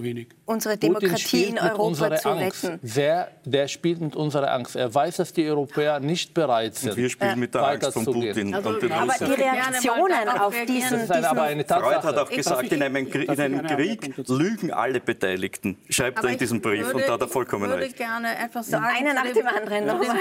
unsere 0.46 0.78
Demokratie 0.78 1.46
in 1.46 1.60
Europa 1.60 2.16
zu 2.18 2.30
Angst. 2.30 2.64
retten. 2.66 2.80
Wer, 2.82 3.32
der 3.46 3.68
spielt 3.68 4.02
mit 4.02 4.16
unserer 4.16 4.52
Angst. 4.52 4.76
Er 4.76 4.94
weiß, 4.94 5.18
dass 5.18 5.34
die 5.34 5.48
Europäer 5.48 6.00
nicht 6.00 6.34
bereit 6.34 6.76
sind. 6.76 6.92
Und 6.92 6.98
wir 6.98 7.10
spielen 7.10 7.40
mit 7.40 7.54
der 7.54 7.68
Angst 7.68 7.94
von 7.94 8.06
Putin. 8.06 8.54
Also, 8.54 8.70
und 8.70 8.82
den 8.82 8.92
aber 8.92 9.14
die 9.20 9.32
Reaktionen 9.32 10.30
auf 10.30 10.56
diesen, 10.68 11.00
diesen 11.00 11.26
aber 11.26 11.44
eine 11.44 11.66
Freud 11.66 12.04
hat 12.04 12.18
auch 12.18 12.30
gesagt, 12.30 12.72
in 12.72 12.84
einem, 12.84 13.08
in 13.08 13.40
einem 13.40 13.66
Krieg 13.66 14.14
lügen 14.28 14.72
alle 14.72 15.00
Beteiligten. 15.00 15.78
Schreibt 15.90 16.24
er 16.24 16.30
in 16.30 16.38
diesem 16.38 16.62
Brief 16.62 16.86
würde, 16.86 16.96
und 16.96 17.08
da 17.08 17.14
hat 17.14 17.22
er 17.22 17.28
vollkommen 17.28 17.72
recht. 17.72 17.94
Ich 17.94 18.00
würde 18.00 18.12
gerne 18.12 18.38
etwas 18.38 18.68
sagen. 18.70 18.86
Einer 18.86 19.14
nach 19.14 19.32
dem 19.32 19.48
anderen 19.48 19.86
nochmal. 19.86 20.18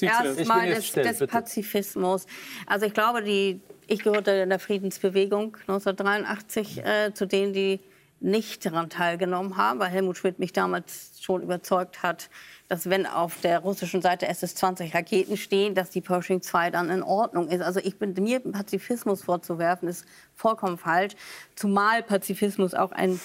Erstmal 0.00 0.74
des, 0.74 0.92
des 0.92 1.26
Pazifismus. 1.26 2.26
Also 2.66 2.86
ich 2.86 2.94
glaube, 2.94 3.22
die, 3.22 3.60
ich 3.86 4.02
gehörte 4.02 4.32
in 4.32 4.48
der 4.48 4.58
Friedensbewegung 4.58 5.56
1983 5.66 6.84
äh, 6.84 7.14
zu 7.14 7.26
denen, 7.26 7.52
die 7.52 7.80
nicht 8.20 8.64
daran 8.64 8.88
teilgenommen 8.88 9.56
haben, 9.56 9.78
weil 9.78 9.90
Helmut 9.90 10.16
Schmidt 10.16 10.38
mich 10.38 10.52
damals 10.52 11.12
schon 11.20 11.42
überzeugt 11.42 12.02
hat, 12.02 12.30
dass 12.68 12.88
wenn 12.88 13.06
auf 13.06 13.40
der 13.42 13.60
russischen 13.60 14.00
Seite 14.00 14.26
SS-20 14.26 14.94
Raketen 14.94 15.36
stehen, 15.36 15.74
dass 15.74 15.90
die 15.90 16.00
Pershing 16.00 16.40
2 16.40 16.70
dann 16.70 16.90
in 16.90 17.02
Ordnung 17.02 17.48
ist. 17.48 17.60
Also 17.60 17.80
ich 17.80 17.98
bin 17.98 18.14
mir 18.14 18.40
Pazifismus 18.40 19.22
vorzuwerfen, 19.22 19.88
ist 19.88 20.06
vollkommen 20.34 20.78
falsch, 20.78 21.14
zumal 21.54 22.02
Pazifismus 22.02 22.74
auch 22.74 22.92
ein 22.92 23.20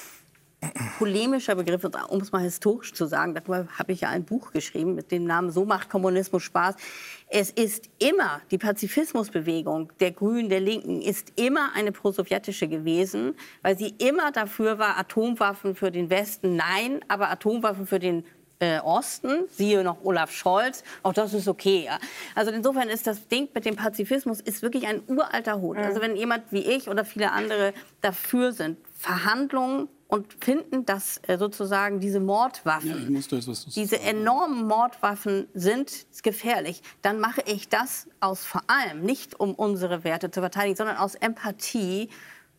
polemischer 1.00 1.56
Begriff, 1.56 1.84
um 2.10 2.22
es 2.22 2.32
mal 2.32 2.42
historisch 2.42 2.94
zu 2.94 3.06
sagen. 3.06 3.34
Darüber 3.34 3.68
habe 3.78 3.92
ich 3.94 4.02
ja 4.02 4.10
ein 4.10 4.26
Buch 4.26 4.52
geschrieben 4.52 4.94
mit 4.94 5.12
dem 5.12 5.24
Namen 5.26 5.52
So 5.52 5.66
macht 5.66 5.90
Kommunismus 5.90 6.44
Spaß. 6.44 6.76
Es 7.34 7.50
ist 7.50 7.86
immer, 7.98 8.42
die 8.52 8.58
Pazifismusbewegung 8.58 9.94
der 10.02 10.12
Grünen, 10.12 10.50
der 10.50 10.60
Linken, 10.60 11.02
ist 11.02 11.32
immer 11.40 11.72
eine 11.74 11.94
prosowjetische 11.94 12.68
gewesen, 12.68 13.36
weil 13.62 13.78
sie 13.78 13.96
immer 14.00 14.34
dafür 14.34 14.80
war, 14.80 14.98
Atomwaffen 14.98 15.74
für 15.74 15.92
den 15.92 16.10
Westen, 16.10 16.58
nein, 16.58 17.00
aber 17.08 17.30
Atomwaffen 17.30 17.88
für 17.88 18.00
den 18.00 18.26
äh, 18.60 18.80
Osten, 18.80 19.46
siehe 19.48 19.82
noch 19.82 20.04
Olaf 20.04 20.34
Scholz, 20.34 20.84
auch 21.04 21.14
das 21.14 21.34
ist 21.34 21.48
okay. 21.48 21.86
Ja. 21.86 22.00
Also 22.36 22.52
insofern 22.52 22.90
ist 22.90 23.08
das 23.08 23.26
Ding 23.30 23.48
mit 23.54 23.64
dem 23.64 23.78
Pazifismus 23.78 24.42
ist 24.42 24.62
wirklich 24.62 24.86
ein 24.88 25.02
uralter 25.08 25.62
Hut. 25.62 25.78
Also 25.78 26.02
wenn 26.02 26.18
jemand 26.18 26.52
wie 26.52 26.66
ich 26.66 26.90
oder 26.90 27.06
viele 27.06 27.32
andere 27.32 27.74
dafür 28.02 28.52
sind, 28.52 28.78
Verhandlungen 28.94 29.88
und 30.12 30.28
finden, 30.44 30.86
dass 30.86 31.22
äh, 31.28 31.38
sozusagen 31.38 32.02
diese 32.02 32.20
Mordwaffen, 32.20 33.14
ja, 33.14 33.22
das, 33.30 33.66
diese 33.68 34.00
enormen 34.02 34.68
Mordwaffen 34.68 35.48
sind 35.54 36.06
gefährlich, 36.22 36.82
dann 37.02 37.22
mache 37.22 37.42
ich 37.46 37.70
das 37.70 38.08
aus 38.20 38.44
vor 38.44 38.62
allem 38.68 39.04
nicht 39.04 39.40
um 39.40 39.56
unsere 39.56 40.04
Werte 40.04 40.30
zu 40.30 40.42
verteidigen, 40.42 40.76
sondern 40.76 40.98
aus 40.98 41.16
Empathie 41.16 42.10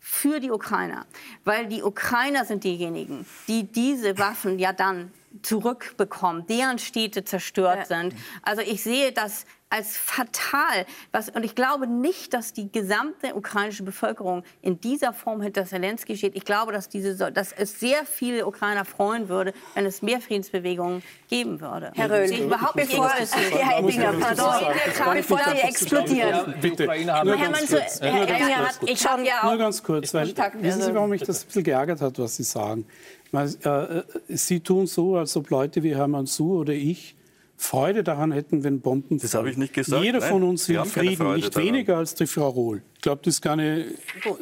für 0.01 0.41
die 0.41 0.51
Ukrainer, 0.51 1.05
weil 1.45 1.67
die 1.67 1.83
Ukrainer 1.83 2.47
sind 2.47 2.65
diejenigen, 2.65 3.27
die 3.47 3.65
diese 3.65 4.19
Waffen 4.19 4.59
ja 4.59 4.73
dann 4.73 5.13
zurückbekommen, 5.43 6.47
deren 6.47 6.79
Städte 6.79 7.23
zerstört 7.25 7.91
ja. 7.91 8.03
sind. 8.03 8.15
Also 8.43 8.63
ich 8.63 8.83
sehe 8.83 9.13
das 9.13 9.45
als 9.73 9.97
fatal. 9.97 10.85
Was, 11.13 11.31
und 11.31 11.45
ich 11.45 11.55
glaube 11.55 11.87
nicht, 11.87 12.35
dass 12.35 12.53
die 12.53 12.71
gesamte 12.71 13.35
ukrainische 13.35 13.83
Bevölkerung 13.83 14.45
in 14.61 14.81
dieser 14.81 15.15
Form 15.15 15.41
hinter 15.41 15.65
Zelensky 15.65 16.17
steht. 16.17 16.37
Ich 16.37 16.45
glaube, 16.45 16.73
dass, 16.73 16.91
diese, 16.91 17.33
dass 17.33 17.53
es 17.53 17.81
sehr 17.81 18.05
viele 18.05 18.47
Ukrainer 18.47 18.85
freuen 18.85 19.31
würde, 19.31 19.55
wenn 19.75 19.87
es 19.87 20.03
mehr 20.03 20.21
Friedensbewegungen 20.21 21.03
geben 21.29 21.61
würde. 21.61 21.91
Herr 21.95 22.11
Röhl, 22.11 22.31
ich 22.31 22.41
überhaupt 22.41 22.77
nicht 22.77 22.91
bevor, 22.91 23.09
Herr 23.09 23.79
Eddinger, 23.79 24.13
pardon, 24.13 24.75
bevor 25.15 25.41
Sie 25.51 25.61
explodieren. 25.63 26.55
Bitte. 26.61 26.87
Herr 26.87 26.97
Eddinger 26.97 28.59
hat, 28.59 28.79
ich 28.85 29.07
habe 29.07 29.25
ja 29.25 29.41
auch... 29.41 29.45
Nur 29.45 29.59
ganz 29.59 29.83
kurz, 29.83 30.13
weil, 30.13 30.29
wissen 30.61 30.83
Sie, 30.83 30.95
warum 30.95 31.11
mich 31.11 31.23
das 31.23 31.43
ein 31.43 31.47
bisschen 31.47 31.65
geärgert 31.65 32.03
hat, 32.03 32.19
was 32.19 32.37
Sie 32.37 32.43
sagen? 32.43 32.85
Weil, 33.31 33.49
äh, 33.65 34.03
Sie 34.29 34.61
tun 34.61 34.87
so, 34.87 35.17
als 35.17 35.35
ob 35.35 35.49
Leute 35.49 35.83
wie 35.83 35.97
Hermann 35.97 36.27
Su 36.27 36.59
oder 36.59 36.75
ich 36.75 37.17
Freude 37.63 38.03
daran 38.03 38.33
hätten, 38.33 38.65
wenn 38.65 38.81
Bomben 38.81 39.19
Das 39.19 39.35
habe 39.35 39.49
ich 39.51 39.57
nicht 39.57 39.73
gesagt. 39.73 40.03
Jeder 40.03 40.19
Nein, 40.19 40.31
von 40.31 40.43
uns 40.43 40.69
will 40.69 40.85
Frieden, 40.85 41.35
nicht 41.35 41.55
daran. 41.55 41.69
weniger 41.69 41.97
als 41.97 42.15
die 42.15 42.27
Frau 42.27 42.49
Rohl. 42.49 42.83
Ich 42.97 43.03
glaube, 43.03 43.23
das 43.25 43.41
kann 43.41 43.61
eine, 43.61 43.87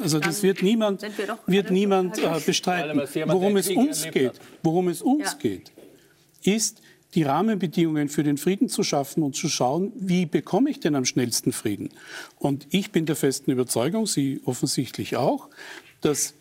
also 0.00 0.18
das 0.18 0.42
wird 0.42 0.62
niemand, 0.62 1.02
wird 1.46 1.70
niemand 1.70 2.18
äh, 2.18 2.40
bestreiten. 2.44 3.00
Worum 3.26 3.56
es 3.56 3.68
uns 3.68 4.10
geht, 4.10 4.32
worum 4.62 4.88
es 4.88 5.02
uns 5.02 5.38
geht, 5.38 5.70
ist 6.42 6.80
die 7.14 7.24
Rahmenbedingungen 7.24 8.08
für 8.08 8.22
den 8.22 8.38
Frieden 8.38 8.68
zu 8.68 8.82
schaffen 8.82 9.22
und 9.22 9.36
zu 9.36 9.48
schauen, 9.48 9.92
wie 9.96 10.26
bekomme 10.26 10.70
ich 10.70 10.80
denn 10.80 10.94
am 10.94 11.04
schnellsten 11.04 11.52
Frieden. 11.52 11.90
Und 12.38 12.68
ich 12.70 12.90
bin 12.90 13.04
der 13.04 13.16
festen 13.16 13.50
Überzeugung, 13.50 14.06
Sie 14.06 14.40
offensichtlich 14.44 15.16
auch, 15.16 15.48
dass 16.00 16.34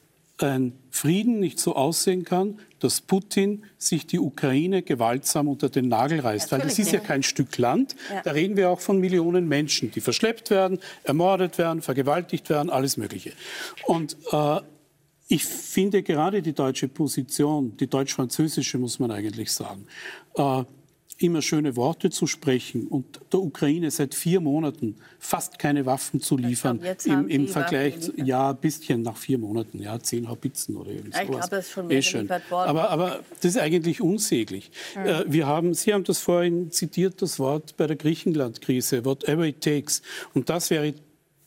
ein 0.43 0.73
Frieden 0.89 1.39
nicht 1.39 1.59
so 1.59 1.75
aussehen 1.75 2.23
kann, 2.23 2.59
dass 2.79 3.01
Putin 3.01 3.65
sich 3.77 4.07
die 4.07 4.19
Ukraine 4.19 4.81
gewaltsam 4.81 5.47
unter 5.47 5.69
den 5.69 5.87
Nagel 5.87 6.19
reißt. 6.19 6.51
Weil 6.51 6.61
das 6.61 6.79
ist 6.79 6.91
ja 6.91 6.99
kein 6.99 7.23
Stück 7.23 7.57
Land. 7.57 7.95
Ja. 8.13 8.21
Da 8.21 8.31
reden 8.31 8.57
wir 8.57 8.69
auch 8.69 8.79
von 8.79 8.99
Millionen 8.99 9.47
Menschen, 9.47 9.91
die 9.91 10.01
verschleppt 10.01 10.49
werden, 10.49 10.79
ermordet 11.03 11.57
werden, 11.57 11.81
vergewaltigt 11.81 12.49
werden, 12.49 12.69
alles 12.69 12.97
Mögliche. 12.97 13.33
Und 13.85 14.17
äh, 14.31 14.61
ich 15.27 15.45
finde 15.45 16.01
gerade 16.01 16.41
die 16.41 16.53
deutsche 16.53 16.87
Position, 16.87 17.77
die 17.77 17.87
deutsch-französische 17.87 18.77
muss 18.77 18.97
man 18.99 19.11
eigentlich 19.11 19.51
sagen, 19.51 19.85
äh, 20.35 20.63
immer 21.19 21.41
schöne 21.41 21.75
Worte 21.75 22.09
zu 22.09 22.27
sprechen 22.27 22.87
und 22.87 23.19
der 23.31 23.41
Ukraine 23.41 23.91
seit 23.91 24.15
vier 24.15 24.39
Monaten 24.39 24.95
fast 25.19 25.59
keine 25.59 25.85
Waffen 25.85 26.21
zu 26.21 26.37
liefern, 26.37 26.79
im, 27.03 27.27
im 27.27 27.47
Vergleich, 27.47 27.95
ja, 28.15 28.51
ein 28.51 28.57
bisschen 28.57 29.01
nach 29.01 29.17
vier 29.17 29.37
Monaten, 29.37 29.81
ja, 29.81 29.99
zehn 29.99 30.29
Haubitzen 30.29 30.77
oder 30.77 30.91
irgendwas. 30.91 31.21
Ich 31.21 31.27
glaube, 31.27 31.47
das 31.49 31.65
ist 31.65 31.71
schon 31.71 31.87
mehr 31.87 31.99
eh 31.99 32.27
Aber, 32.49 32.89
aber 32.89 33.19
das 33.41 33.55
ist 33.55 33.57
eigentlich 33.57 34.01
unsäglich. 34.01 34.71
Hm. 34.93 35.05
Äh, 35.05 35.23
wir 35.27 35.45
haben, 35.45 35.73
Sie 35.73 35.93
haben 35.93 36.05
das 36.05 36.19
vorhin 36.19 36.71
zitiert, 36.71 37.21
das 37.21 37.37
Wort 37.37 37.75
bei 37.75 37.85
der 37.85 37.97
Griechenland-Krise, 37.97 39.03
whatever 39.03 39.43
it 39.43 39.61
takes. 39.61 40.01
Und 40.33 40.49
das 40.49 40.69
wäre 40.69 40.93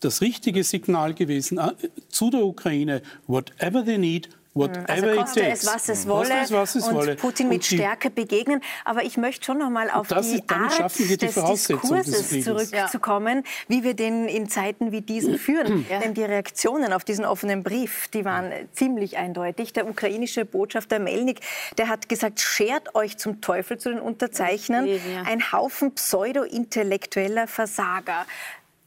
das 0.01 0.21
richtige 0.21 0.63
Signal 0.63 1.13
gewesen 1.15 1.57
äh, 1.57 1.71
zu 2.09 2.29
der 2.29 2.45
Ukraine, 2.45 3.01
whatever 3.25 3.83
they 3.83 3.97
need, 3.97 4.29
Whatever 4.55 4.87
also 4.87 5.15
koste 5.15 5.47
es, 5.47 5.65
was 5.65 5.89
es 5.89 6.07
wolle, 6.07 6.41
es, 6.43 6.51
was 6.51 6.75
es 6.75 6.87
und 6.87 6.95
wolle. 6.95 7.15
Putin 7.15 7.49
mit 7.49 7.57
und 7.57 7.65
Stärke 7.65 8.11
begegnen. 8.11 8.61
Aber 8.85 9.03
ich 9.03 9.17
möchte 9.17 9.45
schon 9.45 9.57
noch 9.57 9.71
mal 9.71 9.89
auf 9.89 10.07
das, 10.07 10.29
die 10.29 10.43
Art 10.47 10.97
die 10.99 11.17
des 11.17 11.33
Diskurses 11.33 12.29
des 12.29 12.43
zurückzukommen, 12.43 13.37
ja. 13.37 13.43
wie 13.67 13.83
wir 13.83 13.95
den 13.95 14.27
in 14.27 14.47
Zeiten 14.49 14.91
wie 14.91 15.01
diesen 15.01 15.39
führen. 15.39 15.85
Ja. 15.89 15.99
Denn 15.99 16.13
die 16.13 16.23
Reaktionen 16.23 16.93
auf 16.93 17.03
diesen 17.03 17.25
offenen 17.25 17.63
Brief, 17.63 18.07
die 18.09 18.25
waren 18.25 18.51
ziemlich 18.73 19.17
eindeutig. 19.17 19.73
Der 19.73 19.87
ukrainische 19.87 20.45
Botschafter 20.45 20.99
Melnik, 20.99 21.39
der 21.79 21.87
hat 21.87 22.07
gesagt, 22.07 22.39
schert 22.39 22.93
euch 22.93 23.17
zum 23.17 23.41
Teufel 23.41 23.79
zu 23.79 23.89
den 23.89 23.99
Unterzeichnern. 23.99 24.87
Ein 25.25 25.51
Haufen 25.51 25.95
pseudo-intellektueller 25.95 27.47
Versager. 27.47 28.27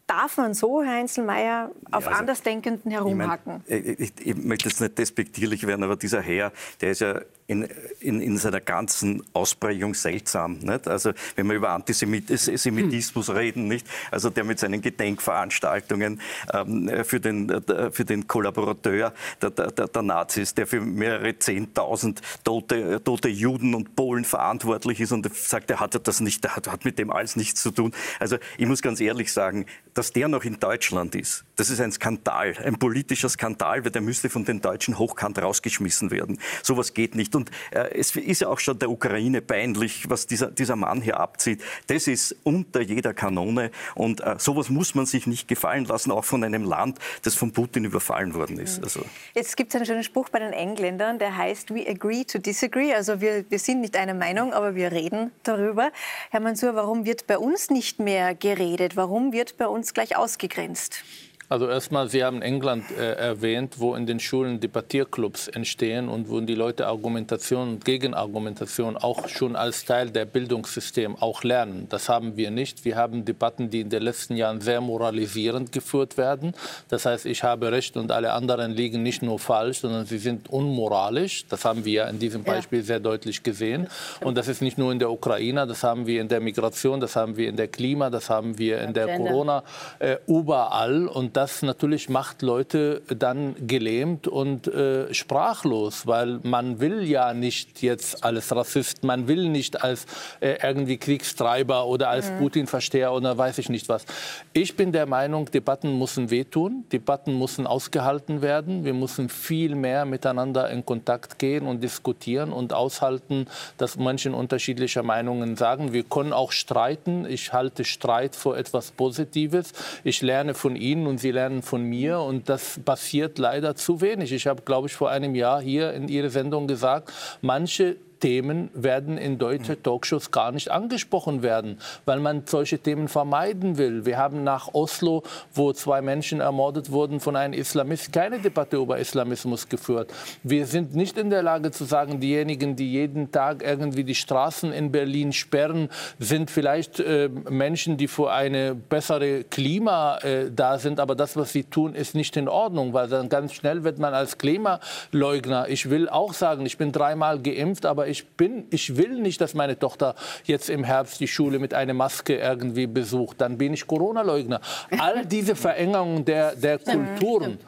Darf 0.07 0.37
man 0.37 0.55
so, 0.55 0.83
Herr 0.83 0.95
Heinzelmeier, 0.95 1.73
auf 1.91 2.05
ja, 2.05 2.11
also, 2.11 2.21
Andersdenkenden 2.21 2.93
herumhacken? 2.93 3.65
Ich, 3.67 3.85
mein, 3.85 3.97
ich, 3.99 4.13
ich, 4.19 4.37
möchte 4.37 4.69
jetzt 4.69 4.81
nicht 4.81 4.99
despektierlich 4.99 5.67
werden, 5.67 5.83
aber 5.83 5.97
dieser 5.97 6.21
Herr, 6.21 6.53
der 6.81 6.93
ist 6.93 7.01
ja 7.01 7.21
in, 7.47 7.69
in, 8.01 8.21
in 8.21 8.37
seiner 8.39 8.61
ganzen 8.61 9.23
Ausprägung 9.33 9.95
seltsam. 9.95 10.59
Nicht? 10.59 10.89
Also 10.89 11.13
wenn 11.37 11.47
wir 11.47 11.55
über 11.55 11.71
Antisemitismus 11.71 13.29
hm. 13.29 13.35
reden, 13.35 13.69
nicht? 13.69 13.87
also 14.11 14.31
der 14.31 14.45
mit 14.45 14.59
seinen 14.59 14.83
Gedenkveranstaltungen 14.83 16.21
ähm, 16.53 16.91
für, 17.05 17.21
den, 17.21 17.49
äh, 17.49 17.91
für 17.91 18.05
den 18.05 18.27
Kollaborateur 18.27 19.15
der, 19.41 19.51
der, 19.51 19.71
der, 19.71 20.03
Nazis, 20.03 20.55
der 20.55 20.67
für 20.67 20.81
mehrere 20.81 21.39
Zehntausend 21.39 22.21
tote, 22.45 23.03
tote 23.03 23.29
Juden 23.29 23.75
und 23.75 23.97
Polen 23.97 24.25
verantwortlich 24.25 25.01
ist 25.01 25.13
und 25.13 25.35
sagt, 25.35 25.71
er 25.71 25.81
hat 25.81 26.07
das 26.07 26.21
nicht, 26.21 26.45
er 26.45 26.57
hat, 26.57 26.69
hat 26.69 26.85
mit 26.85 26.99
dem 26.99 27.11
alles 27.11 27.37
nichts 27.37 27.63
zu 27.63 27.71
tun. 27.71 27.93
Also 28.19 28.37
ich 28.59 28.67
muss 28.67 28.83
ganz 28.83 29.01
ehrlich 29.01 29.33
sagen, 29.33 29.67
dass 29.95 30.13
der 30.13 30.29
noch 30.29 30.45
in 30.45 30.59
Deutschland 30.59 31.15
ist, 31.15 31.45
das 31.57 31.71
ist 31.71 31.81
ein 31.81 31.91
Skandal, 31.91 32.55
ein 32.65 32.79
politischer 32.79 33.29
Skandal, 33.29 33.85
weil 33.85 33.91
der 33.91 34.03
müsste 34.03 34.29
von 34.29 34.45
den 34.45 34.61
Deutschen 34.61 34.99
hochkant 34.99 35.41
rausgeschmissen 35.41 36.11
werden. 36.11 36.39
Sowas 36.63 36.95
geht 36.95 37.15
nicht. 37.15 37.35
Und 37.35 37.51
äh, 37.71 37.99
es 37.99 38.15
ist 38.15 38.43
ja 38.43 38.49
auch 38.49 38.61
schon 38.61 38.79
der 38.79 38.91
Ukraine 38.91 39.41
peinlich, 39.41 40.09
was 40.09 40.27
dieser, 40.27 40.51
dieser 40.51 40.77
Mann 40.77 41.01
hier 41.01 41.19
abzieht. 41.19 41.63
Das 41.87 42.07
ist 42.07 42.37
unter 42.45 42.83
jeder 42.83 43.15
Kanone. 43.15 43.71
Und 43.95 44.21
äh, 44.21 44.37
sowas 44.39 44.69
muss 44.69 44.95
man 44.95 45.07
sich 45.07 45.27
nicht 45.27 45.49
gefallen 45.49 45.87
lassen, 45.87 46.11
auch 46.11 46.25
von 46.25 46.45
einem 46.45 46.65
Land, 46.65 46.99
das 47.23 47.35
von 47.35 47.53
Putin 47.53 47.85
überfallen 47.85 48.35
worden 48.35 48.59
ist. 48.59 48.83
Also. 48.83 49.01
Jetzt 49.35 49.57
gibt 49.57 49.71
es 49.71 49.77
einen 49.77 49.87
schönen 49.87 50.05
Spruch 50.05 50.29
bei 50.29 50.39
den 50.39 50.53
Engländern, 50.53 51.19
der 51.19 51.37
heißt, 51.37 51.75
we 51.75 51.87
agree 51.89 52.25
to 52.25 52.39
disagree. 52.39 52.93
Also 52.93 53.21
wir, 53.23 53.45
wir 53.49 53.59
sind 53.59 53.81
nicht 53.81 53.97
einer 53.97 54.15
Meinung, 54.15 54.53
aber 54.53 54.75
wir 54.75 54.93
reden 54.93 55.31
darüber. 55.43 55.91
Herr 56.31 56.41
Mansur, 56.41 56.75
warum 56.75 57.07
wird 57.07 57.27
bei 57.27 57.39
uns 57.39 57.71
nicht 57.71 57.99
mehr 57.99 58.35
geredet? 58.35 58.97
Warum 58.97 59.33
wird 59.33 59.57
bei 59.57 59.67
uns 59.67 59.95
gleich 59.95 60.17
ausgegrenzt? 60.17 61.03
Also 61.49 61.69
erstmal, 61.69 62.09
Sie 62.09 62.25
haben 62.25 62.43
England 62.43 62.91
äh, 62.91 63.13
erwähnt, 63.13 63.79
wo 63.79 63.95
in 63.95 64.05
den 64.05 64.19
Schulen 64.19 64.59
Debattierclubs 64.59 65.47
entstehen 65.47 66.09
und 66.09 66.29
wo 66.29 66.41
die 66.41 66.57
Leute 66.57 66.89
Argumentation 66.89 67.69
und 67.69 67.85
Gegenargumentation 67.85 68.97
auch 68.97 69.29
schon 69.29 69.55
als 69.55 69.85
Teil 69.85 70.11
der 70.11 70.25
Bildungssystem 70.25 71.15
auch 71.15 71.45
lernen. 71.45 71.87
Das 71.89 72.09
haben 72.09 72.37
wir 72.37 72.51
nicht. 72.51 72.85
Wir 72.85 72.97
haben 72.97 73.25
Debatten, 73.25 73.71
die 73.71 73.83
in 73.83 73.91
den 73.91 74.03
letzten 74.03 74.37
Jahren 74.37 74.61
sehr 74.61 74.81
moralisierend 74.81 75.71
geführt 75.71 76.17
werden. 76.17 76.53
Das 76.89 77.07
heißt, 77.07 77.27
ich 77.27 77.45
habe 77.45 77.71
Recht 77.71 77.97
und 77.97 78.11
alle 78.11 78.33
anderen 78.33 78.73
liegen 78.73 79.05
nicht 79.05 79.23
nur 79.23 79.39
falsch, 79.39 79.79
sondern 79.79 80.05
sie 80.05 80.19
sind 80.19 80.51
unmoralisch. 80.51 81.47
Das 81.47 81.65
haben 81.65 81.85
wir 81.85 81.93
ja 81.93 82.09
in 82.09 82.19
diesem 82.19 82.43
Beispiel 82.43 82.81
ja. 82.81 82.87
sehr 82.87 83.01
deutlich 83.01 83.45
gesehen. 83.45 83.87
Und 84.21 84.37
das 84.37 84.49
ist 84.49 84.63
nicht 84.63 84.79
nur 84.79 84.91
in 84.91 84.99
der 84.99 85.13
Ukraine, 85.13 85.65
das 85.69 85.85
haben 85.85 86.09
wir 86.09 86.21
in 86.21 86.27
der 86.27 86.41
Migration, 86.41 86.99
das 86.99 87.15
haben 87.15 87.37
wir 87.37 87.49
in 87.49 87.57
der 87.57 87.69
Klima, 87.69 88.11
das 88.11 88.31
haben 88.31 88.59
wir 88.59 88.81
in 88.81 88.95
der 88.95 89.17
Corona, 89.17 89.63
äh, 90.01 90.17
überall. 90.27 91.07
Und 91.07 91.36
das 91.37 91.61
natürlich 91.61 92.09
macht 92.09 92.41
Leute 92.41 93.03
dann 93.09 93.55
gelähmt 93.67 94.27
und 94.27 94.69
äh, 94.69 95.13
sprachlos, 95.13 96.07
weil 96.07 96.41
man 96.43 96.81
will 96.81 97.03
ja 97.03 97.35
nicht 97.35 97.83
jetzt 97.83 98.25
als 98.25 98.57
Rassist, 98.57 99.05
man 99.05 99.29
will 99.29 99.51
nicht 99.51 99.85
als 99.85 100.07
äh, 100.41 100.57
irgendwie 100.63 100.97
Kriegstreiber 100.97 101.87
oder 101.87 102.09
als 102.09 102.31
mhm. 102.31 102.39
Putin-Versteher 102.39 103.13
oder 103.13 103.37
weiß 103.37 103.59
ich 103.59 103.69
nicht 103.69 103.91
was. 103.91 104.07
Ich 104.55 104.77
bin 104.77 104.93
der 104.93 105.05
Meinung, 105.05 105.51
Debatten 105.51 105.99
müssen 105.99 106.31
wehtun, 106.31 106.85
Debatten 106.91 107.39
müssen 107.39 107.67
ausgehalten 107.67 108.41
werden, 108.41 108.87
wir 108.87 108.95
müssen 108.95 109.29
viel 109.29 109.75
mehr 109.75 110.07
miteinander 110.07 110.71
in 110.71 110.87
Kontakt 110.87 111.39
gehen 111.39 111.67
und 111.67 111.83
diskutieren 111.83 112.51
und 112.51 112.73
aushalten, 112.73 113.47
dass 113.77 113.99
Menschen 113.99 114.33
unterschiedlicher 114.33 115.03
Meinungen 115.03 115.57
sagen. 115.57 115.93
Wir 115.93 116.05
können 116.05 116.33
auch 116.33 116.53
streiten. 116.53 117.27
Ich 117.29 117.53
halte 117.53 117.85
Streit 117.85 118.35
vor 118.35 118.57
etwas 118.57 118.91
Positives. 118.91 119.75
Ich 120.03 120.23
lerne 120.23 120.55
von 120.55 120.77
Ihnen 120.77 121.07
und 121.07 121.19
Sie 121.19 121.26
lernen 121.31 121.63
von 121.63 121.83
mir 121.83 122.21
und 122.21 122.49
das 122.49 122.81
passiert 122.85 123.39
leider 123.39 123.75
zu 123.75 124.01
wenig. 124.01 124.33
Ich 124.33 124.47
habe, 124.47 124.63
glaube 124.63 124.89
ich, 124.89 124.95
vor 124.95 125.11
einem 125.11 125.35
Jahr 125.35 125.61
hier 125.61 125.93
in 125.93 126.09
Ihrer 126.09 126.31
Sendung 126.31 126.67
gesagt, 126.67 127.13
manche 127.43 127.97
Themen 128.27 128.71
werden 128.75 129.19
in 129.19 129.39
deutschen 129.39 129.81
Talkshows 129.85 130.33
gar 130.33 130.51
nicht 130.51 130.69
angesprochen 130.69 131.45
werden, 131.45 131.79
weil 132.07 132.19
man 132.19 132.43
solche 132.45 132.81
Themen 132.81 133.07
vermeiden 133.07 133.79
will. 133.79 134.05
Wir 134.05 134.19
haben 134.19 134.43
nach 134.43 134.75
Oslo, 134.75 135.23
wo 135.55 135.73
zwei 135.73 136.03
Menschen 136.03 136.41
ermordet 136.41 136.91
wurden 136.91 137.21
von 137.21 137.37
einem 137.37 137.55
Islamist, 137.55 138.13
keine 138.13 138.41
Debatte 138.41 138.79
über 138.79 138.99
Islamismus 138.99 139.69
geführt. 139.69 140.13
Wir 140.43 140.67
sind 140.67 140.97
nicht 140.97 141.17
in 141.19 141.31
der 141.31 141.45
Lage 141.45 141.71
zu 141.71 141.85
sagen, 141.85 142.19
diejenigen, 142.19 142.75
die 142.75 142.91
jeden 142.91 143.31
Tag 143.31 143.63
irgendwie 143.63 144.03
die 144.03 144.17
Straßen 144.17 144.73
in 144.73 144.91
Berlin 144.91 145.33
sperren, 145.33 145.89
sind 146.19 146.51
vielleicht 146.51 146.99
äh, 146.99 147.29
Menschen, 147.29 147.97
die 147.97 148.09
für 148.09 148.33
eine 148.33 148.75
bessere 148.75 149.45
Klima 149.45 150.19
äh, 150.19 150.51
da 150.51 150.81
sind, 150.81 150.99
aber 150.99 151.15
das, 151.15 151.37
was 151.37 151.53
sie 151.53 151.63
tun, 151.63 151.95
ist 151.95 152.17
nicht 152.17 152.37
in 152.37 152.49
Ordnung, 152.49 152.93
weil 152.93 153.07
dann 153.07 153.29
ganz 153.29 153.53
schnell 153.53 153.85
wird 153.85 154.01
man 154.01 154.15
als 154.15 154.37
Klimaleugner. 154.37 155.69
Ich 155.69 155.91
will 155.91 156.09
auch 156.09 156.33
sagen, 156.33 156.67
ich 156.67 156.77
bin 156.77 156.91
dreimal 156.91 157.39
geimpft, 157.39 157.87
aber 157.87 158.09
ich, 158.09 158.16
bin, 158.25 158.67
ich 158.71 158.97
will 158.97 159.21
nicht, 159.21 159.41
dass 159.41 159.55
meine 159.55 159.79
Tochter 159.79 160.15
jetzt 160.45 160.71
im 160.71 160.85
Herbst 160.85 161.21
die 161.21 161.29
Schule 161.29 161.59
mit 161.59 161.75
einer 161.75 161.95
Maske 161.95 162.37
irgendwie 162.37 162.87
besucht. 162.87 163.41
Dann 163.41 163.59
bin 163.59 163.75
ich 163.75 163.87
Corona-Leugner. 163.87 164.61
All 164.99 165.27
diese 165.27 165.55
Verengungen 165.57 166.25
der, 166.25 166.57
der 166.57 166.79
Kulturen, 166.79 167.59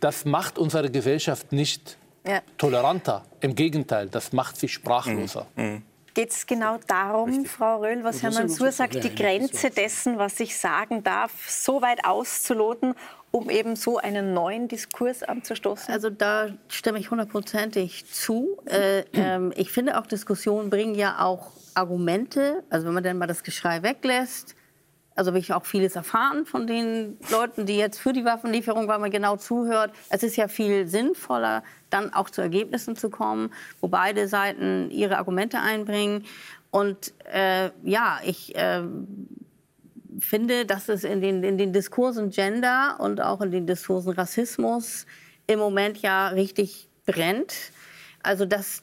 das 0.00 0.24
macht 0.24 0.58
unsere 0.58 0.90
Gesellschaft 0.90 1.52
nicht 1.52 1.96
ja. 2.26 2.40
toleranter. 2.58 3.24
Im 3.40 3.54
Gegenteil, 3.54 4.08
das 4.08 4.32
macht 4.32 4.56
sie 4.56 4.68
sprachloser. 4.68 5.46
Mhm. 5.56 5.64
Mhm. 5.64 5.82
Geht 6.16 6.30
es 6.30 6.46
genau 6.46 6.78
darum, 6.86 7.28
Richtig. 7.28 7.50
Frau 7.50 7.82
Röhl, 7.82 8.02
was 8.02 8.22
Herr 8.22 8.32
Mansur 8.32 8.72
sagt, 8.72 9.04
die 9.04 9.14
Grenze 9.14 9.68
dessen, 9.68 10.16
was 10.16 10.40
ich 10.40 10.56
sagen 10.56 11.04
darf, 11.04 11.50
so 11.50 11.82
weit 11.82 12.06
auszuloten, 12.06 12.94
um 13.30 13.50
eben 13.50 13.76
so 13.76 13.98
einen 13.98 14.32
neuen 14.32 14.66
Diskurs 14.66 15.22
anzustoßen? 15.22 15.92
Also 15.92 16.08
da 16.08 16.48
stimme 16.68 16.98
ich 17.00 17.10
hundertprozentig 17.10 18.06
zu. 18.06 18.56
Äh, 18.64 19.00
äh, 19.12 19.50
ich 19.56 19.70
finde 19.70 19.98
auch, 20.00 20.06
Diskussionen 20.06 20.70
bringen 20.70 20.94
ja 20.94 21.22
auch 21.22 21.50
Argumente. 21.74 22.64
Also 22.70 22.86
wenn 22.86 22.94
man 22.94 23.04
dann 23.04 23.18
mal 23.18 23.26
das 23.26 23.42
Geschrei 23.42 23.82
weglässt, 23.82 24.56
also 25.16 25.30
habe 25.30 25.38
ich 25.38 25.52
auch 25.52 25.64
vieles 25.64 25.96
erfahren 25.96 26.44
von 26.44 26.66
den 26.66 27.18
Leuten, 27.30 27.64
die 27.64 27.76
jetzt 27.76 27.98
für 27.98 28.12
die 28.12 28.24
Waffenlieferung, 28.24 28.86
weil 28.86 28.98
man 28.98 29.10
genau 29.10 29.36
zuhört. 29.36 29.92
Es 30.10 30.22
ist 30.22 30.36
ja 30.36 30.46
viel 30.46 30.86
sinnvoller, 30.86 31.64
dann 31.88 32.12
auch 32.12 32.28
zu 32.28 32.42
Ergebnissen 32.42 32.96
zu 32.96 33.08
kommen, 33.08 33.50
wo 33.80 33.88
beide 33.88 34.28
Seiten 34.28 34.90
ihre 34.90 35.16
Argumente 35.16 35.58
einbringen. 35.58 36.24
Und 36.70 37.14
äh, 37.32 37.70
ja, 37.82 38.20
ich 38.24 38.54
äh, 38.56 38.82
finde, 40.20 40.66
dass 40.66 40.90
es 40.90 41.02
in 41.02 41.22
den, 41.22 41.42
in 41.42 41.56
den 41.56 41.72
Diskursen 41.72 42.30
Gender 42.30 42.96
und 42.98 43.22
auch 43.22 43.40
in 43.40 43.50
den 43.50 43.66
Diskursen 43.66 44.12
Rassismus 44.12 45.06
im 45.46 45.58
Moment 45.58 45.98
ja 46.02 46.28
richtig 46.28 46.88
brennt. 47.06 47.54
Also 48.22 48.44
dass 48.44 48.82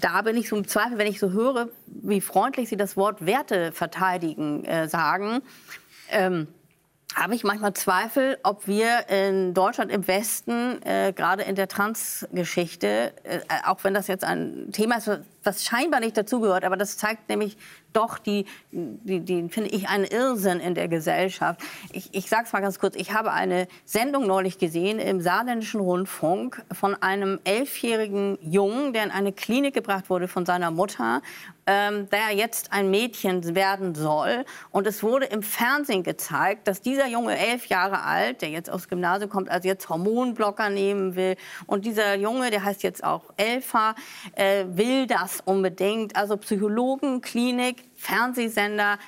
da 0.00 0.22
bin 0.22 0.36
ich 0.36 0.48
so 0.48 0.56
im 0.56 0.66
Zweifel, 0.66 0.98
wenn 0.98 1.06
ich 1.06 1.18
so 1.18 1.30
höre, 1.30 1.68
wie 1.86 2.20
freundlich 2.20 2.68
Sie 2.68 2.76
das 2.76 2.96
Wort 2.96 3.26
Werte 3.26 3.72
verteidigen 3.72 4.64
äh, 4.64 4.88
sagen. 4.88 5.42
Ähm, 6.10 6.48
habe 7.14 7.34
ich 7.34 7.44
manchmal 7.44 7.74
Zweifel, 7.74 8.38
ob 8.42 8.66
wir 8.66 9.08
in 9.08 9.52
Deutschland 9.52 9.90
im 9.90 10.06
Westen, 10.06 10.80
äh, 10.82 11.12
gerade 11.12 11.42
in 11.42 11.54
der 11.54 11.68
Trans-Geschichte, 11.68 13.12
äh, 13.24 13.40
auch 13.66 13.84
wenn 13.84 13.92
das 13.92 14.06
jetzt 14.06 14.24
ein 14.24 14.70
Thema 14.72 14.96
ist, 14.96 15.10
was 15.42 15.64
scheinbar 15.64 16.00
nicht 16.00 16.16
dazugehört, 16.16 16.64
aber 16.64 16.76
das 16.76 16.96
zeigt 16.96 17.28
nämlich 17.28 17.58
doch 17.92 18.18
die, 18.18 18.46
die, 18.70 19.20
die 19.20 19.48
finde 19.48 19.70
ich, 19.70 19.88
einen 19.88 20.04
Irrsinn 20.04 20.60
in 20.60 20.74
der 20.74 20.88
Gesellschaft. 20.88 21.60
Ich, 21.92 22.10
ich 22.12 22.28
sage 22.28 22.44
es 22.46 22.52
mal 22.52 22.60
ganz 22.60 22.78
kurz. 22.78 22.96
Ich 22.96 23.12
habe 23.12 23.32
eine 23.32 23.68
Sendung 23.84 24.26
neulich 24.26 24.58
gesehen 24.58 24.98
im 24.98 25.20
saarländischen 25.20 25.80
Rundfunk 25.80 26.62
von 26.72 26.94
einem 27.02 27.38
elfjährigen 27.44 28.38
Jungen, 28.42 28.92
der 28.92 29.04
in 29.04 29.10
eine 29.10 29.32
Klinik 29.32 29.74
gebracht 29.74 30.10
wurde 30.10 30.28
von 30.28 30.46
seiner 30.46 30.70
Mutter, 30.70 31.22
ähm, 31.66 32.08
der 32.10 32.34
jetzt 32.34 32.72
ein 32.72 32.90
Mädchen 32.90 33.54
werden 33.54 33.94
soll. 33.94 34.44
Und 34.70 34.86
es 34.86 35.02
wurde 35.02 35.26
im 35.26 35.42
Fernsehen 35.42 36.02
gezeigt, 36.02 36.66
dass 36.66 36.80
dieser 36.80 37.06
Junge, 37.06 37.38
elf 37.38 37.66
Jahre 37.66 38.02
alt, 38.02 38.42
der 38.42 38.50
jetzt 38.50 38.70
aufs 38.70 38.88
Gymnasium 38.88 39.30
kommt, 39.30 39.50
also 39.50 39.68
jetzt 39.68 39.88
Hormonblocker 39.88 40.70
nehmen 40.70 41.14
will. 41.14 41.36
Und 41.66 41.84
dieser 41.84 42.16
Junge, 42.16 42.50
der 42.50 42.64
heißt 42.64 42.82
jetzt 42.82 43.04
auch 43.04 43.32
Elfa, 43.36 43.94
äh, 44.34 44.64
will 44.68 45.06
das 45.06 45.40
unbedingt. 45.44 46.16
Also 46.16 46.36
Psychologen, 46.36 47.20
Klinik, 47.20 47.84
Fernsehsender. 47.94 48.98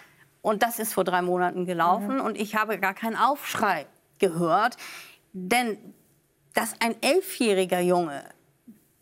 Und 0.42 0.62
das 0.62 0.78
ist 0.78 0.94
vor 0.94 1.04
drei 1.04 1.22
Monaten 1.22 1.66
gelaufen. 1.66 2.16
Mhm. 2.16 2.20
Und 2.20 2.38
ich 2.38 2.54
habe 2.54 2.78
gar 2.78 2.94
keinen 2.94 3.16
Aufschrei 3.16 3.86
gehört. 4.18 4.76
Denn 5.32 5.76
dass 6.54 6.80
ein 6.80 6.94
elfjähriger 7.02 7.80
Junge 7.80 8.22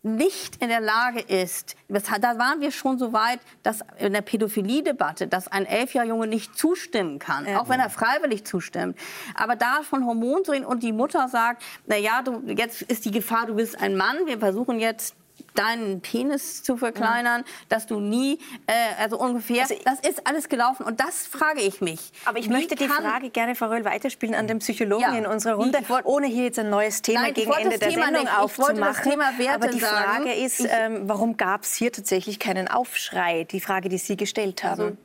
nicht 0.03 0.61
in 0.61 0.67
der 0.67 0.81
Lage 0.81 1.21
ist, 1.21 1.77
das, 1.87 2.03
da 2.03 2.37
waren 2.37 2.59
wir 2.59 2.71
schon 2.71 2.99
so 2.99 3.13
weit, 3.13 3.39
dass 3.63 3.79
in 3.97 4.11
der 4.11 4.21
Pädophilie-Debatte, 4.21 5.27
dass 5.27 5.47
ein 5.47 5.65
elfjähriger 5.65 6.09
Junge 6.09 6.27
nicht 6.27 6.57
zustimmen 6.57 7.19
kann, 7.19 7.47
ja. 7.47 7.61
auch 7.61 7.69
wenn 7.69 7.79
er 7.79 7.89
freiwillig 7.89 8.45
zustimmt. 8.45 8.97
Aber 9.33 9.55
da 9.55 9.81
von 9.83 10.05
Hormonen 10.05 10.43
zu 10.43 10.51
reden 10.51 10.65
und 10.65 10.83
die 10.83 10.91
Mutter 10.91 11.29
sagt, 11.29 11.63
na 11.85 11.95
ja, 11.95 12.21
du, 12.21 12.43
jetzt 12.47 12.81
ist 12.81 13.05
die 13.05 13.11
Gefahr, 13.11 13.45
du 13.45 13.55
bist 13.55 13.79
ein 13.79 13.95
Mann, 13.95 14.17
wir 14.25 14.39
versuchen 14.39 14.79
jetzt 14.79 15.15
deinen 15.55 16.01
Penis 16.01 16.63
zu 16.63 16.77
verkleinern, 16.77 17.41
mhm. 17.41 17.69
dass 17.69 17.85
du 17.85 17.99
nie, 17.99 18.39
äh, 18.67 18.73
also 18.99 19.19
ungefähr, 19.19 19.63
also 19.63 19.75
das 19.85 19.99
ist 19.99 20.27
alles 20.27 20.49
gelaufen 20.49 20.83
und 20.85 20.99
das 20.99 21.27
frage 21.27 21.61
ich 21.61 21.81
mich. 21.81 22.11
Aber 22.25 22.39
ich 22.39 22.49
möchte 22.49 22.75
die 22.75 22.87
Frage 22.87 23.29
gerne, 23.29 23.55
Frau 23.55 23.67
Röhl, 23.67 23.85
weiterspielen 23.85 24.35
an 24.35 24.47
den 24.47 24.59
Psychologen 24.59 25.01
ja, 25.01 25.17
in 25.17 25.25
unserer 25.25 25.55
Runde, 25.55 25.79
wollt, 25.87 26.05
ohne 26.05 26.27
hier 26.27 26.45
jetzt 26.45 26.59
ein 26.59 26.69
neues 26.69 27.01
Thema 27.01 27.21
Nein, 27.21 27.33
gegen 27.33 27.51
Ende 27.51 27.77
der 27.77 27.89
Thema 27.89 28.05
Sendung 28.05 28.23
nicht. 28.23 28.37
aufzumachen. 28.37 29.21
Aber 29.53 29.67
die 29.67 29.79
Frage 29.79 30.23
sagen. 30.25 30.25
ist, 30.27 30.67
ähm, 30.67 31.01
warum 31.03 31.37
gab 31.37 31.63
es 31.63 31.75
hier 31.75 31.91
tatsächlich 31.91 32.39
keinen 32.39 32.67
Aufschrei? 32.67 33.43
Die 33.45 33.59
Frage, 33.59 33.89
die 33.89 33.97
Sie 33.97 34.17
gestellt 34.17 34.63
haben. 34.63 34.81
Also, 34.81 34.97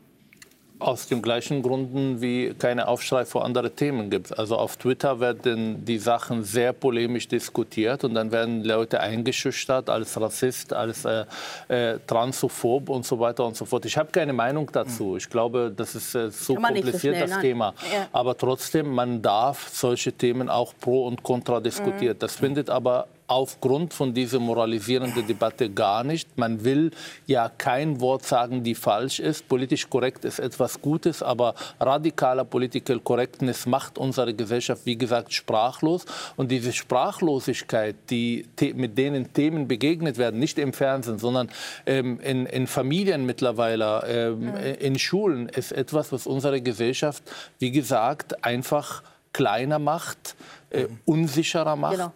aus 0.81 1.09
dem 1.09 1.23
gleichen 1.23 1.63
Gründen 1.63 2.21
wie 2.21 2.55
keine 2.55 2.89
Aufschrei 2.89 3.25
vor 3.25 3.45
andere 3.45 3.71
Themen 3.71 4.11
gibt. 4.11 4.39
Also 4.39 4.57
auf 4.57 4.77
Twitter 4.77 5.21
werden 5.21 5.85
die 5.85 5.99
Sachen 5.99 6.45
sehr 6.45 6.73
polemisch 6.73 7.29
diskutiert 7.29 8.05
und 8.05 8.15
dann 8.15 8.31
werden 8.31 8.65
Leute 8.65 9.01
eingeschüchtert 9.01 9.91
als 9.91 10.21
Rassist, 10.21 10.73
als 10.73 11.05
äh, 11.05 11.25
äh, 11.69 11.99
Transphob 12.07 12.89
und 12.89 13.05
so 13.05 13.19
weiter 13.19 13.45
und 13.45 13.57
so 13.57 13.65
fort. 13.65 13.85
Ich 13.87 13.97
habe 13.97 14.11
keine 14.11 14.33
Meinung 14.33 14.71
dazu. 14.73 15.17
Ich 15.17 15.29
glaube, 15.29 15.73
das 15.75 15.95
ist 15.95 16.15
äh, 16.15 16.31
so 16.31 16.55
kompliziert, 16.55 16.93
so 16.93 16.99
schnell, 16.99 17.21
das 17.21 17.31
nein. 17.31 17.41
Thema. 17.41 17.75
Ja. 17.93 18.09
Aber 18.13 18.37
trotzdem, 18.37 18.95
man 18.95 19.21
darf 19.23 19.69
solche 19.69 20.13
Themen 20.13 20.49
auch 20.49 20.75
pro 20.81 21.07
und 21.07 21.23
contra 21.23 21.61
diskutieren. 21.61 22.17
Mhm. 22.17 22.21
Das 22.21 22.37
findet 22.37 22.71
aber 22.71 23.09
aufgrund 23.29 23.93
von 23.93 24.15
dieser 24.15 24.41
moralisierenden 24.41 25.27
Debatte 25.27 25.71
gar 25.71 26.03
nicht. 26.03 26.37
Man 26.39 26.65
will 26.65 26.91
ja 27.27 27.51
kein 27.51 28.01
Wort 28.01 28.25
sagen, 28.25 28.65
die 28.65 28.75
falsch 28.75 29.21
ist. 29.21 29.49
Politisch 29.49 29.89
korrekt 29.89 30.25
ist 30.25 30.39
etwas 30.39 30.81
Gutes, 30.81 31.23
aber 31.23 31.55
radikaler 31.79 32.45
Political 32.45 33.01
Correctness 33.01 33.67
macht 33.67 33.99
unsere 33.99 34.33
Gesellschaft, 34.35 34.87
wie 34.87 34.97
gesagt, 34.97 35.33
sprachlos. 35.33 36.07
Und 36.37 36.51
diese 36.51 36.73
Sprachlosigkeit, 36.73 37.97
die, 38.11 38.47
mit 38.75 38.97
denen 38.97 39.33
Themen 39.35 39.69
begegnet 39.69 40.17
werden, 40.17 40.41
nicht 40.41 40.59
im 40.59 40.73
Fernsehen, 40.73 41.19
sondern 41.19 41.51
ähm, 41.85 42.19
in, 42.21 42.47
in, 42.47 42.67
Familien 42.67 43.27
mittlerweile, 43.27 44.05
ähm, 44.07 44.55
in 44.57 44.99
Schulen, 44.99 45.51
ist 45.51 45.73
etwas, 45.73 46.13
was 46.13 46.27
unsere 46.27 46.63
Gesellschaft, 46.63 47.23
wie 47.59 47.71
gesagt, 47.71 48.43
einfach 48.43 49.03
kleiner 49.33 49.79
macht, 49.79 50.37
äh, 50.71 50.87
unsicherer 51.05 51.77
macht. 51.77 51.93
Genau. 51.93 52.13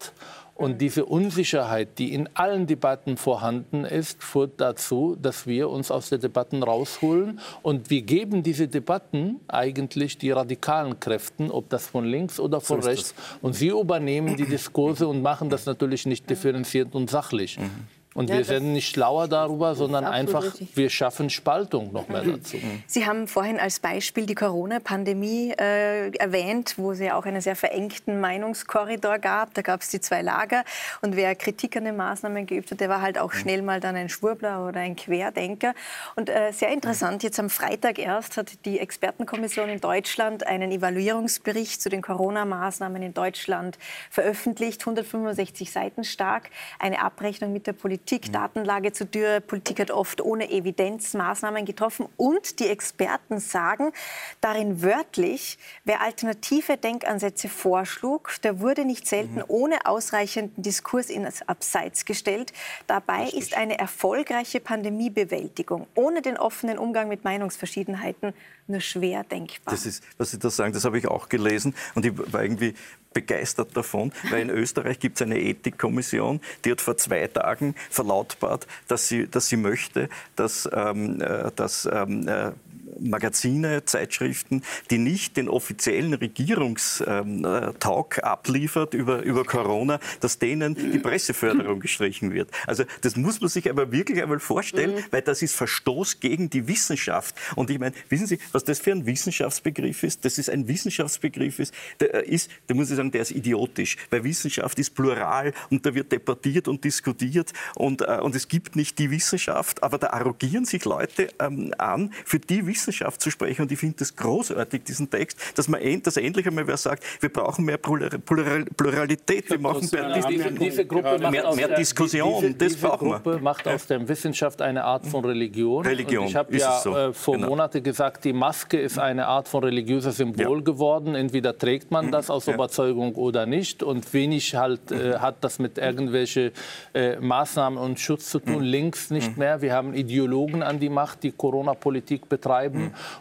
Und 0.55 0.80
diese 0.80 1.07
Unsicherheit, 1.07 1.98
die 1.98 2.12
in 2.14 2.28
allen 2.34 2.66
Debatten 2.66 3.16
vorhanden 3.16 3.84
ist, 3.84 4.22
führt 4.22 4.61
dazu, 4.61 5.16
dass 5.20 5.46
wir 5.46 5.70
uns 5.70 5.90
aus 5.90 6.11
den 6.11 6.20
Debatten 6.20 6.62
rausholen. 6.62 7.40
Und 7.62 7.90
wir 7.90 8.03
geben 8.03 8.42
diese 8.42 8.68
Debatten 8.68 9.40
eigentlich 9.48 10.18
die 10.18 10.30
radikalen 10.30 11.00
Kräften, 11.00 11.50
ob 11.50 11.68
das 11.70 11.86
von 11.86 12.05
links 12.05 12.38
oder 12.38 12.61
von 12.61 12.82
so 12.82 12.88
rechts. 12.88 13.14
Und 13.40 13.55
sie 13.55 13.68
übernehmen 13.68 14.36
die 14.36 14.46
Diskurse 14.46 15.09
und 15.09 15.22
machen 15.22 15.48
das 15.48 15.66
natürlich 15.66 16.07
nicht 16.07 16.28
differenziert 16.28 16.94
und 16.94 17.09
sachlich. 17.09 17.59
Mhm. 17.59 18.01
Und 18.14 18.28
ja, 18.28 18.36
wir 18.36 18.44
sind 18.44 18.72
nicht 18.72 18.90
schlauer 18.90 19.26
darüber, 19.26 19.74
sondern 19.74 20.04
einfach, 20.04 20.44
richtig. 20.44 20.76
wir 20.76 20.90
schaffen 20.90 21.30
Spaltung 21.30 21.92
noch 21.92 22.08
mehr 22.08 22.22
dazu. 22.22 22.56
Mhm. 22.56 22.82
Sie 22.86 23.06
haben 23.06 23.26
vorhin 23.26 23.58
als 23.58 23.80
Beispiel 23.80 24.26
die 24.26 24.34
Corona-Pandemie 24.34 25.54
äh, 25.58 26.14
erwähnt, 26.16 26.74
wo 26.76 26.92
es 26.92 27.00
ja 27.00 27.16
auch 27.16 27.24
einen 27.24 27.40
sehr 27.40 27.56
verengten 27.56 28.20
Meinungskorridor 28.20 29.18
gab. 29.18 29.54
Da 29.54 29.62
gab 29.62 29.80
es 29.80 29.88
die 29.88 30.00
zwei 30.00 30.20
Lager. 30.20 30.64
Und 31.00 31.16
wer 31.16 31.34
Kritik 31.34 31.76
an 31.76 31.84
den 31.84 31.96
Maßnahmen 31.96 32.46
geübt 32.46 32.70
hat, 32.70 32.80
der 32.80 32.90
war 32.90 33.00
halt 33.00 33.18
auch 33.18 33.32
mhm. 33.32 33.38
schnell 33.38 33.62
mal 33.62 33.80
dann 33.80 33.96
ein 33.96 34.10
Schwurbler 34.10 34.66
oder 34.66 34.80
ein 34.80 34.94
Querdenker. 34.94 35.74
Und 36.14 36.28
äh, 36.28 36.52
sehr 36.52 36.70
interessant, 36.70 37.22
jetzt 37.22 37.40
am 37.40 37.48
Freitag 37.48 37.98
erst 37.98 38.36
hat 38.36 38.64
die 38.66 38.78
Expertenkommission 38.78 39.70
in 39.70 39.80
Deutschland 39.80 40.46
einen 40.46 40.70
Evaluierungsbericht 40.70 41.80
zu 41.80 41.88
den 41.88 42.02
Corona-Maßnahmen 42.02 43.02
in 43.02 43.14
Deutschland 43.14 43.78
veröffentlicht, 44.10 44.82
165 44.82 45.70
Seiten 45.70 46.04
stark, 46.04 46.50
eine 46.78 47.00
Abrechnung 47.00 47.52
mit 47.52 47.66
der 47.66 47.72
Politik 47.72 48.01
Politik. 48.03 48.32
Datenlage 48.32 48.92
zu 48.92 49.07
Dürre. 49.07 49.40
Politik 49.40 49.80
hat 49.80 49.90
oft 49.90 50.20
ohne 50.20 50.50
Evidenz 50.50 51.14
Maßnahmen 51.14 51.64
getroffen. 51.64 52.09
Und 52.16 52.59
die 52.59 52.68
Experten 52.68 53.38
sagen 53.38 53.92
darin 54.40 54.82
wörtlich, 54.82 55.59
wer 55.84 56.00
alternative 56.00 56.76
Denkansätze 56.76 57.48
vorschlug, 57.48 58.32
der 58.42 58.61
wurde 58.61 58.84
nicht 58.84 59.07
selten 59.07 59.36
mhm. 59.36 59.44
ohne 59.48 59.86
ausreichenden 59.86 60.62
Diskurs 60.62 61.11
ins 61.11 61.42
Abseits 61.48 62.05
gestellt. 62.05 62.53
Dabei 62.86 63.22
Richtig. 63.22 63.40
ist 63.40 63.57
eine 63.57 63.78
erfolgreiche 63.78 64.61
Pandemiebewältigung 64.61 65.86
ohne 65.94 66.22
den 66.22 66.36
offenen 66.36 66.78
Umgang 66.78 67.09
mit 67.09 67.24
Meinungsverschiedenheiten 67.24 68.34
nur 68.66 68.80
schwer 68.80 69.24
denkbar. 69.24 69.74
Das 69.74 69.86
ist, 69.86 70.05
was 70.18 70.30
Sie 70.30 70.38
da 70.38 70.50
sagen, 70.50 70.72
das 70.72 70.84
habe 70.84 70.98
ich 70.98 71.07
auch 71.07 71.28
gelesen. 71.28 71.74
Und 71.94 72.05
ich 72.05 72.32
war 72.32 72.42
irgendwie 72.42 72.74
begeistert 73.12 73.76
davon, 73.76 74.12
weil 74.30 74.42
in 74.42 74.50
Österreich 74.50 74.98
gibt 74.98 75.16
es 75.16 75.22
eine 75.22 75.40
Ethikkommission, 75.40 76.40
die 76.64 76.70
hat 76.70 76.80
vor 76.80 76.96
zwei 76.96 77.26
Tagen 77.26 77.74
verlautbart, 77.90 78.66
dass 78.88 79.08
sie, 79.08 79.28
dass 79.28 79.48
sie 79.48 79.56
möchte, 79.56 80.08
dass, 80.36 80.68
ähm, 80.72 81.20
äh, 81.20 81.50
dass 81.54 81.88
ähm, 81.90 82.28
äh, 82.28 82.52
Magazine, 82.99 83.84
Zeitschriften, 83.84 84.62
die 84.90 84.99
nicht 84.99 85.36
den 85.36 85.49
offiziellen 85.49 86.14
Regierungstalk 86.14 88.18
ähm, 88.18 88.24
abliefert 88.24 88.95
über, 88.95 89.22
über 89.22 89.45
Corona, 89.45 89.99
dass 90.20 90.38
denen 90.38 90.74
die 90.74 90.99
Presseförderung 90.99 91.80
gestrichen 91.80 92.32
wird. 92.32 92.51
Also 92.66 92.84
das 93.01 93.16
muss 93.16 93.40
man 93.40 93.49
sich 93.49 93.68
aber 93.70 93.93
wirklich 93.93 94.22
einmal 94.22 94.40
vorstellen, 94.40 94.97
mhm. 94.97 95.05
weil 95.11 95.22
das 95.22 95.43
ist 95.43 95.55
Verstoß 95.55 96.20
gegen 96.20 96.51
die 96.51 96.68
Wissenschaft. 96.68 97.34
Und 97.57 97.70
ich 97.70 97.78
meine, 97.78 97.95
wissen 98.09 98.26
Sie, 98.26 98.38
was 98.53 98.64
das 98.64 98.78
für 98.78 98.93
ein 98.93 99.07
Wissenschaftsbegriff 99.07 100.03
ist? 100.03 100.24
Das 100.24 100.38
ist 100.38 100.51
ein 100.51 100.68
Wissenschaftsbegriff 100.68 101.59
ist, 101.59 101.74
der 102.01 102.26
ist, 102.26 102.51
da 102.66 102.74
muss 102.74 102.90
ich 102.90 102.97
sagen, 102.97 103.11
der 103.11 103.22
ist 103.22 103.30
idiotisch, 103.30 103.97
weil 104.11 104.24
Wissenschaft 104.24 104.78
ist 104.78 104.95
plural 104.95 105.53
und 105.70 105.84
da 105.86 105.95
wird 105.95 106.12
debattiert 106.12 106.68
und 106.68 106.84
diskutiert 106.84 107.53
und, 107.74 108.03
äh, 108.03 108.18
und 108.22 108.34
es 108.34 108.49
gibt 108.49 108.76
nicht 108.76 108.99
die 108.99 109.11
Wissenschaft, 109.11 109.82
aber 109.82 109.99
da 109.99 110.09
arrogieren 110.09 110.64
sich 110.64 110.84
Leute 110.84 111.28
ähm, 111.40 111.74
an, 111.78 112.12
für 112.24 112.38
die 112.38 112.66
Wissenschaft 112.66 112.81
zu 113.18 113.30
sprechen 113.30 113.62
und 113.62 113.72
ich 113.72 113.78
finde 113.78 113.96
das 113.98 114.14
großartig, 114.16 114.84
diesen 114.84 115.10
Text, 115.10 115.38
dass 115.56 115.68
man 115.68 115.80
dass 116.02 116.16
endlich 116.16 116.46
einmal 116.46 116.66
wer 116.66 116.76
sagt, 116.76 117.04
wir 117.20 117.28
brauchen 117.28 117.64
mehr 117.64 117.78
Pluralität, 117.78 119.50
wir 119.50 119.58
machen 119.58 119.88
mehr, 119.92 120.22
diese, 120.28 120.52
diese 120.52 120.86
Gruppe 120.86 121.18
mehr, 121.30 121.54
mehr 121.54 121.68
Diskussion, 121.68 122.40
diese, 122.40 122.54
das 122.54 122.68
diese 122.72 122.86
brauchen 122.86 123.10
Gruppe 123.10 123.34
wir. 123.34 123.42
macht 123.42 123.66
aus 123.68 123.86
der 123.86 124.06
Wissenschaft 124.08 124.62
eine 124.62 124.84
Art 124.84 125.06
von 125.06 125.24
Religion. 125.24 125.84
Religion. 125.84 126.24
Und 126.24 126.30
ich 126.30 126.36
habe 126.36 126.56
ja 126.56 126.80
so. 126.80 126.96
äh, 126.96 127.12
vor 127.12 127.34
genau. 127.34 127.48
Monaten 127.48 127.82
gesagt, 127.82 128.24
die 128.24 128.32
Maske 128.32 128.78
ist 128.78 128.98
eine 128.98 129.26
Art 129.26 129.48
von 129.48 129.64
religiöser 129.64 130.12
Symbol 130.12 130.58
ja. 130.58 130.64
geworden. 130.64 131.14
Entweder 131.14 131.56
trägt 131.56 131.90
man 131.90 132.10
das 132.10 132.30
aus 132.30 132.46
ja. 132.46 132.54
Überzeugung 132.54 133.14
oder 133.14 133.46
nicht. 133.46 133.82
Und 133.82 134.12
wenig 134.12 134.54
halt, 134.54 134.90
äh, 134.90 135.18
hat 135.18 135.36
das 135.42 135.58
mit 135.58 135.78
irgendwelchen 135.78 136.50
äh, 136.94 137.16
Maßnahmen 137.16 137.78
und 137.78 138.00
Schutz 138.00 138.30
zu 138.30 138.38
tun. 138.38 138.62
Links 138.62 139.10
nicht 139.10 139.36
mehr. 139.36 139.60
Wir 139.62 139.74
haben 139.74 139.94
Ideologen 139.94 140.62
an 140.62 140.78
die 140.78 140.88
Macht, 140.88 141.22
die 141.22 141.32
Corona-Politik 141.32 142.28
betreiben. 142.28 142.71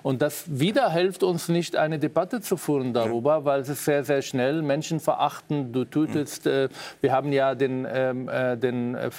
Und 0.03 0.21
das 0.21 0.45
wieder 0.47 0.91
hilft 0.91 1.23
uns 1.23 1.49
nicht, 1.49 1.75
eine 1.75 1.99
Debatte 1.99 2.41
zu 2.41 2.57
führen 2.57 2.93
darüber, 2.93 3.45
weil 3.45 3.61
es 3.61 3.85
sehr, 3.85 4.03
sehr 4.03 4.21
schnell 4.21 4.61
Menschen 4.61 4.99
verachten. 4.99 5.71
Du 5.71 5.85
tötest, 5.85 6.47
äh, 6.47 6.69
wir 7.01 7.11
haben 7.11 7.31
ja 7.31 7.55
den, 7.55 7.87
ähm, 7.91 8.29
äh, 8.29 8.57
den 8.57 8.95
äh, 8.95 9.09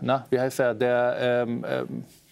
na, 0.00 0.26
wie 0.30 0.40
heißt 0.40 0.60
er, 0.60 0.74
der 0.74 1.16
ähm, 1.20 1.64
ähm, 1.64 1.64
äh, 1.64 2.23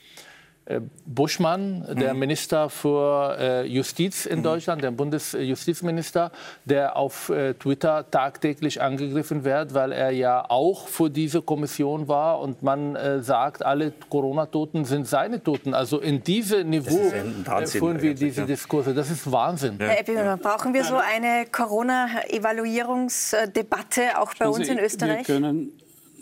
Buschmann, 1.06 1.84
der 1.98 2.14
mhm. 2.14 2.20
Minister 2.20 2.70
für 2.70 3.36
äh, 3.38 3.66
Justiz 3.66 4.24
in 4.26 4.38
mhm. 4.38 4.44
Deutschland, 4.44 4.82
der 4.82 4.92
Bundesjustizminister, 4.92 6.30
der 6.64 6.96
auf 6.96 7.28
äh, 7.30 7.54
Twitter 7.54 8.08
tagtäglich 8.10 8.80
angegriffen 8.80 9.44
wird, 9.44 9.74
weil 9.74 9.92
er 9.92 10.10
ja 10.10 10.44
auch 10.48 10.88
für 10.88 11.10
diese 11.10 11.42
Kommission 11.42 12.08
war 12.08 12.40
und 12.40 12.62
man 12.62 12.96
sagt, 13.22 13.64
alle 13.64 13.92
Corona-Toten 14.08 14.84
sind 14.84 15.08
seine 15.08 15.42
Toten. 15.42 15.74
Also 15.74 15.98
in 15.98 16.22
diesem 16.22 16.70
Niveau 16.70 17.12
führen 17.66 18.00
wir 18.00 18.14
diese 18.14 18.46
Diskurse. 18.46 18.94
Das 18.94 19.10
ist 19.10 19.28
Wahnsinn. 19.30 19.76
Herr 19.78 20.00
Eppinger, 20.00 20.36
brauchen 20.36 20.74
wir 20.74 20.84
so 20.84 20.96
eine 20.96 21.46
Corona-Evaluierungsdebatte 21.50 24.20
auch 24.20 24.34
bei 24.38 24.48
uns 24.48 24.68
in 24.68 24.78
Österreich? 24.78 25.26
Wir 25.28 25.36
können 25.36 25.72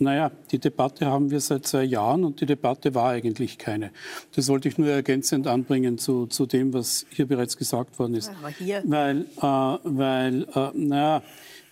naja, 0.01 0.31
die 0.51 0.59
Debatte 0.59 1.07
haben 1.07 1.31
wir 1.31 1.41
seit 1.41 1.67
zwei 1.67 1.85
Jahren 1.85 2.25
und 2.25 2.41
die 2.41 2.47
Debatte 2.47 2.95
war 2.95 3.11
eigentlich 3.11 3.59
keine. 3.59 3.91
Das 4.35 4.49
wollte 4.49 4.69
ich 4.69 4.79
nur 4.79 4.89
ergänzend 4.89 5.47
anbringen 5.47 5.99
zu, 5.99 6.27
zu 6.27 6.47
dem, 6.47 6.73
was 6.73 7.07
hier 7.11 7.27
bereits 7.27 7.57
gesagt 7.57 7.99
worden 7.99 8.15
ist. 8.15 8.31
Aber 8.39 8.49
hier. 8.49 8.83
Weil, 8.87 9.27
äh, 9.37 9.43
weil 9.43 10.47
äh, 10.55 10.71
naja, 10.75 11.23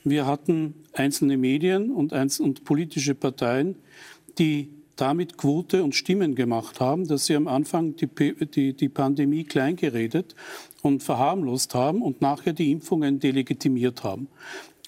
wir 0.05 0.27
hatten 0.27 0.75
einzelne 0.93 1.37
Medien 1.37 1.91
und, 1.91 2.13
einzel 2.13 2.45
und 2.45 2.65
politische 2.65 3.15
Parteien, 3.15 3.77
die 4.39 4.71
damit 4.97 5.37
Quote 5.37 5.85
und 5.85 5.95
Stimmen 5.95 6.35
gemacht 6.35 6.81
haben, 6.81 7.07
dass 7.07 7.27
sie 7.27 7.37
am 7.37 7.47
Anfang 7.47 7.97
die, 7.97 8.09
die, 8.47 8.73
die 8.75 8.89
Pandemie 8.89 9.45
kleingeredet 9.45 10.35
und 10.83 11.03
verharmlost 11.03 11.75
haben 11.75 12.03
und 12.03 12.21
nachher 12.21 12.53
die 12.53 12.73
Impfungen 12.73 13.21
delegitimiert 13.21 14.03
haben. 14.03 14.29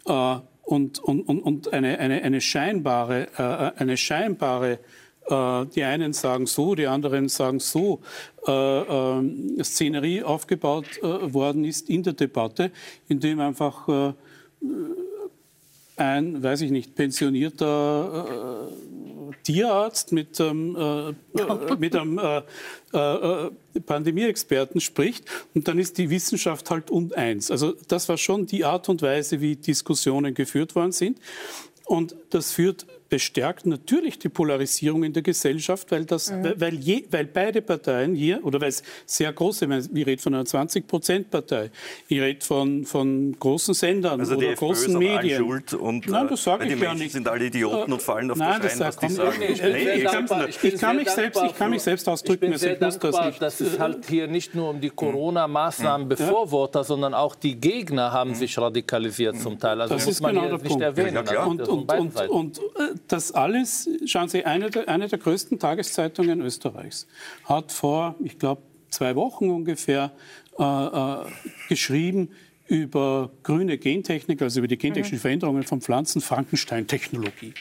Äh, 0.07 0.41
und, 0.71 1.01
und, 1.01 1.23
und 1.23 1.73
eine, 1.73 1.99
eine, 1.99 2.23
eine 2.23 2.41
scheinbare, 2.41 3.27
äh, 3.37 3.81
eine 3.81 3.97
scheinbare 3.97 4.79
äh, 5.27 5.67
die 5.67 5.83
einen 5.83 6.13
sagen 6.13 6.47
so, 6.47 6.77
die 6.77 6.87
anderen 6.87 7.29
sagen 7.29 7.59
so, 7.59 8.01
äh, 8.47 9.63
Szenerie 9.65 10.23
aufgebaut 10.23 10.87
worden 11.03 11.65
ist 11.65 11.91
in 11.91 12.03
der 12.05 12.13
Debatte, 12.13 12.71
indem 13.09 13.41
einfach 13.41 14.15
ein, 16.01 16.43
weiß 16.43 16.63
ich 16.63 16.71
nicht, 16.71 16.95
pensionierter 16.95 18.71
äh, 18.71 19.35
Tierarzt 19.43 20.13
mit, 20.13 20.41
ähm, 20.41 20.77
äh, 20.77 21.77
mit 21.77 21.95
einem 21.95 22.19
äh, 22.19 22.43
äh, 22.97 23.51
Pandemieexperten 23.87 24.81
spricht 24.81 25.25
und 25.55 25.69
dann 25.69 25.79
ist 25.79 25.99
die 25.99 26.11
Wissenschaft 26.11 26.71
halt 26.71 26.91
uneins. 26.91 27.51
Also 27.51 27.75
das 27.89 28.09
war 28.09 28.17
schon 28.17 28.47
die 28.47 28.65
Art 28.65 28.89
und 28.89 29.03
Weise, 29.03 29.41
wie 29.41 29.57
Diskussionen 29.57 30.35
geführt 30.35 30.75
worden 30.75 30.93
sind. 30.93 31.19
Und 31.87 32.15
das 32.31 32.53
führt 32.53 32.87
bestärkt 33.11 33.67
natürlich 33.67 34.19
die 34.19 34.29
Polarisierung 34.29 35.05
in 35.05 35.13
der 35.13 35.23
Gesellschaft, 35.23 35.91
weil, 35.91 36.05
das, 36.05 36.31
mhm. 36.31 36.55
weil, 36.57 36.75
je, 36.77 37.05
weil 37.11 37.27
beide 37.27 37.61
Parteien 37.61 38.15
hier, 38.15 38.45
oder 38.45 38.61
weil 38.61 38.69
es 38.69 38.83
sehr 39.05 39.33
große, 39.33 39.67
ich 39.93 40.07
rede 40.07 40.23
von 40.23 40.35
einer 40.35 40.45
20-Prozent-Partei, 40.45 41.71
ich 42.09 42.21
rede 42.21 42.45
von, 42.45 42.85
von 42.85 43.37
großen 43.39 43.75
Sendern 43.75 44.21
also 44.21 44.37
oder 44.37 44.55
großen 44.55 44.97
Medien. 44.97 45.39
Schuld 45.39 45.75
und, 45.75 46.09
nein, 46.09 46.29
das 46.29 46.45
sage 46.45 46.67
ich 46.67 46.75
die 46.75 46.83
ja 46.83 46.95
nicht. 46.95 47.13
sind 47.13 47.29
alle 47.29 47.47
Idioten 47.47 47.93
und 47.93 48.01
fallen 48.01 48.31
auf 48.31 48.39
nein, 48.39 48.61
das 48.63 48.81
rein, 48.81 48.87
was 48.87 48.97
die 48.97 49.09
sagen. 49.09 49.43
Ich, 49.43 49.63
ich, 49.63 50.05
kann, 50.05 50.49
ich, 50.49 50.81
kann 50.81 50.97
mich 50.97 51.11
selbst, 51.11 51.43
ich 51.45 51.55
kann 51.57 51.71
mich 51.71 51.83
selbst 51.83 52.09
ausdrücken. 52.09 52.45
Ich 52.45 52.51
bin 52.51 52.59
sehr 52.59 52.81
also 52.81 52.99
dankbar, 52.99 53.33
das 53.39 53.59
dass 53.59 53.61
es 53.61 53.79
halt 53.79 54.07
hier 54.07 54.29
nicht 54.29 54.55
nur 54.55 54.71
um 54.71 54.81
die 54.81 54.91
Corona-Maßnahmen 54.91 56.07
mhm. 56.07 56.11
Befürworter, 56.11 56.85
sondern 56.85 57.15
auch 57.15 57.35
die 57.35 57.57
Gegner 57.57 58.13
haben 58.13 58.31
mhm. 58.31 58.35
sich 58.37 58.57
radikalisiert 58.57 59.41
zum 59.41 59.59
Teil. 59.59 59.81
Also 59.81 59.95
das 59.95 60.07
muss 60.07 60.21
man 60.21 60.35
genau 60.35 60.47
hier 60.47 60.53
nicht 60.53 60.67
Punkt. 60.67 60.83
erwähnen. 60.83 61.25
Ja, 61.33 61.45
und, 61.45 61.69
und, 61.69 61.93
und, 61.93 62.29
und 62.29 62.59
äh, 62.59 62.61
das 63.09 63.33
alles 63.33 63.89
schauen 64.07 64.29
Sie, 64.29 64.45
eine 64.45 64.71
der, 64.71 64.89
eine 64.89 65.09
der 65.09 65.19
größten 65.19 65.59
Tageszeitungen 65.59 66.41
Österreichs 66.41 67.07
hat 67.45 67.73
vor, 67.73 68.15
ich 68.23 68.39
glaube, 68.39 68.63
zwei 68.91 69.15
Wochen 69.17 69.51
ungefähr 69.51 70.13
äh, 70.59 70.63
äh, 70.63 71.27
geschrieben 71.69 72.31
über 72.67 73.31
grüne 73.43 73.79
Gentechnik, 73.79 74.43
also 74.43 74.61
über 74.61 74.69
die 74.69 74.79
gentechnischen 74.79 75.19
mhm. 75.19 75.23
Veränderungen 75.23 75.63
von 75.65 75.81
Pflanzen, 75.81 76.21
Frankenstein-Technologie. 76.21 77.55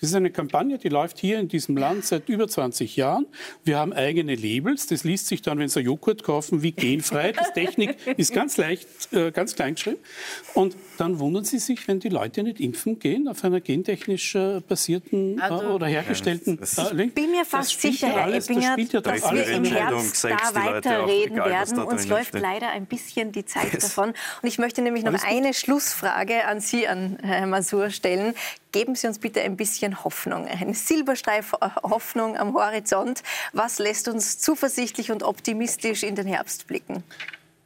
Das 0.00 0.08
ist 0.10 0.16
eine 0.16 0.30
Kampagne, 0.30 0.78
die 0.78 0.88
läuft 0.88 1.18
hier 1.18 1.38
in 1.38 1.48
diesem 1.48 1.76
Land 1.76 2.06
seit 2.06 2.30
über 2.30 2.48
20 2.48 2.96
Jahren. 2.96 3.26
Wir 3.64 3.78
haben 3.78 3.92
eigene 3.92 4.34
Labels. 4.34 4.86
Das 4.86 5.04
liest 5.04 5.26
sich 5.26 5.42
dann, 5.42 5.58
wenn 5.58 5.68
Sie 5.68 5.80
Joghurt 5.80 6.22
kaufen, 6.22 6.62
wie 6.62 6.72
genfrei. 6.72 7.32
Das 7.32 7.52
Technik 7.52 7.96
ist 8.16 8.32
ganz 8.32 8.56
leicht, 8.56 8.88
äh, 9.12 9.30
ganz 9.30 9.54
klein 9.54 9.74
geschrieben. 9.74 9.98
Und 10.54 10.74
dann 11.00 11.18
wundern 11.18 11.44
Sie 11.44 11.58
sich, 11.58 11.88
wenn 11.88 11.98
die 11.98 12.10
Leute 12.10 12.42
nicht 12.42 12.60
impfen 12.60 12.98
gehen 12.98 13.26
auf 13.26 13.42
einer 13.42 13.60
gentechnisch 13.60 14.34
äh, 14.34 14.60
basierten 14.60 15.38
äh, 15.38 15.42
also, 15.42 15.68
oder 15.68 15.86
hergestellten 15.86 16.60
ja, 16.76 16.90
äh, 16.90 17.04
Ich 17.04 17.14
bin 17.14 17.30
mir 17.30 17.46
fast 17.46 17.80
sicher, 17.80 18.08
Herr 18.08 18.24
alles, 18.24 18.50
Eppinger, 18.50 18.76
ja 18.78 19.00
dass 19.00 19.32
wir 19.32 19.46
im 19.46 19.64
Herbst 19.64 20.24
da 20.24 20.54
weiterreden 20.54 21.36
werden. 21.36 21.78
Uns 21.78 22.06
läuft 22.06 22.34
leider 22.38 22.68
ein 22.68 22.84
bisschen 22.84 23.32
die 23.32 23.46
Zeit 23.46 23.82
davon. 23.82 24.10
Und 24.10 24.48
ich 24.48 24.58
möchte 24.58 24.82
nämlich 24.82 25.04
noch 25.04 25.24
eine 25.24 25.54
Schlussfrage 25.54 26.44
an 26.44 26.60
Sie, 26.60 26.86
an 26.86 27.16
Herrn 27.22 27.48
Masur, 27.48 27.88
stellen. 27.88 28.34
Geben 28.72 28.94
Sie 28.94 29.06
uns 29.06 29.18
bitte 29.18 29.40
ein 29.40 29.56
bisschen 29.56 30.04
Hoffnung, 30.04 30.46
ein 30.46 30.74
Silberstreif 30.74 31.54
Hoffnung 31.82 32.36
am 32.36 32.54
Horizont. 32.54 33.22
Was 33.52 33.78
lässt 33.78 34.06
uns 34.06 34.38
zuversichtlich 34.38 35.10
und 35.10 35.22
optimistisch 35.22 36.02
in 36.02 36.14
den 36.14 36.26
Herbst 36.26 36.66
blicken? 36.66 37.02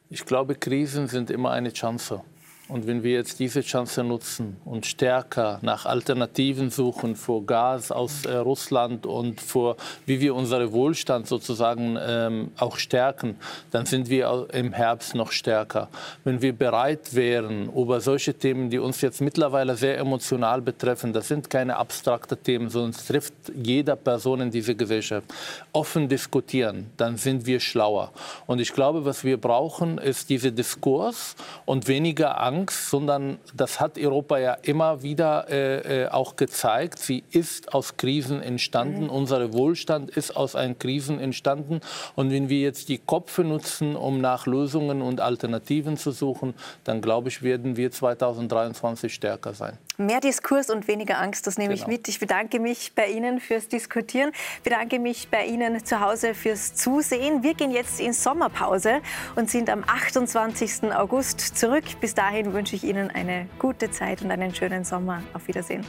Ich 0.09 0.25
glaube, 0.25 0.55
Krisen 0.55 1.09
sind 1.09 1.31
immer 1.31 1.51
eine 1.51 1.73
Chance. 1.73 2.23
Und 2.67 2.87
wenn 2.87 3.03
wir 3.03 3.13
jetzt 3.13 3.41
diese 3.41 3.61
Chance 3.61 4.03
nutzen 4.03 4.57
und 4.65 4.87
stärker 4.87 5.59
nach 5.61 5.85
Alternativen 5.85 6.71
suchen 6.71 7.15
für 7.15 7.43
Gas 7.43 7.93
aus 7.93 8.25
äh, 8.25 8.37
Russland 8.37 9.05
und 9.05 9.39
für 9.39 9.77
wie 10.07 10.19
wir 10.19 10.35
unseren 10.35 10.73
Wohlstand 10.73 11.27
sozusagen 11.27 11.99
ähm, 12.01 12.53
auch 12.57 12.79
stärken, 12.79 13.37
dann 13.71 13.85
sind 13.85 14.09
wir 14.09 14.49
im 14.55 14.73
Herbst 14.73 15.15
noch 15.15 15.31
stärker. 15.31 15.91
Wenn 16.25 16.41
wir 16.41 16.55
bereit 16.55 17.15
wären, 17.15 17.71
über 17.71 18.01
solche 18.01 18.33
Themen, 18.33 18.71
die 18.71 18.79
uns 18.79 19.03
jetzt 19.03 19.21
mittlerweile 19.21 19.77
sehr 19.77 19.99
emotional 19.99 20.63
betreffen, 20.63 21.13
das 21.13 21.29
sind 21.29 21.51
keine 21.51 21.77
abstrakten 21.77 22.43
Themen, 22.43 22.71
sondern 22.71 22.93
es 22.93 23.05
trifft 23.05 23.35
jeder 23.55 23.95
Person 23.95 24.41
in 24.41 24.51
dieser 24.51 24.75
Gesellschaft, 24.75 25.27
offen 25.75 26.09
diskutieren, 26.09 26.87
dann 26.97 27.19
sind 27.19 27.45
wir 27.45 27.61
schlauer. 27.61 28.11
Und 28.47 28.59
ich 28.59 28.73
glaube, 28.73 29.05
was 29.05 29.23
wir 29.23 29.37
brauchen, 29.37 29.99
ist 29.99 30.31
dieser 30.31 30.51
Diskurs 30.51 31.37
und 31.67 31.89
weniger 31.89 32.41
Angst 32.41 32.55
Angst, 32.65 32.91
sondern 32.91 33.39
das 33.55 33.81
hat 33.81 33.99
Europa 33.99 34.39
ja 34.39 34.55
immer 34.63 35.03
wieder 35.03 35.47
äh, 35.49 36.05
äh 36.05 36.09
auch 36.09 36.37
gezeigt. 36.37 36.99
Sie 36.99 37.25
ist 37.31 37.75
aus 37.75 37.97
Krisen 37.97 38.43
entstanden. 38.43 39.05
Mhm. 39.05 39.11
Unser 39.11 39.53
Wohlstand 39.53 40.11
ist 40.11 40.37
aus 40.37 40.57
einen 40.57 40.79
Krisen 40.79 41.21
entstanden. 41.21 41.81
Und 42.15 42.31
wenn 42.31 42.49
wir 42.49 42.61
jetzt 42.61 42.89
die 42.89 42.99
Köpfe 42.99 43.45
nutzen, 43.45 43.97
um 43.97 44.21
nach 44.21 44.47
Lösungen 44.47 45.03
und 45.03 45.21
Alternativen 45.21 45.97
zu 45.97 46.11
suchen, 46.11 46.55
dann 46.85 47.01
glaube 47.01 47.29
ich, 47.29 47.43
werden 47.43 47.77
wir 47.77 47.91
2023 47.91 49.13
stärker 49.13 49.55
sein. 49.55 49.79
Mehr 49.97 50.21
Diskurs 50.21 50.71
und 50.71 50.89
weniger 50.89 51.21
Angst, 51.21 51.47
das 51.47 51.57
nehme 51.57 51.75
genau. 51.75 51.85
ich 51.85 51.89
mit. 51.89 52.09
Ich 52.09 52.19
bedanke 52.19 52.59
mich 52.59 52.95
bei 52.95 53.07
Ihnen 53.07 53.39
fürs 53.41 53.69
Diskutieren, 53.69 54.33
bedanke 54.65 54.99
mich 54.99 55.29
bei 55.29 55.47
Ihnen 55.47 55.85
zu 55.85 56.01
Hause 56.01 56.35
fürs 56.35 56.75
Zusehen. 56.75 57.43
Wir 57.45 57.55
gehen 57.55 57.71
jetzt 57.71 58.01
in 58.01 58.13
Sommerpause 58.13 59.01
und 59.37 59.51
sind 59.51 59.71
am 59.71 59.85
28. 59.87 60.93
August 60.93 61.41
zurück. 61.57 61.85
Bis 62.01 62.15
dahin 62.15 62.44
wünsche 62.53 62.77
ich 62.77 62.85
Ihnen 62.85 63.11
eine 63.11 63.49
gute 63.59 63.91
Zeit 63.91 64.23
und 64.23 64.31
einen 64.31 64.55
schönen 64.55 64.85
Sommer. 64.85 65.23
Auf 65.33 65.49
Wiedersehen. 65.49 65.85